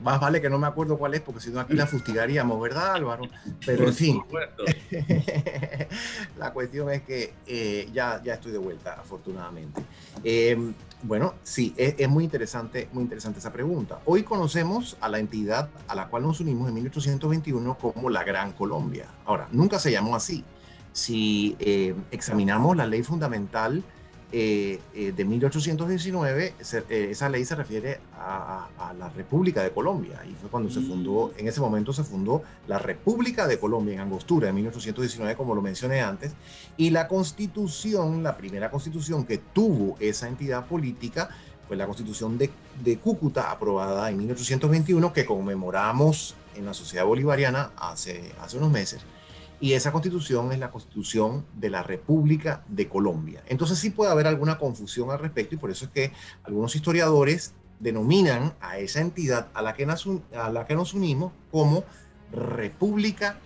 más 0.00 0.20
vale 0.20 0.40
que 0.40 0.48
no 0.48 0.56
me 0.56 0.68
acuerdo 0.68 0.96
cuál 0.96 1.14
es, 1.14 1.20
porque 1.20 1.40
si 1.40 1.50
no 1.50 1.58
aquí 1.58 1.74
la 1.74 1.88
fustigaríamos, 1.88 2.60
¿verdad, 2.60 2.94
Álvaro? 2.94 3.24
Pero 3.66 3.88
en 3.88 3.94
fin, 3.94 4.22
la 6.38 6.52
cuestión 6.52 6.88
es 6.90 7.02
que 7.02 7.34
eh, 7.48 7.88
ya, 7.92 8.22
ya 8.22 8.34
estoy 8.34 8.52
de 8.52 8.58
vuelta, 8.58 8.92
afortunadamente. 8.92 9.82
Eh, 10.22 10.56
bueno, 11.02 11.34
sí, 11.42 11.74
es, 11.76 11.96
es, 11.98 12.08
muy 12.08 12.22
interesante, 12.22 12.88
muy 12.92 13.02
interesante 13.02 13.40
esa 13.40 13.52
pregunta. 13.52 13.98
Hoy 14.04 14.22
conocemos 14.22 14.96
a 15.00 15.08
la 15.08 15.18
entidad 15.18 15.68
a 15.88 15.96
la 15.96 16.06
cual 16.06 16.22
nos 16.22 16.38
unimos 16.38 16.68
en 16.68 16.74
1821 16.74 17.76
como 17.76 18.08
la 18.08 18.22
Gran 18.22 18.52
Colombia. 18.52 19.06
Ahora, 19.24 19.48
nunca 19.50 19.80
se 19.80 19.90
llamó 19.90 20.14
así. 20.14 20.44
Si 20.92 21.56
examinamos 22.10 22.76
la 22.76 22.86
ley 22.86 23.02
fundamental 23.02 23.82
eh, 24.32 24.78
eh, 24.94 25.12
de 25.12 25.24
1819, 25.24 26.54
eh, 26.88 27.08
esa 27.10 27.28
ley 27.28 27.44
se 27.44 27.56
refiere 27.56 27.98
a, 28.16 28.68
la 28.96 29.08
República 29.08 29.62
de 29.62 29.72
Colombia, 29.72 30.22
y 30.24 30.34
fue 30.34 30.48
cuando 30.48 30.70
se 30.70 30.80
fundó, 30.80 31.28
mm. 31.28 31.40
en 31.40 31.48
ese 31.48 31.60
momento 31.60 31.92
se 31.92 32.04
fundó 32.04 32.42
la 32.68 32.78
República 32.78 33.48
de 33.48 33.58
Colombia 33.58 33.94
en 33.94 34.00
Angostura, 34.00 34.48
en 34.48 34.54
1819, 34.54 35.34
como 35.36 35.54
lo 35.54 35.62
mencioné 35.62 36.00
antes, 36.00 36.32
y 36.76 36.90
la 36.90 37.08
constitución, 37.08 38.22
la 38.22 38.36
primera 38.36 38.70
constitución 38.70 39.24
que 39.24 39.38
tuvo 39.38 39.96
esa 39.98 40.28
entidad 40.28 40.66
política, 40.66 41.30
fue 41.66 41.76
la 41.76 41.86
constitución 41.86 42.38
de, 42.38 42.50
de 42.84 42.98
Cúcuta, 42.98 43.50
aprobada 43.50 44.10
en 44.10 44.18
1821, 44.18 45.12
que 45.12 45.24
conmemoramos 45.24 46.36
en 46.54 46.66
la 46.66 46.74
sociedad 46.74 47.04
bolivariana 47.04 47.70
hace, 47.76 48.32
hace 48.40 48.58
unos 48.58 48.70
meses 48.70 49.02
y 49.60 49.74
esa 49.74 49.92
constitución 49.92 50.52
es 50.52 50.58
la 50.58 50.70
constitución 50.70 51.44
de 51.54 51.70
la 51.70 51.82
República 51.82 52.64
de 52.68 52.88
Colombia. 52.88 53.42
Entonces 53.46 53.78
sí 53.78 53.90
puede 53.90 54.10
haber 54.10 54.26
alguna 54.26 54.58
confusión 54.58 55.10
al 55.10 55.18
respecto 55.18 55.54
y 55.54 55.58
por 55.58 55.70
eso 55.70 55.84
es 55.84 55.90
que 55.90 56.12
algunos 56.44 56.74
historiadores 56.74 57.52
denominan 57.78 58.54
a 58.60 58.78
esa 58.78 59.00
entidad 59.00 59.48
a 59.52 59.62
la 59.62 59.74
que 59.74 59.86
nos, 59.86 60.94
unimos 60.94 61.32
como 61.50 61.84
República, 62.32 63.38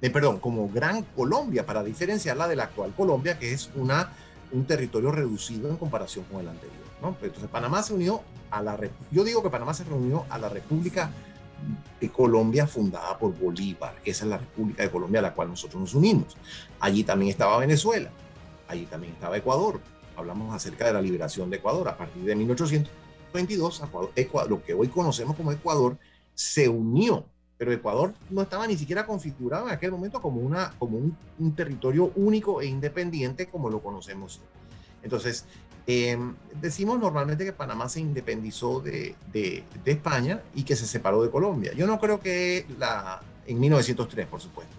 de, 0.00 0.10
perdón, 0.10 0.38
como 0.38 0.68
Gran 0.68 1.02
Colombia, 1.02 1.66
para 1.66 1.82
diferenciarla 1.82 2.46
de 2.46 2.56
la 2.56 2.64
actual 2.64 2.92
Colombia, 2.94 3.38
que 3.38 3.52
es 3.52 3.70
una, 3.74 4.12
un 4.52 4.66
territorio 4.66 5.10
reducido 5.10 5.68
en 5.68 5.76
comparación 5.76 6.24
con 6.26 6.40
el 6.40 6.48
anterior. 6.48 6.86
Entonces 7.22 7.48
Panamá 7.50 7.82
se 7.82 7.94
unió 7.94 8.22
a 8.50 8.62
la, 8.62 8.78
yo 9.10 9.24
digo 9.24 9.42
que 9.42 9.50
Panamá 9.50 9.74
se 9.74 9.84
reunió 9.84 10.24
a 10.28 10.38
la 10.38 10.48
República 10.48 11.10
de 12.00 12.10
Colombia 12.10 12.66
fundada 12.66 13.18
por 13.18 13.36
Bolívar. 13.38 13.94
Esa 14.04 14.24
es 14.24 14.30
la 14.30 14.38
República 14.38 14.82
de 14.82 14.90
Colombia 14.90 15.20
a 15.20 15.22
la 15.22 15.34
cual 15.34 15.48
nosotros 15.48 15.80
nos 15.80 15.94
unimos. 15.94 16.36
Allí 16.80 17.04
también 17.04 17.30
estaba 17.30 17.58
Venezuela, 17.58 18.10
allí 18.68 18.86
también 18.86 19.14
estaba 19.14 19.36
Ecuador. 19.36 19.80
Hablamos 20.16 20.54
acerca 20.54 20.86
de 20.86 20.92
la 20.92 21.02
liberación 21.02 21.50
de 21.50 21.56
Ecuador. 21.56 21.88
A 21.88 21.96
partir 21.96 22.22
de 22.22 22.34
1822, 22.34 23.82
Ecuador, 24.14 24.50
lo 24.50 24.62
que 24.62 24.74
hoy 24.74 24.88
conocemos 24.88 25.36
como 25.36 25.52
Ecuador 25.52 25.98
se 26.34 26.68
unió, 26.68 27.24
pero 27.58 27.72
Ecuador 27.72 28.12
no 28.30 28.42
estaba 28.42 28.66
ni 28.66 28.76
siquiera 28.76 29.06
configurado 29.06 29.66
en 29.66 29.74
aquel 29.74 29.90
momento 29.90 30.20
como, 30.20 30.40
una, 30.40 30.74
como 30.78 30.98
un, 30.98 31.54
territorio 31.54 32.12
único 32.14 32.60
e 32.60 32.66
independiente 32.66 33.46
como 33.46 33.70
lo 33.70 33.82
conocemos. 33.82 34.40
Entonces, 35.02 35.46
Em, 35.88 36.34
decimos 36.60 36.98
normalmente 36.98 37.44
que 37.44 37.52
Panamá 37.52 37.88
se 37.88 38.00
independizó 38.00 38.80
de, 38.80 39.14
de, 39.32 39.64
España 39.84 40.42
y 40.54 40.64
que 40.64 40.74
se 40.74 40.86
separó 40.86 41.22
de 41.22 41.30
Colombia. 41.30 41.72
Yo 41.74 41.86
no 41.86 42.00
creo 42.00 42.18
que 42.20 42.66
la, 42.78 43.22
en 43.46 43.60
1903, 43.60 44.26
por 44.26 44.40
supuesto. 44.40 44.74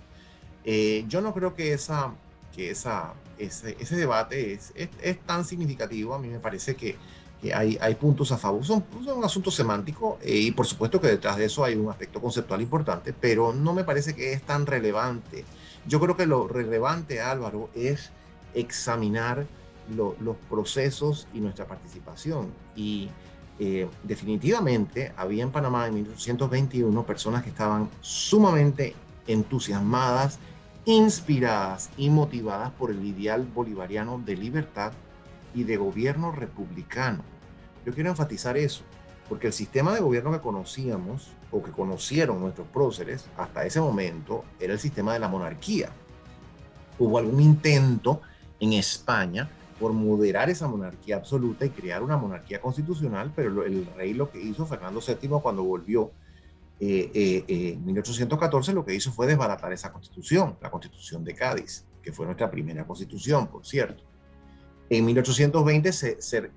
Eh, 0.66 1.06
yo 1.08 1.22
no 1.22 1.34
creo 1.34 1.56
que, 1.56 1.72
esa, 1.72 2.14
que 2.54 2.72
esa, 2.72 3.14
ese, 3.38 3.78
ese 3.80 3.96
debate 3.96 4.52
es, 4.52 4.74
es, 4.76 5.20
tan 5.22 5.46
significativo. 5.46 6.14
A 6.14 6.20
mí 6.20 6.28
me 6.28 6.40
parece 6.40 6.76
que, 6.76 6.98
que 7.42 7.54
hay, 7.54 7.78
hay, 7.80 7.96
puntos 7.96 8.34
a 8.34 8.38
favor. 8.38 8.66
Son, 8.66 8.84
son 9.06 9.20
un 9.20 9.24
asunto 9.24 9.50
semántico 9.50 10.20
eh, 10.22 10.36
y 10.36 10.52
por 10.52 10.66
supuesto 10.66 11.00
que 11.00 11.08
detrás 11.08 11.38
de 11.38 11.46
eso 11.46 11.64
hay 11.64 11.76
un 11.76 11.90
aspecto 11.90 12.20
conceptual 12.20 12.62
importante, 12.62 13.14
pero 13.14 13.54
no 13.54 13.74
me 13.74 13.86
parece 13.86 14.14
que 14.14 14.34
es 14.34 14.42
tan 14.42 14.66
relevante. 14.66 15.46
Yo 15.88 16.02
creo 16.02 16.18
que 16.18 16.26
lo 16.26 16.50
relevante, 16.50 17.22
Álvaro, 17.22 17.70
es 17.74 18.12
examinar 18.54 19.48
los 19.96 20.36
procesos 20.50 21.28
y 21.34 21.40
nuestra 21.40 21.66
participación. 21.66 22.52
Y 22.76 23.10
eh, 23.60 23.88
definitivamente 24.04 25.14
había 25.18 25.44
en 25.44 25.52
Panamá 25.52 25.88
en 25.88 25.96
1821 25.96 27.06
personas 27.06 27.44
que 27.44 27.50
estaban 27.50 27.90
sumamente 28.02 28.96
entusiasmadas, 29.26 30.38
inspiradas 30.86 31.90
y 31.98 32.10
motivadas 32.10 32.72
por 32.72 32.92
el 32.92 33.04
ideal 33.04 33.46
bolivariano 33.46 34.22
de 34.24 34.38
libertad 34.38 34.94
y 35.56 35.64
de 35.64 35.78
gobierno 35.78 36.32
republicano. 36.32 37.24
Yo 37.86 37.94
quiero 37.94 38.12
enfatizar 38.12 38.58
eso, 38.58 38.84
porque 39.28 39.48
el 39.48 39.54
sistema 39.54 39.94
de 39.94 40.02
gobierno 40.02 40.32
que 40.32 40.40
conocíamos 40.40 41.32
o 41.52 41.64
que 41.64 41.72
conocieron 41.72 42.40
nuestros 42.40 42.68
próceres 42.68 43.26
hasta 43.38 43.66
ese 43.66 43.82
momento 43.82 44.44
era 44.60 44.74
el 44.74 44.80
sistema 44.80 45.14
de 45.14 45.20
la 45.20 45.28
monarquía. 45.28 45.90
Hubo 47.00 47.18
algún 47.18 47.42
intento 47.42 48.22
en 48.60 48.74
España 48.74 49.50
por 49.80 49.94
moderar 49.94 50.50
esa 50.50 50.68
monarquía 50.68 51.18
absoluta 51.18 51.66
y 51.66 51.70
crear 51.70 52.04
una 52.04 52.18
monarquía 52.18 52.60
constitucional, 52.60 53.32
pero 53.36 53.64
el 53.64 53.86
rey 53.96 54.14
lo 54.14 54.32
que 54.32 54.42
hizo, 54.42 54.66
Fernando 54.66 55.02
VII, 55.06 55.30
cuando 55.42 55.64
volvió 55.64 56.12
eh, 56.80 57.10
eh, 57.14 57.46
eh, 57.48 57.74
en 57.74 57.86
1814, 57.86 58.74
lo 58.74 58.86
que 58.86 58.94
hizo 58.94 59.12
fue 59.12 59.28
desbaratar 59.28 59.74
esa 59.74 59.92
constitución, 59.92 60.58
la 60.62 60.70
constitución 60.70 61.24
de 61.24 61.34
Cádiz, 61.34 61.86
que 62.02 62.12
fue 62.12 62.26
nuestra 62.26 62.52
primera 62.52 62.86
constitución, 62.86 63.48
por 63.48 63.66
cierto. 63.66 64.04
En 64.90 65.04
1820 65.06 65.92
se, 65.92 66.22
se 66.22 66.50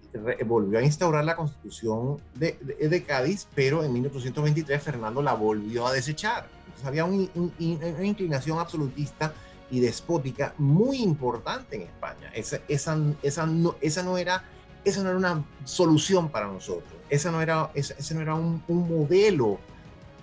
volvió 0.46 0.78
a 0.78 0.82
instaurar 0.82 1.24
la 1.24 1.34
constitución 1.34 2.18
de, 2.34 2.58
de, 2.78 3.02
Cádiz, 3.02 3.48
pero 3.54 3.82
en 3.82 3.92
1823 3.92 4.80
Fernando 4.80 5.20
la 5.20 5.34
volvió 5.34 5.86
a 5.86 5.92
desechar. 5.92 6.48
Entonces 6.66 6.86
había 6.86 7.04
una 7.06 8.06
inclinación 8.06 8.60
absolutista 8.60 9.34
y 9.70 9.80
despótica 9.80 10.54
muy 10.58 10.98
importante 10.98 11.76
en 11.76 11.82
España. 11.82 12.30
Esa, 12.34 12.60
esa, 12.68 12.98
esa, 13.22 13.46
no, 13.46 13.76
esa, 13.80 14.02
no, 14.02 14.18
era, 14.18 14.44
esa 14.84 15.02
no 15.02 15.10
era 15.10 15.18
una 15.18 15.44
solución 15.64 16.28
para 16.28 16.46
nosotros, 16.46 16.92
esa 17.08 17.30
no 17.30 17.40
era, 17.40 17.70
ese 17.74 18.14
no 18.14 18.20
era 18.20 18.34
un, 18.34 18.62
un 18.68 18.88
modelo 18.88 19.58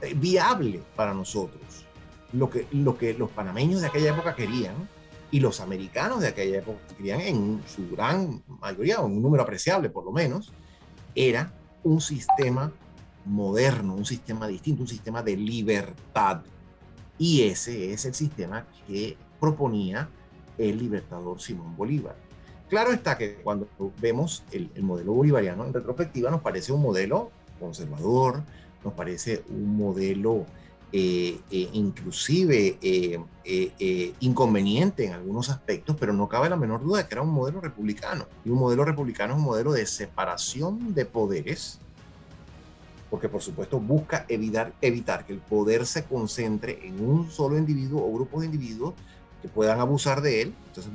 eh, 0.02 0.14
viable 0.14 0.82
para 0.96 1.14
nosotros. 1.14 1.62
Lo 2.34 2.50
que, 2.50 2.68
lo 2.72 2.98
que 2.98 3.14
los 3.14 3.30
panameños 3.32 3.82
de 3.82 3.88
aquella 3.88 4.12
época 4.12 4.36
querían 4.36 4.76
y 5.32 5.40
los 5.40 5.60
americanos 5.62 6.22
de 6.22 6.28
aquella 6.28 6.60
época 6.60 6.80
querían 6.96 7.22
en 7.22 7.62
su 7.68 7.90
gran 7.90 8.44
mayoría, 8.60 9.00
o 9.00 9.08
en 9.08 9.14
un 9.14 9.22
número 9.22 9.44
apreciable 9.44 9.90
por 9.90 10.06
lo 10.06 10.12
menos, 10.12 10.52
era 11.16 11.54
un 11.84 12.02
sistema 12.02 12.72
moderno, 13.26 13.96
un 13.96 14.06
sistema 14.06 14.48
distinto, 14.48 14.84
un 14.84 14.88
sistema 14.88 15.22
de 15.22 15.36
libertad. 15.36 16.42
Y 17.18 17.44
ese 17.44 17.94
es 17.94 18.06
el 18.06 18.14
sistema 18.14 18.66
que 18.88 19.18
proponía 19.40 20.10
el 20.58 20.78
libertador 20.78 21.40
Simón 21.40 21.76
Bolívar. 21.76 22.16
Claro 22.70 22.92
está 22.92 23.18
que 23.18 23.36
cuando 23.36 23.68
vemos 24.02 24.44
el, 24.52 24.70
modelo 24.82 25.14
bolivariano 25.14 25.66
en 25.66 25.74
retrospectiva 25.74 26.30
nos 26.30 26.42
parece 26.42 26.74
un 26.74 26.82
modelo 26.82 27.32
conservador, 27.60 28.44
nos 28.84 28.94
parece 28.94 29.44
un 29.50 29.78
modelo 29.78 30.46
eh, 30.92 31.40
eh, 31.50 31.70
inclusive 31.74 32.78
eh, 32.82 34.14
inconveniente 34.20 35.06
en 35.06 35.14
algunos 35.14 35.50
aspectos, 35.50 35.96
pero 35.98 36.12
no 36.12 36.28
cabe 36.28 36.50
la 36.50 36.58
menor 36.58 36.84
duda 36.84 37.00
de 37.00 37.08
que 37.08 37.16
era 37.16 37.22
un 37.22 37.32
modelo 37.32 37.62
republicano. 37.62 38.26
Y 38.44 38.50
un 38.50 38.60
modelo 38.60 38.84
republicano 38.84 39.34
es 39.34 39.40
un 39.40 39.46
modelo 39.46 39.72
de 39.72 39.86
separación 39.86 40.94
de 40.94 41.06
poderes, 41.06 41.80
porque 43.10 43.30
por 43.30 43.42
supuesto 43.42 43.80
busca 43.80 44.26
evitar, 44.28 44.74
evitar 44.82 45.26
que 45.26 45.32
el 45.32 45.40
poder 45.40 45.86
se 45.86 46.04
concentre 46.04 46.86
en 46.86 47.00
un 47.00 47.32
solo 47.32 47.58
individuo 47.58 48.06
o 48.06 48.14
grupo 48.14 48.42
de 48.42 48.48
individuos 48.48 48.94
puedan 49.48 49.80
abusar 49.80 50.22
de 50.22 50.42
él. 50.42 50.54
Entonces 50.68 50.92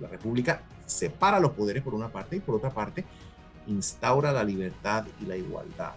la 0.00 0.08
República 0.08 0.62
separa 0.86 1.40
los 1.40 1.52
poderes 1.52 1.82
por 1.82 1.94
una 1.94 2.08
parte 2.08 2.36
y 2.36 2.40
por 2.40 2.56
otra 2.56 2.70
parte 2.70 3.04
instaura 3.66 4.32
la 4.32 4.44
libertad 4.44 5.06
y 5.20 5.26
la 5.26 5.36
igualdad, 5.36 5.92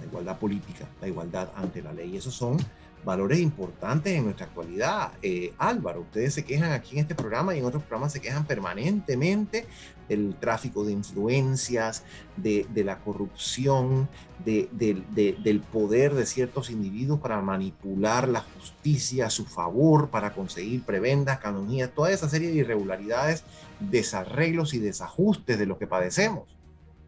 la 0.00 0.06
igualdad 0.06 0.38
política, 0.38 0.86
la 1.00 1.08
igualdad 1.08 1.50
ante 1.56 1.82
la 1.82 1.92
ley. 1.92 2.16
Esos 2.16 2.34
son 2.34 2.56
valores 3.04 3.40
importantes 3.40 4.12
en 4.12 4.24
nuestra 4.24 4.46
actualidad. 4.46 5.12
Eh, 5.22 5.52
Álvaro, 5.58 6.02
ustedes 6.02 6.34
se 6.34 6.44
quejan 6.44 6.72
aquí 6.72 6.96
en 6.96 7.00
este 7.00 7.14
programa 7.14 7.54
y 7.54 7.58
en 7.58 7.64
otros 7.64 7.82
programas 7.82 8.12
se 8.12 8.20
quejan 8.20 8.46
permanentemente 8.46 9.66
del 10.08 10.34
tráfico 10.38 10.84
de 10.84 10.92
influencias, 10.92 12.04
de, 12.36 12.66
la 12.84 12.98
corrupción, 12.98 14.08
del 14.44 15.62
poder 15.72 16.14
de 16.14 16.26
ciertos 16.26 16.70
individuos 16.70 17.20
para 17.20 17.40
manipular 17.40 18.28
la 18.28 18.40
justicia 18.40 19.26
a 19.26 19.30
su 19.30 19.46
favor, 19.46 20.10
para 20.10 20.34
conseguir 20.34 20.82
prebendas, 20.82 21.38
canonías, 21.38 21.90
toda 21.94 22.10
esa 22.10 22.28
serie 22.28 22.50
de 22.50 22.56
irregularidades, 22.56 23.44
desarreglos 23.80 24.74
y 24.74 24.80
desajustes 24.80 25.58
de 25.58 25.66
los 25.66 25.78
que 25.78 25.86
padecemos. 25.86 26.44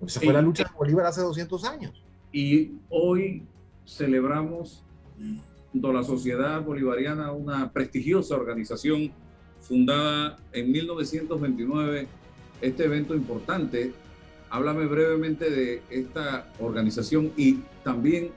Esa 0.07 0.21
fue 0.21 0.33
la 0.33 0.43
lucha 0.43 0.65
de 0.65 0.71
Bolívar 0.77 1.07
hace 1.07 1.21
200 1.21 1.65
años. 1.65 2.03
Y 2.33 2.73
hoy 2.89 3.47
celebramos 3.87 4.85
junto 5.75 5.91
a 5.91 5.93
la 5.93 6.05
Sociedad 6.05 6.63
Bolivariana, 6.63 7.33
una 7.33 7.73
prestigiosa 7.73 8.37
organización 8.37 9.11
fundada 9.61 10.39
en 10.53 10.71
1929, 10.71 12.07
este 12.61 12.85
evento 12.85 13.17
importante. 13.17 13.93
Háblame 14.51 14.87
brevemente 14.87 15.51
de 15.51 15.83
esta 15.91 16.53
organización 16.61 17.33
y 17.37 17.59
también 17.83 18.31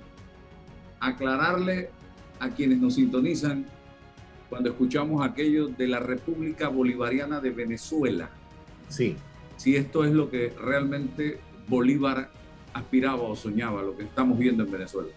aclararle 0.99 1.91
a 2.39 2.49
quienes 2.49 2.79
nos 2.79 2.95
sintonizan 2.95 3.67
cuando 4.49 4.71
escuchamos 4.71 5.23
aquello 5.23 5.67
de 5.67 5.87
la 5.87 5.99
República 5.99 6.69
Bolivariana 6.69 7.39
de 7.39 7.51
Venezuela. 7.51 8.31
Sí. 8.89 9.15
Si 9.57 9.75
esto 9.75 10.03
es 10.05 10.11
lo 10.11 10.31
que 10.31 10.53
realmente 10.59 11.39
Bolívar 11.67 12.31
aspiraba 12.73 13.21
o 13.21 13.35
soñaba, 13.35 13.83
lo 13.83 13.95
que 13.95 14.05
estamos 14.05 14.39
viendo 14.39 14.63
en 14.63 14.71
Venezuela. 14.71 15.09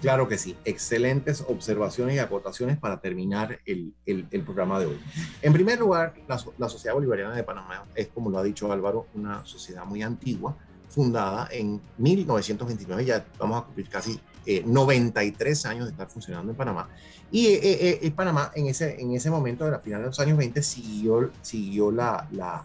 Claro 0.00 0.28
que 0.28 0.38
sí, 0.38 0.56
excelentes 0.64 1.44
observaciones 1.48 2.14
y 2.14 2.18
acotaciones 2.20 2.78
para 2.78 3.00
terminar 3.00 3.58
el, 3.66 3.94
el, 4.06 4.42
programa 4.44 4.78
de 4.78 4.86
hoy. 4.86 5.00
En 5.42 5.52
primer 5.52 5.80
lugar, 5.80 6.14
la, 6.28 6.40
la, 6.56 6.68
Sociedad 6.68 6.94
Bolivariana 6.94 7.34
de 7.34 7.42
Panamá 7.42 7.84
es, 7.96 8.06
como 8.08 8.30
lo 8.30 8.38
ha 8.38 8.44
dicho 8.44 8.70
Álvaro, 8.70 9.08
una 9.14 9.44
sociedad 9.44 9.84
muy 9.84 10.02
antigua, 10.02 10.56
fundada 10.88 11.48
en 11.50 11.80
1929, 11.98 13.04
ya 13.04 13.26
vamos 13.38 13.62
a 13.62 13.64
cumplir 13.64 13.88
casi 13.88 14.20
93 14.64 15.64
eh, 15.64 15.68
años 15.68 15.84
de 15.86 15.90
estar 15.90 16.08
funcionando 16.08 16.52
en 16.52 16.56
Panamá. 16.56 16.88
Y 17.30 17.46
eh, 17.46 17.98
eh, 18.02 18.10
Panamá 18.12 18.52
en 18.54 18.68
ese, 18.68 19.00
en 19.00 19.12
ese 19.14 19.30
momento, 19.30 19.64
a 19.64 19.70
la 19.70 19.80
final 19.80 20.00
de 20.00 20.06
los 20.06 20.20
años 20.20 20.38
20, 20.38 20.62
siguió, 20.62 21.30
siguió 21.42 21.90
la, 21.90 22.26
la, 22.32 22.64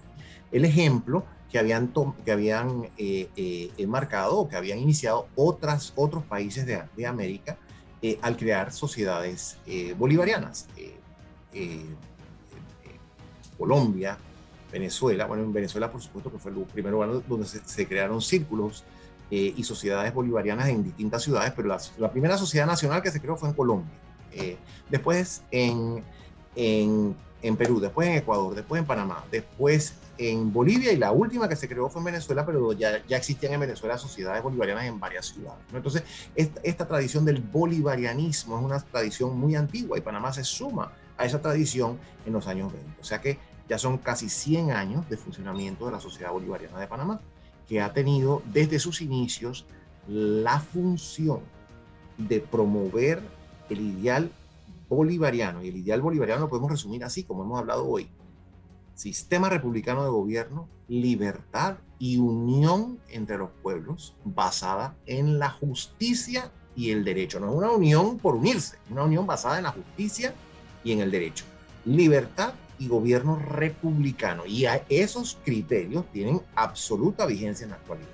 el 0.52 0.66
ejemplo 0.66 1.26
que 1.54 1.60
habían, 1.60 1.94
que 2.26 2.32
habían 2.32 2.90
eh, 2.98 3.30
eh, 3.38 3.88
marcado 3.88 4.40
o 4.40 4.50
que 4.50 4.56
habían 4.56 4.80
iniciado 4.80 5.28
otras, 5.36 5.94
otros 5.96 6.24
países 6.24 6.66
de, 6.66 6.82
de 6.98 7.06
América 7.06 7.60
eh, 8.02 8.18
al 8.24 8.36
crear 8.36 8.74
sociedades 8.74 9.58
bolivarianas. 9.96 10.68
Colombia, 13.56 14.18
Venezuela, 14.72 15.28
bueno, 15.28 15.44
en 15.44 15.54
Venezuela 15.54 15.92
por 15.92 16.02
supuesto 16.02 16.32
que 16.32 16.40
fue 16.40 16.52
el 16.52 16.58
primer 16.64 16.92
lugar 16.92 17.22
donde 17.28 17.46
se, 17.46 17.88
crearon 17.88 18.20
círculos 18.20 18.84
y 19.30 19.64
sociedades 19.64 20.12
bolivarianas 20.12 20.70
en 20.70 20.84
distintas 20.84 21.22
ciudades, 21.22 21.54
pero 21.56 21.78
la, 22.00 22.12
primera 22.12 22.36
sociedad 22.36 22.66
nacional 22.66 23.04
que 23.04 23.12
se 23.12 23.22
creó 23.22 23.38
fue 23.38 23.50
en 23.50 23.56
Colombia. 23.56 23.94
después 24.90 25.44
en, 25.52 26.04
en, 26.56 27.16
en 27.44 27.58
Perú, 27.58 27.80
después 27.80 28.08
en 28.08 28.16
Ecuador, 28.16 28.56
después 28.56 28.80
en 28.80 28.88
Panamá, 28.88 29.24
después 29.30 29.94
en 30.18 30.54
Bolivia 30.54 30.92
y 30.92 30.98
la 30.98 31.12
última 31.12 31.50
que 31.50 31.56
se 31.56 31.68
creó 31.68 31.90
fue 31.90 32.00
en 32.00 32.06
Venezuela, 32.06 32.46
pero 32.46 32.74
ya, 32.74 33.06
ya 33.08 33.18
existían 33.18 33.54
en 33.54 33.62
Venezuela 33.62 33.98
sociedades 33.98 34.44
bolivarianas 34.44 34.86
en 34.86 35.00
varias 35.00 35.28
ciudades. 35.28 35.64
Entonces, 35.74 36.04
esta, 36.36 36.88
tradición 36.88 37.26
del 37.26 37.42
bolivarianismo 37.42 38.58
es 38.58 38.64
una 38.64 38.80
tradición 38.80 39.38
muy 39.38 39.56
antigua 39.56 39.98
y 39.98 40.02
Panamá 40.02 40.32
se 40.32 40.44
suma 40.44 40.92
a 41.18 41.26
esa 41.26 41.42
tradición 41.42 41.98
en 42.26 42.34
los 42.34 42.48
años 42.48 42.72
20. 42.72 43.02
O 43.02 43.04
sea 43.04 43.22
que 43.22 43.40
ya 43.68 43.78
son 43.78 43.98
casi 43.98 44.30
100 44.30 44.72
años 44.72 45.10
de 45.10 45.18
funcionamiento 45.18 45.86
de 45.86 45.94
la 45.94 46.00
Sociedad 46.00 46.32
Bolivariana 46.32 46.80
de 46.80 46.88
Panamá, 46.88 47.22
que 47.68 47.82
ha 47.82 47.94
tenido 47.94 48.42
desde 48.46 48.80
sus 48.80 49.02
inicios 49.02 49.66
la 50.08 50.60
función 50.60 51.40
de 52.18 52.40
promover 52.40 53.22
el 53.70 53.82
ideal 53.82 54.30
bolivariano. 54.90 55.64
Y 55.64 55.70
el 55.70 55.78
ideal 55.78 56.02
bolivariano 56.02 56.42
lo 56.42 56.50
podemos 56.50 56.70
resumir 56.70 57.04
así, 57.04 57.24
como 57.24 57.44
hemos 57.44 57.60
hablado 57.60 57.88
hoy, 57.88 58.10
sistema 58.96 59.50
republicano 59.50 60.04
de 60.04 60.10
gobierno, 60.10 60.70
libertad 60.88 61.78
y 62.00 62.18
unión 62.18 63.00
entre 63.10 63.38
los 63.38 63.50
pueblos 63.62 64.16
basada 64.24 64.96
en 65.06 65.40
la 65.40 65.50
justicia 65.50 66.52
y 66.76 66.92
el 66.92 67.04
derecho. 67.04 67.40
No 67.40 67.52
es 67.52 67.58
una 67.58 67.72
unión 67.72 68.18
por 68.18 68.36
unirse, 68.36 68.78
una 68.90 69.04
unión 69.04 69.26
basada 69.26 69.58
en 69.58 69.64
la 69.64 69.72
justicia 69.72 70.34
y 70.84 70.92
en 70.92 71.00
el 71.00 71.12
derecho. 71.12 71.46
Libertad 71.86 72.54
y 72.80 72.88
gobierno 72.88 73.38
republicano. 73.38 74.46
Y 74.46 74.66
a 74.66 74.84
esos 74.90 75.38
criterios 75.44 76.06
tienen 76.12 76.42
absoluta 76.56 77.26
vigencia 77.26 77.64
en 77.64 77.72
la 77.72 77.78
actualidad. 77.78 78.10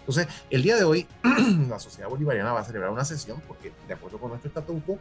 Entonces, 0.00 0.28
el 0.50 0.62
día 0.62 0.76
de 0.76 0.84
hoy, 0.84 1.06
la 1.68 1.78
sociedad 1.78 2.08
bolivariana 2.08 2.52
va 2.52 2.60
a 2.60 2.64
celebrar 2.64 2.90
una 2.90 3.04
sesión 3.04 3.42
porque, 3.48 3.72
de 3.88 3.94
acuerdo 3.94 4.18
con 4.18 4.30
nuestro 4.30 4.48
estatuto 4.48 4.98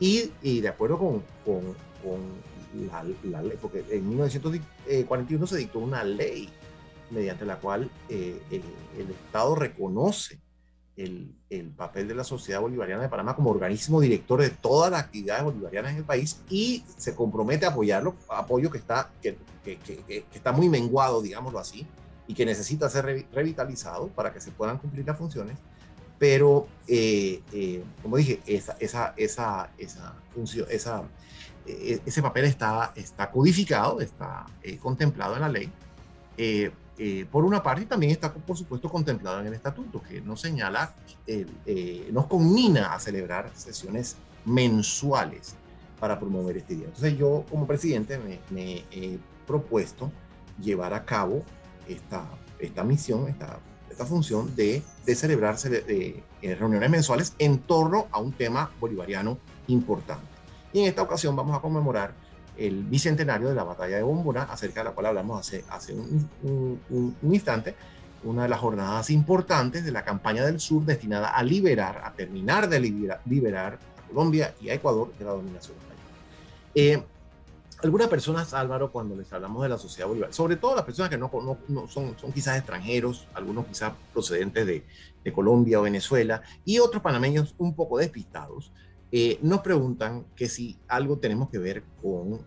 y, 0.00 0.32
y 0.42 0.60
de 0.60 0.68
acuerdo 0.68 0.98
con, 0.98 1.22
con, 1.44 1.74
con 2.02 2.20
la, 3.24 3.42
ley, 3.42 3.58
porque 3.60 3.84
en 3.90 4.08
1941 4.08 5.46
se 5.46 5.56
dictó 5.56 5.78
una 5.78 6.04
ley 6.04 6.48
mediante 7.10 7.44
la 7.44 7.56
cual 7.56 7.90
eh, 8.08 8.40
el, 8.50 9.10
Estado 9.10 9.54
reconoce 9.54 10.40
el, 10.96 11.34
el, 11.50 11.68
papel 11.70 12.08
de 12.08 12.14
la 12.14 12.24
Sociedad 12.24 12.60
Bolivariana 12.60 13.02
de 13.02 13.08
Panamá 13.08 13.36
como 13.36 13.50
organismo 13.50 14.00
director 14.00 14.40
de 14.40 14.50
todas 14.50 14.90
las 14.90 15.02
actividades 15.02 15.44
bolivarianas 15.44 15.92
en 15.92 15.98
el 15.98 16.04
país 16.04 16.40
y 16.48 16.82
se 16.96 17.14
compromete 17.14 17.66
a 17.66 17.70
apoyarlo, 17.70 18.16
apoyo 18.28 18.70
que 18.70 18.78
está, 18.78 19.10
que, 19.22 19.36
que, 19.64 19.76
que, 19.78 20.24
está 20.34 20.52
muy 20.52 20.68
menguado, 20.68 21.20
digámoslo 21.20 21.58
así, 21.58 21.86
y 22.26 22.34
que 22.34 22.46
necesita 22.46 22.88
ser 22.88 23.26
revitalizado 23.32 24.08
para 24.08 24.32
que 24.32 24.40
se 24.40 24.50
puedan 24.50 24.78
cumplir 24.78 25.06
las 25.06 25.18
funciones. 25.18 25.58
Pero, 26.18 26.66
eh, 26.88 27.42
eh, 27.52 27.84
como 28.02 28.16
dije, 28.16 28.40
esa, 28.46 28.74
esa, 28.80 29.12
esa, 29.18 29.70
esa 29.76 30.14
función, 30.34 30.66
esa 30.70 31.02
ese 31.66 32.22
papel 32.22 32.44
está, 32.44 32.92
codificado, 33.32 34.00
está 34.00 34.46
eh, 34.62 34.78
contemplado 34.78 35.34
en 35.34 35.40
la 35.40 35.48
ley, 35.48 35.70
eh, 36.36 36.70
eh, 36.98 37.26
por 37.30 37.44
una 37.44 37.62
parte, 37.62 37.82
y 37.82 37.86
también 37.86 38.12
está, 38.12 38.32
por 38.32 38.56
supuesto, 38.56 38.88
contemplado 38.88 39.40
en 39.40 39.48
el 39.48 39.54
estatuto, 39.54 40.02
que 40.02 40.20
nos 40.20 40.40
señala, 40.40 40.94
nos 42.10 42.26
conmina 42.26 42.94
a 42.94 43.00
celebrar 43.00 43.50
sesiones 43.54 44.16
mensuales 44.44 45.54
para 46.00 46.18
promover 46.18 46.58
este 46.58 46.76
día. 46.76 46.86
Entonces 46.86 47.18
yo, 47.18 47.44
como 47.50 47.66
presidente, 47.66 48.18
me, 48.50 48.84
he 48.90 49.18
propuesto 49.46 50.10
llevar 50.60 50.94
a 50.94 51.04
cabo 51.04 51.42
esta, 51.88 52.24
misión, 52.84 53.28
esta, 53.28 53.58
función 54.06 54.54
de, 54.54 54.82
de 55.04 55.14
celebrarse 55.14 56.24
reuniones 56.42 56.90
mensuales 56.90 57.34
en 57.38 57.58
torno 57.58 58.06
a 58.10 58.18
un 58.20 58.32
tema 58.32 58.70
bolivariano 58.80 59.38
importante. 59.66 60.35
Y 60.76 60.80
en 60.80 60.88
esta 60.88 61.00
ocasión 61.00 61.34
vamos 61.34 61.56
a 61.56 61.60
conmemorar 61.62 62.12
el 62.54 62.84
bicentenario 62.84 63.48
de 63.48 63.54
la 63.54 63.64
batalla 63.64 63.96
de 63.96 64.02
Bombona, 64.02 64.42
acerca 64.42 64.80
de 64.80 64.84
la 64.84 64.90
cual 64.90 65.06
hablamos 65.06 65.40
hace, 65.40 65.64
hace 65.70 65.94
un, 65.94 66.28
un, 66.90 67.16
instante, 67.32 67.74
una 68.24 68.42
de 68.42 68.50
las 68.50 68.60
jornadas 68.60 69.08
importantes 69.08 69.86
de 69.86 69.90
la 69.90 70.04
campaña 70.04 70.44
del 70.44 70.60
sur 70.60 70.84
destinada 70.84 71.28
a 71.28 71.42
liberar, 71.42 72.02
a 72.04 72.12
terminar 72.12 72.68
de 72.68 72.80
liberar, 73.24 73.78
a 73.96 74.06
Colombia 74.08 74.54
y 74.60 74.68
a 74.68 74.74
Ecuador 74.74 75.14
de 75.18 75.24
la 75.24 75.30
dominación 75.30 75.78
española. 75.78 76.04
Eh, 76.74 77.02
algunas 77.82 78.08
personas, 78.08 78.52
Álvaro, 78.52 78.92
cuando 78.92 79.16
les 79.16 79.32
hablamos 79.32 79.62
de 79.62 79.70
la 79.70 79.78
sociedad 79.78 80.08
bolivariana, 80.08 80.36
sobre 80.36 80.56
todo 80.56 80.76
las 80.76 80.84
personas 80.84 81.08
que 81.08 81.16
no, 81.16 81.30
no, 81.68 81.88
son, 81.88 82.18
son 82.18 82.32
quizás 82.32 82.58
extranjeros, 82.58 83.26
algunos 83.32 83.64
quizás 83.64 83.94
procedentes 84.12 84.66
de, 84.66 84.84
de, 85.24 85.32
Colombia 85.32 85.80
o 85.80 85.84
Venezuela, 85.84 86.42
y 86.66 86.80
otros 86.80 87.02
panameños 87.02 87.54
un 87.56 87.74
poco 87.74 87.96
despistados, 87.96 88.72
eh, 89.12 89.38
nos 89.42 89.60
preguntan 89.60 90.24
que 90.34 90.48
si 90.48 90.78
algo 90.88 91.18
tenemos 91.18 91.48
que 91.48 91.58
ver 91.58 91.84
con 92.02 92.40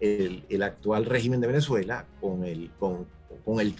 el, 0.00 0.62
actual 0.62 1.04
régimen 1.04 1.40
de 1.40 1.46
Venezuela, 1.46 2.06
con 2.20 2.44
el, 2.44 2.70
con, 2.78 3.06
el 3.60 3.74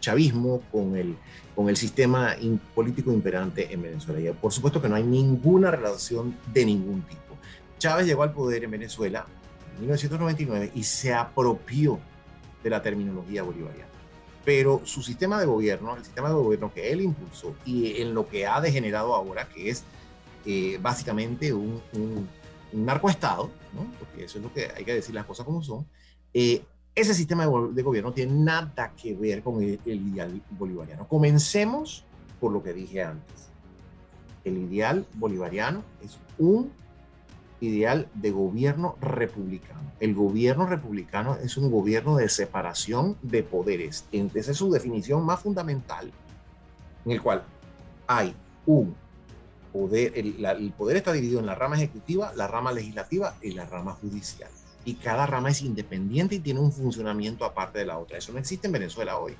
chavismo, 0.00 0.62
con 0.70 0.96
el, 0.96 1.16
con 1.54 1.68
el 1.68 1.76
sistema 1.76 2.36
político 2.74 3.12
imperante 3.12 3.72
en 3.72 3.82
Venezuela. 3.82 4.20
Y 4.20 4.32
por 4.32 4.52
supuesto 4.52 4.80
que 4.80 4.88
no 4.88 4.94
hay 4.94 5.02
ninguna 5.02 5.70
relación 5.70 6.36
de 6.52 6.64
ningún 6.64 7.02
tipo. 7.02 7.36
Chávez 7.78 8.06
llegó 8.06 8.22
al 8.22 8.32
poder 8.32 8.64
en 8.64 8.70
Venezuela 8.70 9.26
1999 9.80 10.72
y 10.74 10.84
se 10.84 11.12
apropió 11.12 11.98
de 12.62 12.70
la 12.70 12.82
terminología 12.82 13.42
bolivariana. 13.42 13.90
Pero 14.44 14.82
su 14.84 15.02
sistema 15.02 15.38
de 15.38 15.46
gobierno, 15.46 15.96
el 15.96 16.04
sistema 16.04 16.28
de 16.28 16.34
gobierno 16.34 16.72
que 16.72 16.90
él 16.90 17.00
impulsó 17.00 17.54
y 17.64 18.00
en 18.00 18.14
lo 18.14 18.28
que 18.28 18.46
ha 18.46 18.60
degenerado 18.60 19.14
ahora, 19.14 19.48
que 19.48 19.70
es 19.70 19.84
eh, 20.46 20.78
básicamente 20.80 21.52
un, 21.52 21.80
un, 21.94 22.28
narcoestado, 22.72 23.50
porque 23.98 24.24
eso 24.24 24.38
es 24.38 24.44
lo 24.44 24.52
que 24.52 24.70
hay 24.74 24.84
que 24.84 24.94
decir 24.94 25.14
las 25.14 25.26
cosas 25.26 25.44
como 25.44 25.62
son, 25.62 25.86
eh, 26.32 26.64
ese 26.94 27.14
sistema 27.14 27.44
de, 27.44 27.82
gobierno 27.82 28.12
tiene 28.12 28.32
nada 28.32 28.92
que 28.96 29.14
ver 29.14 29.42
con 29.42 29.62
el, 29.62 29.78
el 29.84 30.08
ideal 30.08 30.42
bolivariano. 30.50 31.06
Comencemos 31.06 32.04
por 32.40 32.52
lo 32.52 32.62
que 32.62 32.72
dije 32.72 33.02
antes. 33.02 33.48
El 34.44 34.58
ideal 34.58 35.06
bolivariano 35.14 35.82
es 36.02 36.18
un 36.38 36.72
ideal 37.60 38.08
de 38.14 38.30
gobierno 38.30 38.96
republicano. 39.00 39.80
El 40.00 40.14
gobierno 40.14 40.66
republicano 40.66 41.36
es 41.36 41.56
un 41.56 41.70
gobierno 41.70 42.16
de 42.16 42.28
separación 42.28 43.16
de 43.22 43.42
poderes. 43.42 44.04
Esa 44.10 44.50
es 44.50 44.56
su 44.56 44.70
definición 44.70 45.24
más 45.24 45.40
fundamental, 45.40 46.10
en 47.04 47.12
el 47.12 47.22
cual 47.22 47.44
hay 48.06 48.34
un 48.66 48.94
poder, 49.72 50.12
el, 50.16 50.72
poder 50.76 50.96
está 50.96 51.12
dividido 51.12 51.40
en 51.40 51.46
la 51.46 51.54
rama 51.54 51.76
ejecutiva, 51.76 52.32
la 52.36 52.46
rama 52.46 52.72
legislativa 52.72 53.34
y 53.42 53.52
la 53.52 53.66
rama 53.66 53.92
judicial. 53.92 54.50
Y 54.84 54.94
cada 54.94 55.26
rama 55.26 55.50
es 55.50 55.62
independiente 55.62 56.36
y 56.36 56.40
tiene 56.40 56.60
un 56.60 56.72
funcionamiento 56.72 57.44
aparte 57.44 57.78
de 57.78 57.86
la 57.86 57.98
otra. 57.98 58.18
Eso 58.18 58.32
no 58.32 58.38
existe 58.38 58.66
en 58.66 58.72
Venezuela 58.72 59.18
hoy. 59.18 59.34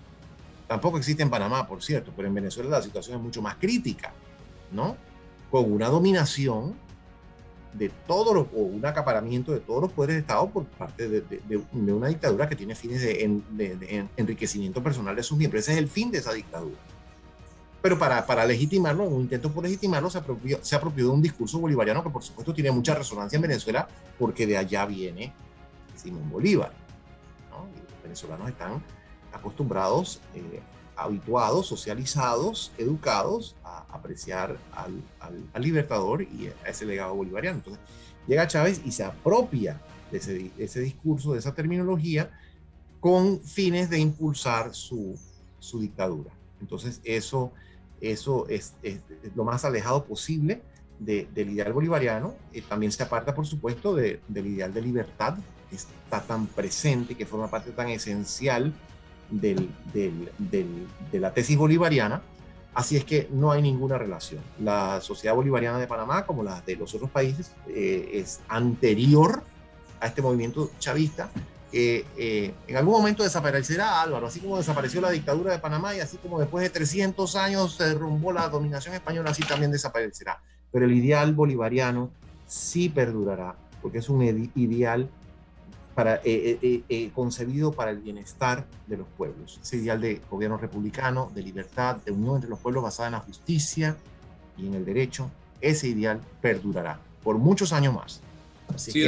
Tampoco 0.68 0.98
existe 0.98 1.22
en 1.22 1.30
Panamá, 1.30 1.66
por 1.66 1.82
cierto, 1.82 2.12
pero 2.16 2.28
en 2.28 2.34
Venezuela 2.34 2.70
la 2.70 2.82
situación 2.82 3.16
es 3.16 3.22
mucho 3.22 3.42
más 3.42 3.56
crítica, 3.56 4.12
¿no? 4.70 4.96
Con 5.50 5.70
una 5.70 5.88
dominación 5.88 6.74
de 7.72 7.90
todos 8.06 8.34
los, 8.34 8.46
o 8.54 8.60
un 8.60 8.84
acaparamiento 8.84 9.52
de 9.52 9.60
todos 9.60 9.82
los 9.82 9.92
poderes 9.92 10.16
de 10.16 10.20
Estado 10.20 10.48
por 10.48 10.64
parte 10.64 11.08
de, 11.08 11.62
una 11.72 12.08
dictadura 12.08 12.48
que 12.48 12.56
tiene 12.56 12.74
fines 12.74 13.02
de, 13.02 14.06
enriquecimiento 14.16 14.82
personal 14.82 15.16
de 15.16 15.22
sus 15.22 15.38
miembros. 15.38 15.62
Ese 15.62 15.72
es 15.72 15.78
el 15.78 15.88
fin 15.88 16.10
de 16.10 16.18
esa 16.18 16.32
dictadura. 16.32 16.76
Pero 17.82 17.98
para, 17.98 18.24
para 18.24 18.46
legitimarlo, 18.46 19.04
en 19.04 19.12
un 19.12 19.20
intento 19.22 19.52
por 19.52 19.64
legitimarlo, 19.64 20.08
se 20.08 20.18
apropió, 20.18 20.58
se 20.62 20.76
apropió 20.76 21.06
de 21.06 21.10
un 21.10 21.20
discurso 21.20 21.58
bolivariano 21.58 22.02
que 22.02 22.10
por 22.10 22.22
supuesto 22.22 22.54
tiene 22.54 22.70
mucha 22.70 22.94
resonancia 22.94 23.36
en 23.36 23.42
Venezuela 23.42 23.88
porque 24.18 24.46
de 24.46 24.56
allá 24.56 24.86
viene 24.86 25.32
Simón 25.96 26.30
Bolívar. 26.30 26.72
los 27.50 28.02
venezolanos 28.02 28.48
están 28.48 28.82
acostumbrados 29.32 30.20
eh, 30.34 30.60
habituados, 30.96 31.66
socializados, 31.66 32.72
educados 32.78 33.56
a 33.64 33.86
apreciar 33.90 34.58
al, 34.72 35.02
al, 35.20 35.62
libertador 35.62 36.22
y 36.22 36.48
a 36.64 36.68
ese 36.68 36.84
legado 36.84 37.14
bolivariano. 37.14 37.58
Entonces, 37.58 37.82
llega 38.26 38.46
Chávez 38.46 38.80
y 38.84 38.92
se 38.92 39.04
apropia 39.04 39.80
de 40.10 40.18
ese, 40.18 40.50
ese 40.58 40.80
discurso, 40.80 41.32
de 41.32 41.38
esa 41.38 41.54
terminología, 41.54 42.30
con 43.00 43.40
fines 43.40 43.90
de 43.90 43.98
impulsar 43.98 44.74
su, 44.74 45.18
su 45.58 45.80
dictadura. 45.80 46.30
Entonces, 46.60 47.00
eso, 47.04 47.52
eso 48.03 48.46
es, 48.48 48.74
lo 49.34 49.44
más 49.44 49.64
alejado 49.64 50.05
posible 50.05 50.61
del 50.98 51.50
ideal 51.50 51.72
bolivariano. 51.72 52.34
Eh, 52.53 52.62
también 52.68 52.92
se 52.92 53.03
aparta, 53.03 53.34
por 53.34 53.46
supuesto, 53.46 53.94
de, 53.94 54.20
del 54.28 54.46
ideal 54.46 54.74
de 54.74 54.82
libertad, 54.82 55.36
que 55.70 55.76
está 55.76 56.20
tan 56.20 56.46
presente, 56.46 57.14
que 57.14 57.24
forma 57.24 57.48
parte 57.48 57.70
tan 57.70 57.88
esencial 57.88 58.72
de 59.30 59.57
la 61.12 61.32
tesis 61.32 61.57
bolivariana, 61.57 62.22
así 62.74 62.96
es 62.96 63.05
que 63.05 63.28
no 63.30 63.50
hay 63.53 63.62
ninguna 63.62 63.98
relación. 63.98 64.42
La 64.59 65.00
sociedad 65.00 65.34
bolivariana 65.34 65.78
de 65.78 65.86
Panamá, 65.86 66.26
como 66.26 66.42
la 66.42 66.61
de 66.62 66.76
los 66.76 66.94
otros 66.94 67.11
países, 67.11 67.53
eh, 67.68 68.11
es 68.14 68.40
anterior 68.48 69.42
a 70.00 70.07
este 70.07 70.22
movimiento 70.22 70.70
chavista. 70.78 71.30
Eh, 71.72 72.52
en 72.66 72.76
algún 72.76 72.92
momento 72.94 73.22
desaparecerá 73.22 74.02
Álvaro, 74.02 74.26
así 74.26 74.40
como 74.40 74.58
desapareció 74.58 75.00
la 75.00 75.10
dictadura 75.10 75.52
de 75.52 75.58
Panamá 75.58 75.94
y 75.94 76.00
así 76.00 76.18
como 76.18 76.38
después 76.38 76.62
de 76.62 76.70
300 76.70 77.34
años 77.36 77.76
se 77.76 77.84
derrumbó 77.84 78.32
la 78.32 78.48
dominación 78.48 78.94
española, 78.94 79.30
así 79.30 79.42
también 79.42 79.72
desaparecerá. 79.72 80.42
Pero 80.70 80.84
el 80.84 80.92
ideal 80.92 81.32
bolivariano 81.34 82.10
sí 82.46 82.88
perdurará, 82.88 83.56
porque 83.80 83.98
es 83.98 84.08
un 84.08 84.50
ideal 84.54 85.08
para, 85.94 86.16
eh, 86.16 86.58
eh, 86.62 86.82
eh, 86.88 87.10
concebido 87.14 87.72
para 87.72 87.90
el 87.90 87.98
bienestar 87.98 88.66
de 88.86 88.96
los 88.96 89.06
pueblos. 89.16 89.58
Ese 89.62 89.76
ideal 89.76 90.00
de 90.00 90.20
gobierno 90.30 90.56
republicano, 90.56 91.30
de 91.34 91.42
libertad, 91.42 91.96
de 91.96 92.12
unión 92.12 92.36
entre 92.36 92.50
los 92.50 92.58
pueblos 92.58 92.82
basada 92.82 93.08
en 93.08 93.12
la 93.12 93.20
justicia 93.20 93.96
y 94.56 94.66
en 94.66 94.74
el 94.74 94.84
derecho, 94.84 95.30
ese 95.60 95.88
ideal 95.88 96.20
perdurará 96.40 96.98
por 97.22 97.38
muchos 97.38 97.72
años 97.72 97.94
más. 97.94 98.20
sí, 98.76 99.04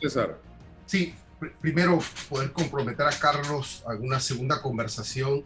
César. 0.00 0.38
Sí, 0.86 1.14
primero 1.60 2.00
poder 2.28 2.52
comprometer 2.52 3.06
a 3.06 3.18
Carlos 3.18 3.82
a 3.86 3.94
una 3.94 4.20
segunda 4.20 4.60
conversación, 4.60 5.44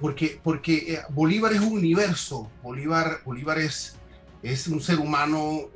porque, 0.00 0.40
porque 0.42 1.00
Bolívar 1.10 1.52
es 1.52 1.60
un 1.60 1.72
universo, 1.72 2.50
Bolívar, 2.62 3.20
Bolívar 3.24 3.58
es, 3.58 3.96
es 4.42 4.68
un 4.68 4.80
ser 4.80 5.00
humano 5.00 5.70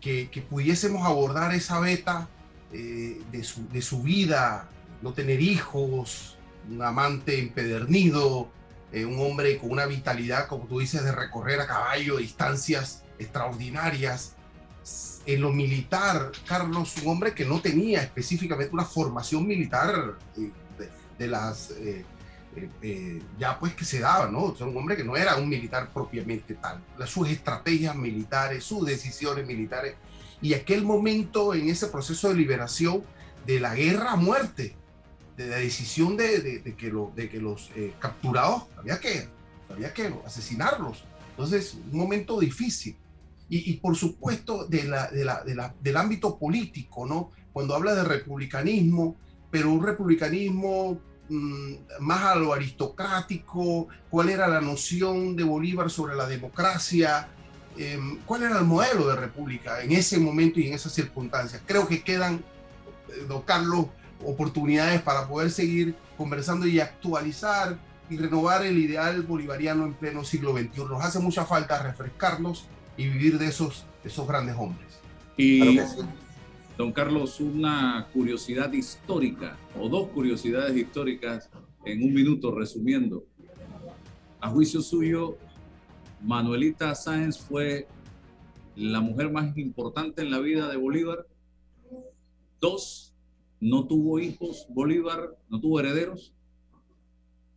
que, 0.00 0.28
que 0.30 0.42
pudiésemos 0.42 1.06
abordar 1.06 1.54
esa 1.54 1.80
beta 1.80 2.28
eh, 2.72 3.20
de, 3.32 3.42
su, 3.42 3.68
de, 3.68 3.82
su, 3.82 4.00
vida, 4.00 4.68
no 5.02 5.12
tener 5.12 5.40
hijos, 5.40 6.36
un 6.70 6.80
amante 6.82 7.40
empedernido, 7.40 8.48
eh, 8.92 9.04
un 9.04 9.18
hombre 9.18 9.58
con 9.58 9.72
una 9.72 9.86
vitalidad, 9.86 10.46
como 10.46 10.66
tú 10.66 10.78
dices, 10.78 11.02
de 11.02 11.10
recorrer 11.10 11.60
a 11.60 11.66
caballo 11.66 12.18
distancias 12.18 13.02
extraordinarias. 13.18 14.36
En 15.26 15.40
lo 15.40 15.52
militar, 15.52 16.32
Carlos, 16.46 16.94
un 17.02 17.08
hombre 17.08 17.34
que 17.34 17.44
no 17.44 17.60
tenía 17.60 18.02
específicamente 18.02 18.72
una 18.72 18.84
formación 18.84 19.46
militar 19.46 20.16
eh, 20.36 20.50
de, 21.18 21.26
las... 21.28 21.72
ya 23.38 23.58
pues 23.58 23.74
que 23.74 23.84
se 23.84 24.00
daba, 24.00 24.28
¿no? 24.28 24.38
O 24.40 24.64
un 24.64 24.76
hombre 24.76 24.96
que 24.96 25.04
no 25.04 25.16
era 25.16 25.36
un 25.36 25.48
militar 25.48 25.90
propiamente 25.92 26.54
tal. 26.54 26.82
Sus 27.06 27.28
estrategias 27.28 27.94
militares, 27.94 28.64
sus 28.64 28.84
decisiones 28.86 29.46
militares 29.46 29.94
y 30.42 30.54
aquel 30.54 30.84
momento 30.84 31.54
en 31.54 31.68
ese 31.68 31.86
proceso 31.88 32.28
de 32.28 32.34
liberación 32.34 33.02
de 33.46 33.60
la 33.60 33.74
guerra 33.74 34.12
a 34.12 34.16
muerte, 34.16 34.74
de 35.36 35.46
la 35.46 35.56
decisión 35.56 36.16
de, 36.16 36.40
de, 36.40 36.74
que, 36.74 36.88
lo, 36.88 37.12
de 37.14 37.28
que 37.28 37.40
los 37.40 37.70
eh, 37.74 37.94
capturados 37.98 38.64
había 38.76 38.98
que, 39.00 39.28
había 39.70 39.92
que 39.92 40.12
asesinarlos. 40.24 41.04
Entonces, 41.30 41.76
un 41.90 41.98
momento 41.98 42.38
difícil. 42.38 42.96
Y, 43.50 43.70
y 43.70 43.76
por 43.76 43.96
supuesto, 43.96 44.64
de 44.66 44.84
la, 44.84 45.10
de 45.10 45.24
la, 45.24 45.42
la, 45.44 45.74
del 45.78 45.96
ámbito 45.96 46.38
político, 46.38 47.04
¿no? 47.04 47.32
Cuando 47.52 47.74
habla 47.74 47.94
de 47.94 48.04
republicanismo, 48.04 49.16
pero 49.50 49.70
un 49.70 49.84
republicanismo 49.84 50.98
mm, 51.28 51.72
más 51.98 52.22
a 52.22 52.34
lo 52.36 52.54
aristocrático, 52.54 53.88
cuál 54.08 54.30
era 54.30 54.48
la 54.48 54.62
noción 54.62 55.36
de 55.36 55.44
Bolívar 55.44 55.90
sobre 55.90 56.14
la 56.14 56.26
democracia, 56.26 57.28
Em, 57.76 58.18
cuál 58.26 58.42
era 58.42 58.58
el 58.58 58.64
modelo 58.64 59.08
de 59.08 59.16
república 59.16 59.80
en 59.82 59.92
ese 59.92 60.18
momento 60.18 60.60
y 60.60 60.66
en 60.66 60.74
esas 60.74 60.92
circunstancias. 60.92 61.62
Creo 61.64 61.86
que 61.86 62.02
quedan, 62.02 62.44
eh, 63.08 63.24
don 63.28 63.42
Carlos, 63.42 63.86
oportunidades 64.24 65.00
para 65.02 65.26
poder 65.28 65.50
seguir 65.50 65.94
conversando 66.18 66.66
y 66.66 66.80
actualizar 66.80 67.78
y 68.10 68.16
renovar 68.16 68.66
el 68.66 68.76
ideal 68.76 69.22
bolivariano 69.22 69.86
en 69.86 69.94
pleno 69.94 70.24
siglo 70.24 70.52
XXI. 70.52 70.84
Nos 70.90 71.02
hace 71.02 71.20
mucha 71.20 71.46
falta 71.46 71.82
refrescarnos 71.82 72.66
y 73.00 73.08
vivir 73.08 73.38
de 73.38 73.46
esos, 73.46 73.86
esos 74.04 74.28
grandes 74.28 74.54
hombres. 74.58 75.00
Y, 75.38 75.78
don 76.76 76.92
Carlos, 76.92 77.40
una 77.40 78.06
curiosidad 78.12 78.70
histórica 78.74 79.56
o 79.78 79.88
dos 79.88 80.08
curiosidades 80.08 80.76
históricas 80.76 81.48
en 81.86 82.02
un 82.02 82.12
minuto 82.12 82.54
resumiendo. 82.54 83.24
A 84.38 84.50
juicio 84.50 84.82
suyo, 84.82 85.38
Manuelita 86.20 86.94
Sáenz 86.94 87.38
fue 87.38 87.88
la 88.76 89.00
mujer 89.00 89.32
más 89.32 89.56
importante 89.56 90.20
en 90.20 90.30
la 90.30 90.38
vida 90.40 90.68
de 90.68 90.76
Bolívar. 90.76 91.26
Dos, 92.60 93.14
no 93.60 93.86
tuvo 93.86 94.18
hijos 94.18 94.66
Bolívar, 94.68 95.38
no 95.48 95.58
tuvo 95.58 95.80
herederos. 95.80 96.34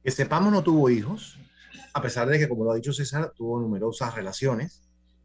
Que 0.06 0.12
sepamos, 0.12 0.54
no 0.54 0.64
tuvo 0.64 0.90
hijos, 0.90 1.38
a 1.94 2.02
pesar 2.02 2.30
de 2.30 2.40
que, 2.40 2.48
como 2.48 2.64
lo 2.64 2.72
ha 2.72 2.76
dicho 2.76 2.94
César, 2.94 3.34
tuvo 3.36 3.60
numerosas 3.60 4.16
relaciones 4.16 4.83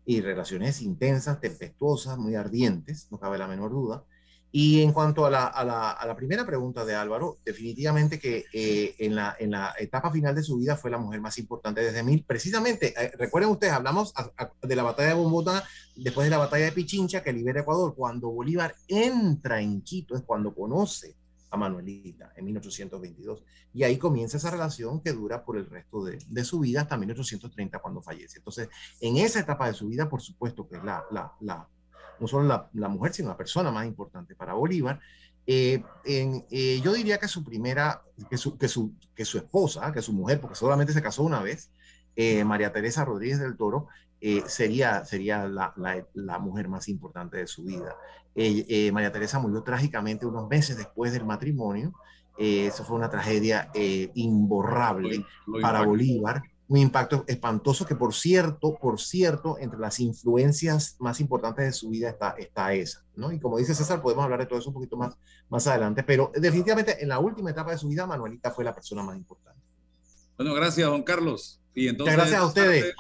y 0.09 0.23
relaciones 0.23 0.81
intensas, 0.81 1.39
tempestuosas, 1.39 2.17
muy 2.17 2.35
ardientes, 2.35 3.09
no 3.11 3.21
cabe 3.21 3.37
la 3.37 3.47
menor 3.47 3.73
duda. 3.73 4.05
Y 4.51 4.81
en 4.81 4.95
cuanto 4.95 5.27
a 5.27 5.31
la, 5.31 5.45
a 5.45 5.63
la, 5.63 5.91
a 5.91 6.07
la 6.07 6.17
primera 6.17 6.47
pregunta 6.47 6.87
de 6.87 6.95
Álvaro, 6.95 7.37
definitivamente 7.45 8.19
que 8.19 8.47
eh, 8.55 8.95
en, 9.01 9.15
la, 9.15 9.37
en 9.39 9.51
la 9.51 9.75
etapa 9.79 10.11
final 10.11 10.35
de 10.35 10.43
su 10.43 10.57
vida 10.57 10.79
fue 10.79 10.91
la 10.91 10.97
mujer 10.97 11.21
más 11.21 11.37
importante 11.37 11.83
desde 11.83 12.03
mil. 12.03 12.25
Precisamente, 12.27 12.95
eh, 12.97 13.13
recuerden 13.19 13.51
ustedes, 13.51 13.75
hablamos 13.75 14.15
de 14.63 14.77
la 14.77 14.83
batalla 14.83 15.11
de 15.11 15.15
Bombota, 15.15 15.63
después 15.95 16.25
de 16.25 16.31
la 16.31 16.39
batalla 16.39 16.65
de 16.65 16.73
Pichincha 16.73 17.23
que 17.23 17.35
libera 17.35 17.61
Ecuador. 17.61 17.95
Cuando 17.95 18.31
Bolívar 18.31 18.75
entra 18.87 19.61
en 19.61 19.83
Quito 19.83 20.17
es 20.17 20.23
cuando 20.23 20.55
conoce 20.55 21.18
a 21.51 21.57
Manuelita 21.57 22.33
en 22.37 22.45
1822. 22.47 23.45
Y 23.73 23.83
ahí 23.83 23.99
comienza 23.99 24.37
esa 24.37 24.51
relación 24.51 25.01
que 25.01 25.13
dura 25.13 25.45
por 25.45 25.57
el 25.57 25.67
resto 25.67 26.05
de, 26.05 26.19
de, 26.27 26.45
su 26.45 26.61
vida 26.61 26.83
hasta 26.83 26.97
1830 26.97 27.79
cuando 27.79 28.03
fallece. 28.03 28.39
Entonces, 28.39 28.69
en 29.01 29.17
esa 29.17 29.41
etapa 29.41 29.67
de 29.67 29.75
su 29.75 29.89
vida, 29.89 30.09
por 30.09 30.21
supuesto 30.21 30.69
que 30.69 30.77
es 30.77 30.85
la, 30.85 31.05
la, 31.11 31.33
la 31.41 31.69
no 32.21 32.27
solo 32.27 32.45
la, 32.47 32.69
la, 32.75 32.89
mujer, 32.89 33.13
sino 33.13 33.29
la 33.29 33.37
persona 33.37 33.71
más 33.71 33.87
importante 33.87 34.35
para 34.35 34.55
Bolívar. 34.55 35.01
Eh, 35.47 35.83
en, 36.05 36.45
eh, 36.51 36.81
yo 36.83 36.93
diría 36.93 37.19
que 37.19 37.29
su 37.29 37.43
primera, 37.45 38.03
que 38.29 38.37
su, 38.37 38.59
que 38.59 38.69
su, 38.69 38.93
que 39.15 39.25
su 39.25 39.39
esposa, 39.39 39.93
que 39.93 40.03
su 40.03 40.13
mujer, 40.13 40.41
porque 40.41 40.57
solamente 40.57 40.93
se 40.93 41.03
casó 41.03 41.23
una 41.23 41.41
vez, 41.41 41.71
eh, 42.17 42.45
María 42.45 42.73
Teresa 42.73 43.05
Rodríguez 43.05 43.39
del 43.39 43.57
Toro, 43.57 43.89
eh, 44.21 44.43
sería, 44.47 45.05
sería 45.05 45.47
la, 45.47 45.73
la, 45.77 46.05
la, 46.15 46.39
mujer 46.41 46.69
más 46.69 46.89
importante 46.89 47.37
de 47.37 47.47
su 47.47 47.63
vida. 47.63 47.97
María 48.35 49.13
Teresa 49.13 49.39
murió 49.39 49.63
trágicamente 49.63 50.27
unos 50.27 50.49
meses 50.49 50.77
después 50.77 51.13
del 51.13 51.25
matrimonio. 51.25 51.93
eso 52.39 52.85
fue 52.85 52.97
una 52.97 53.11
tragedia 53.11 53.71
imborrable 54.15 55.25
lo, 55.47 55.57
lo 55.57 55.61
para 55.61 55.83
Bolívar 55.83 56.43
un 56.69 56.77
impacto 56.77 57.25
espantoso 57.27 57.87
que 57.87 57.97
por 57.97 58.15
cierto, 58.15 58.75
por 58.75 59.01
cierto, 59.01 59.57
entre 59.59 59.79
las 59.79 59.99
influencias 60.01 60.97
más 60.99 61.19
importantes 61.19 61.65
de 61.65 61.73
su 61.73 61.89
vida 61.89 62.11
está, 62.11 62.35
está 62.39 62.75
esa, 62.75 63.03
¿no? 63.17 63.33
Y 63.33 63.41
como 63.41 63.57
dice 63.57 63.75
César, 63.75 64.03
podemos 64.03 64.23
hablar 64.23 64.41
de 64.41 64.47
todo 64.47 64.59
eso 64.59 64.69
un 64.69 64.75
poquito 64.75 64.97
más, 64.97 65.17
más 65.49 65.67
adelante, 65.67 66.03
pero 66.03 66.31
definitivamente 66.35 67.03
en 67.03 67.09
la 67.09 67.19
última 67.19 67.51
etapa 67.51 67.71
de 67.71 67.79
su 67.79 67.89
vida, 67.89 68.07
Manuelita 68.07 68.51
fue 68.51 68.65
la 68.65 68.75
persona 68.75 69.03
más 69.03 69.17
importante. 69.17 69.61
Bueno, 70.37 70.53
gracias, 70.55 70.87
don 70.87 71.03
Carlos. 71.03 71.61
Y 71.75 71.89
entonces, 71.89 72.15
Muchas 72.15 72.31
gracias 72.31 72.43
a 72.43 72.47
ustedes. 72.47 72.95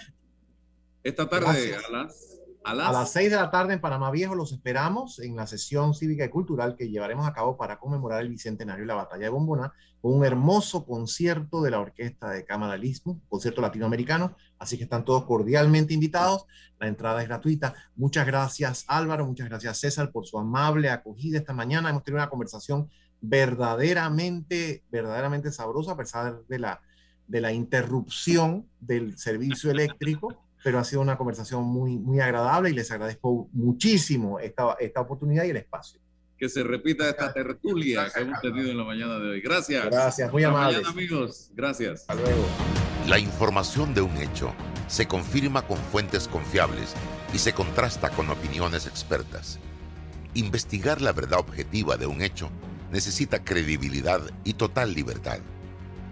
Esta 1.05 1.29
tarde, 1.29 1.47
esta 1.47 1.76
tarde 1.76 1.76
a 1.76 1.91
las 1.91 2.38
a 2.65 2.75
las... 2.75 2.89
a 2.89 2.93
las 2.93 3.13
6 3.13 3.31
de 3.31 3.37
la 3.37 3.51
tarde 3.51 3.75
en 3.75 3.81
Panamá 3.81 4.11
Viejo 4.11 4.35
los 4.35 4.53
esperamos 4.53 5.19
en 5.21 5.37
la 5.37 5.47
sesión 5.47 5.95
cívica 5.95 6.25
y 6.25 6.29
cultural 6.29 6.77
que 6.77 6.89
llevaremos 6.89 7.27
a 7.27 7.33
cabo 7.33 7.57
para 7.57 7.79
conmemorar 7.79 8.21
el 8.23 8.29
bicentenario 8.29 8.85
y 8.85 8.87
la 8.87 8.95
batalla 8.95 9.25
de 9.25 9.29
Bombona 9.31 9.73
con 10.01 10.15
un 10.15 10.25
hermoso 10.25 10.85
concierto 10.85 11.63
de 11.63 11.71
la 11.71 11.81
Orquesta 11.81 12.31
de 12.31 12.45
Cámara 12.45 12.81
concierto 13.29 13.61
latinoamericano, 13.61 14.37
así 14.59 14.77
que 14.77 14.85
están 14.85 15.05
todos 15.05 15.25
cordialmente 15.25 15.95
invitados, 15.95 16.47
la 16.79 16.87
entrada 16.87 17.21
es 17.23 17.29
gratuita. 17.29 17.75
Muchas 17.97 18.27
gracias 18.27 18.85
Álvaro, 18.87 19.27
muchas 19.27 19.49
gracias 19.49 19.79
César 19.79 20.13
por 20.13 20.27
su 20.27 20.39
amable 20.39 20.91
acogida 20.91 21.39
esta 21.39 21.53
mañana, 21.53 21.91
hemos 21.91 22.05
tenido 22.05 22.23
una 22.23 22.31
conversación 22.31 22.89
verdaderamente, 23.21 24.85
verdaderamente 24.91 25.51
sabrosa 25.51 25.93
a 25.93 25.97
pesar 25.97 26.43
de 26.49 26.59
la, 26.59 26.81
de 27.27 27.41
la 27.41 27.53
interrupción 27.53 28.69
del 28.81 29.19
servicio 29.19 29.71
eléctrico 29.71 30.47
pero 30.63 30.79
ha 30.79 30.85
sido 30.85 31.01
una 31.01 31.17
conversación 31.17 31.65
muy, 31.65 31.97
muy 31.99 32.21
agradable 32.21 32.71
y 32.71 32.75
les 32.75 32.91
agradezco 32.91 33.49
muchísimo 33.53 34.39
esta, 34.41 34.77
esta 34.79 35.01
oportunidad 35.01 35.45
y 35.45 35.51
el 35.51 35.57
espacio. 35.57 36.01
Que 36.37 36.49
se 36.49 36.63
repita 36.63 37.09
esta 37.09 37.33
tertulia 37.33 38.09
que 38.15 38.21
hemos 38.21 38.41
tenido 38.41 38.71
en 38.71 38.79
la 38.79 38.85
mañana 38.85 39.19
de 39.19 39.31
hoy. 39.31 39.41
Gracias. 39.41 39.85
Gracias, 39.87 40.33
muy 40.33 40.45
amables. 40.45 40.87
amigos. 40.87 41.51
Gracias. 41.55 42.03
Hasta 42.03 42.15
luego. 42.15 42.45
La 43.09 43.19
información 43.19 43.93
de 43.95 44.03
un 44.03 44.17
hecho 44.19 44.53
se 44.87 45.09
confirma 45.09 45.63
con 45.63 45.79
fuentes 45.79 46.29
confiables 46.29 46.95
y 47.33 47.39
se 47.39 47.53
contrasta 47.53 48.11
con 48.11 48.31
opiniones 48.31 48.87
expertas. 48.87 49.59
Investigar 50.35 51.01
la 51.01 51.13
verdad 51.13 51.41
objetiva 51.41 51.97
de 51.97 52.07
un 52.07 52.23
hecho 52.23 52.51
necesita 52.93 53.43
credibilidad 53.45 54.21
y 54.45 54.55
total 54.55 54.95
libertad. 54.95 55.41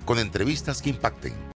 Con 0.05 0.19
entrevistas 0.19 0.83
que 0.83 0.91
impacten 0.91 1.47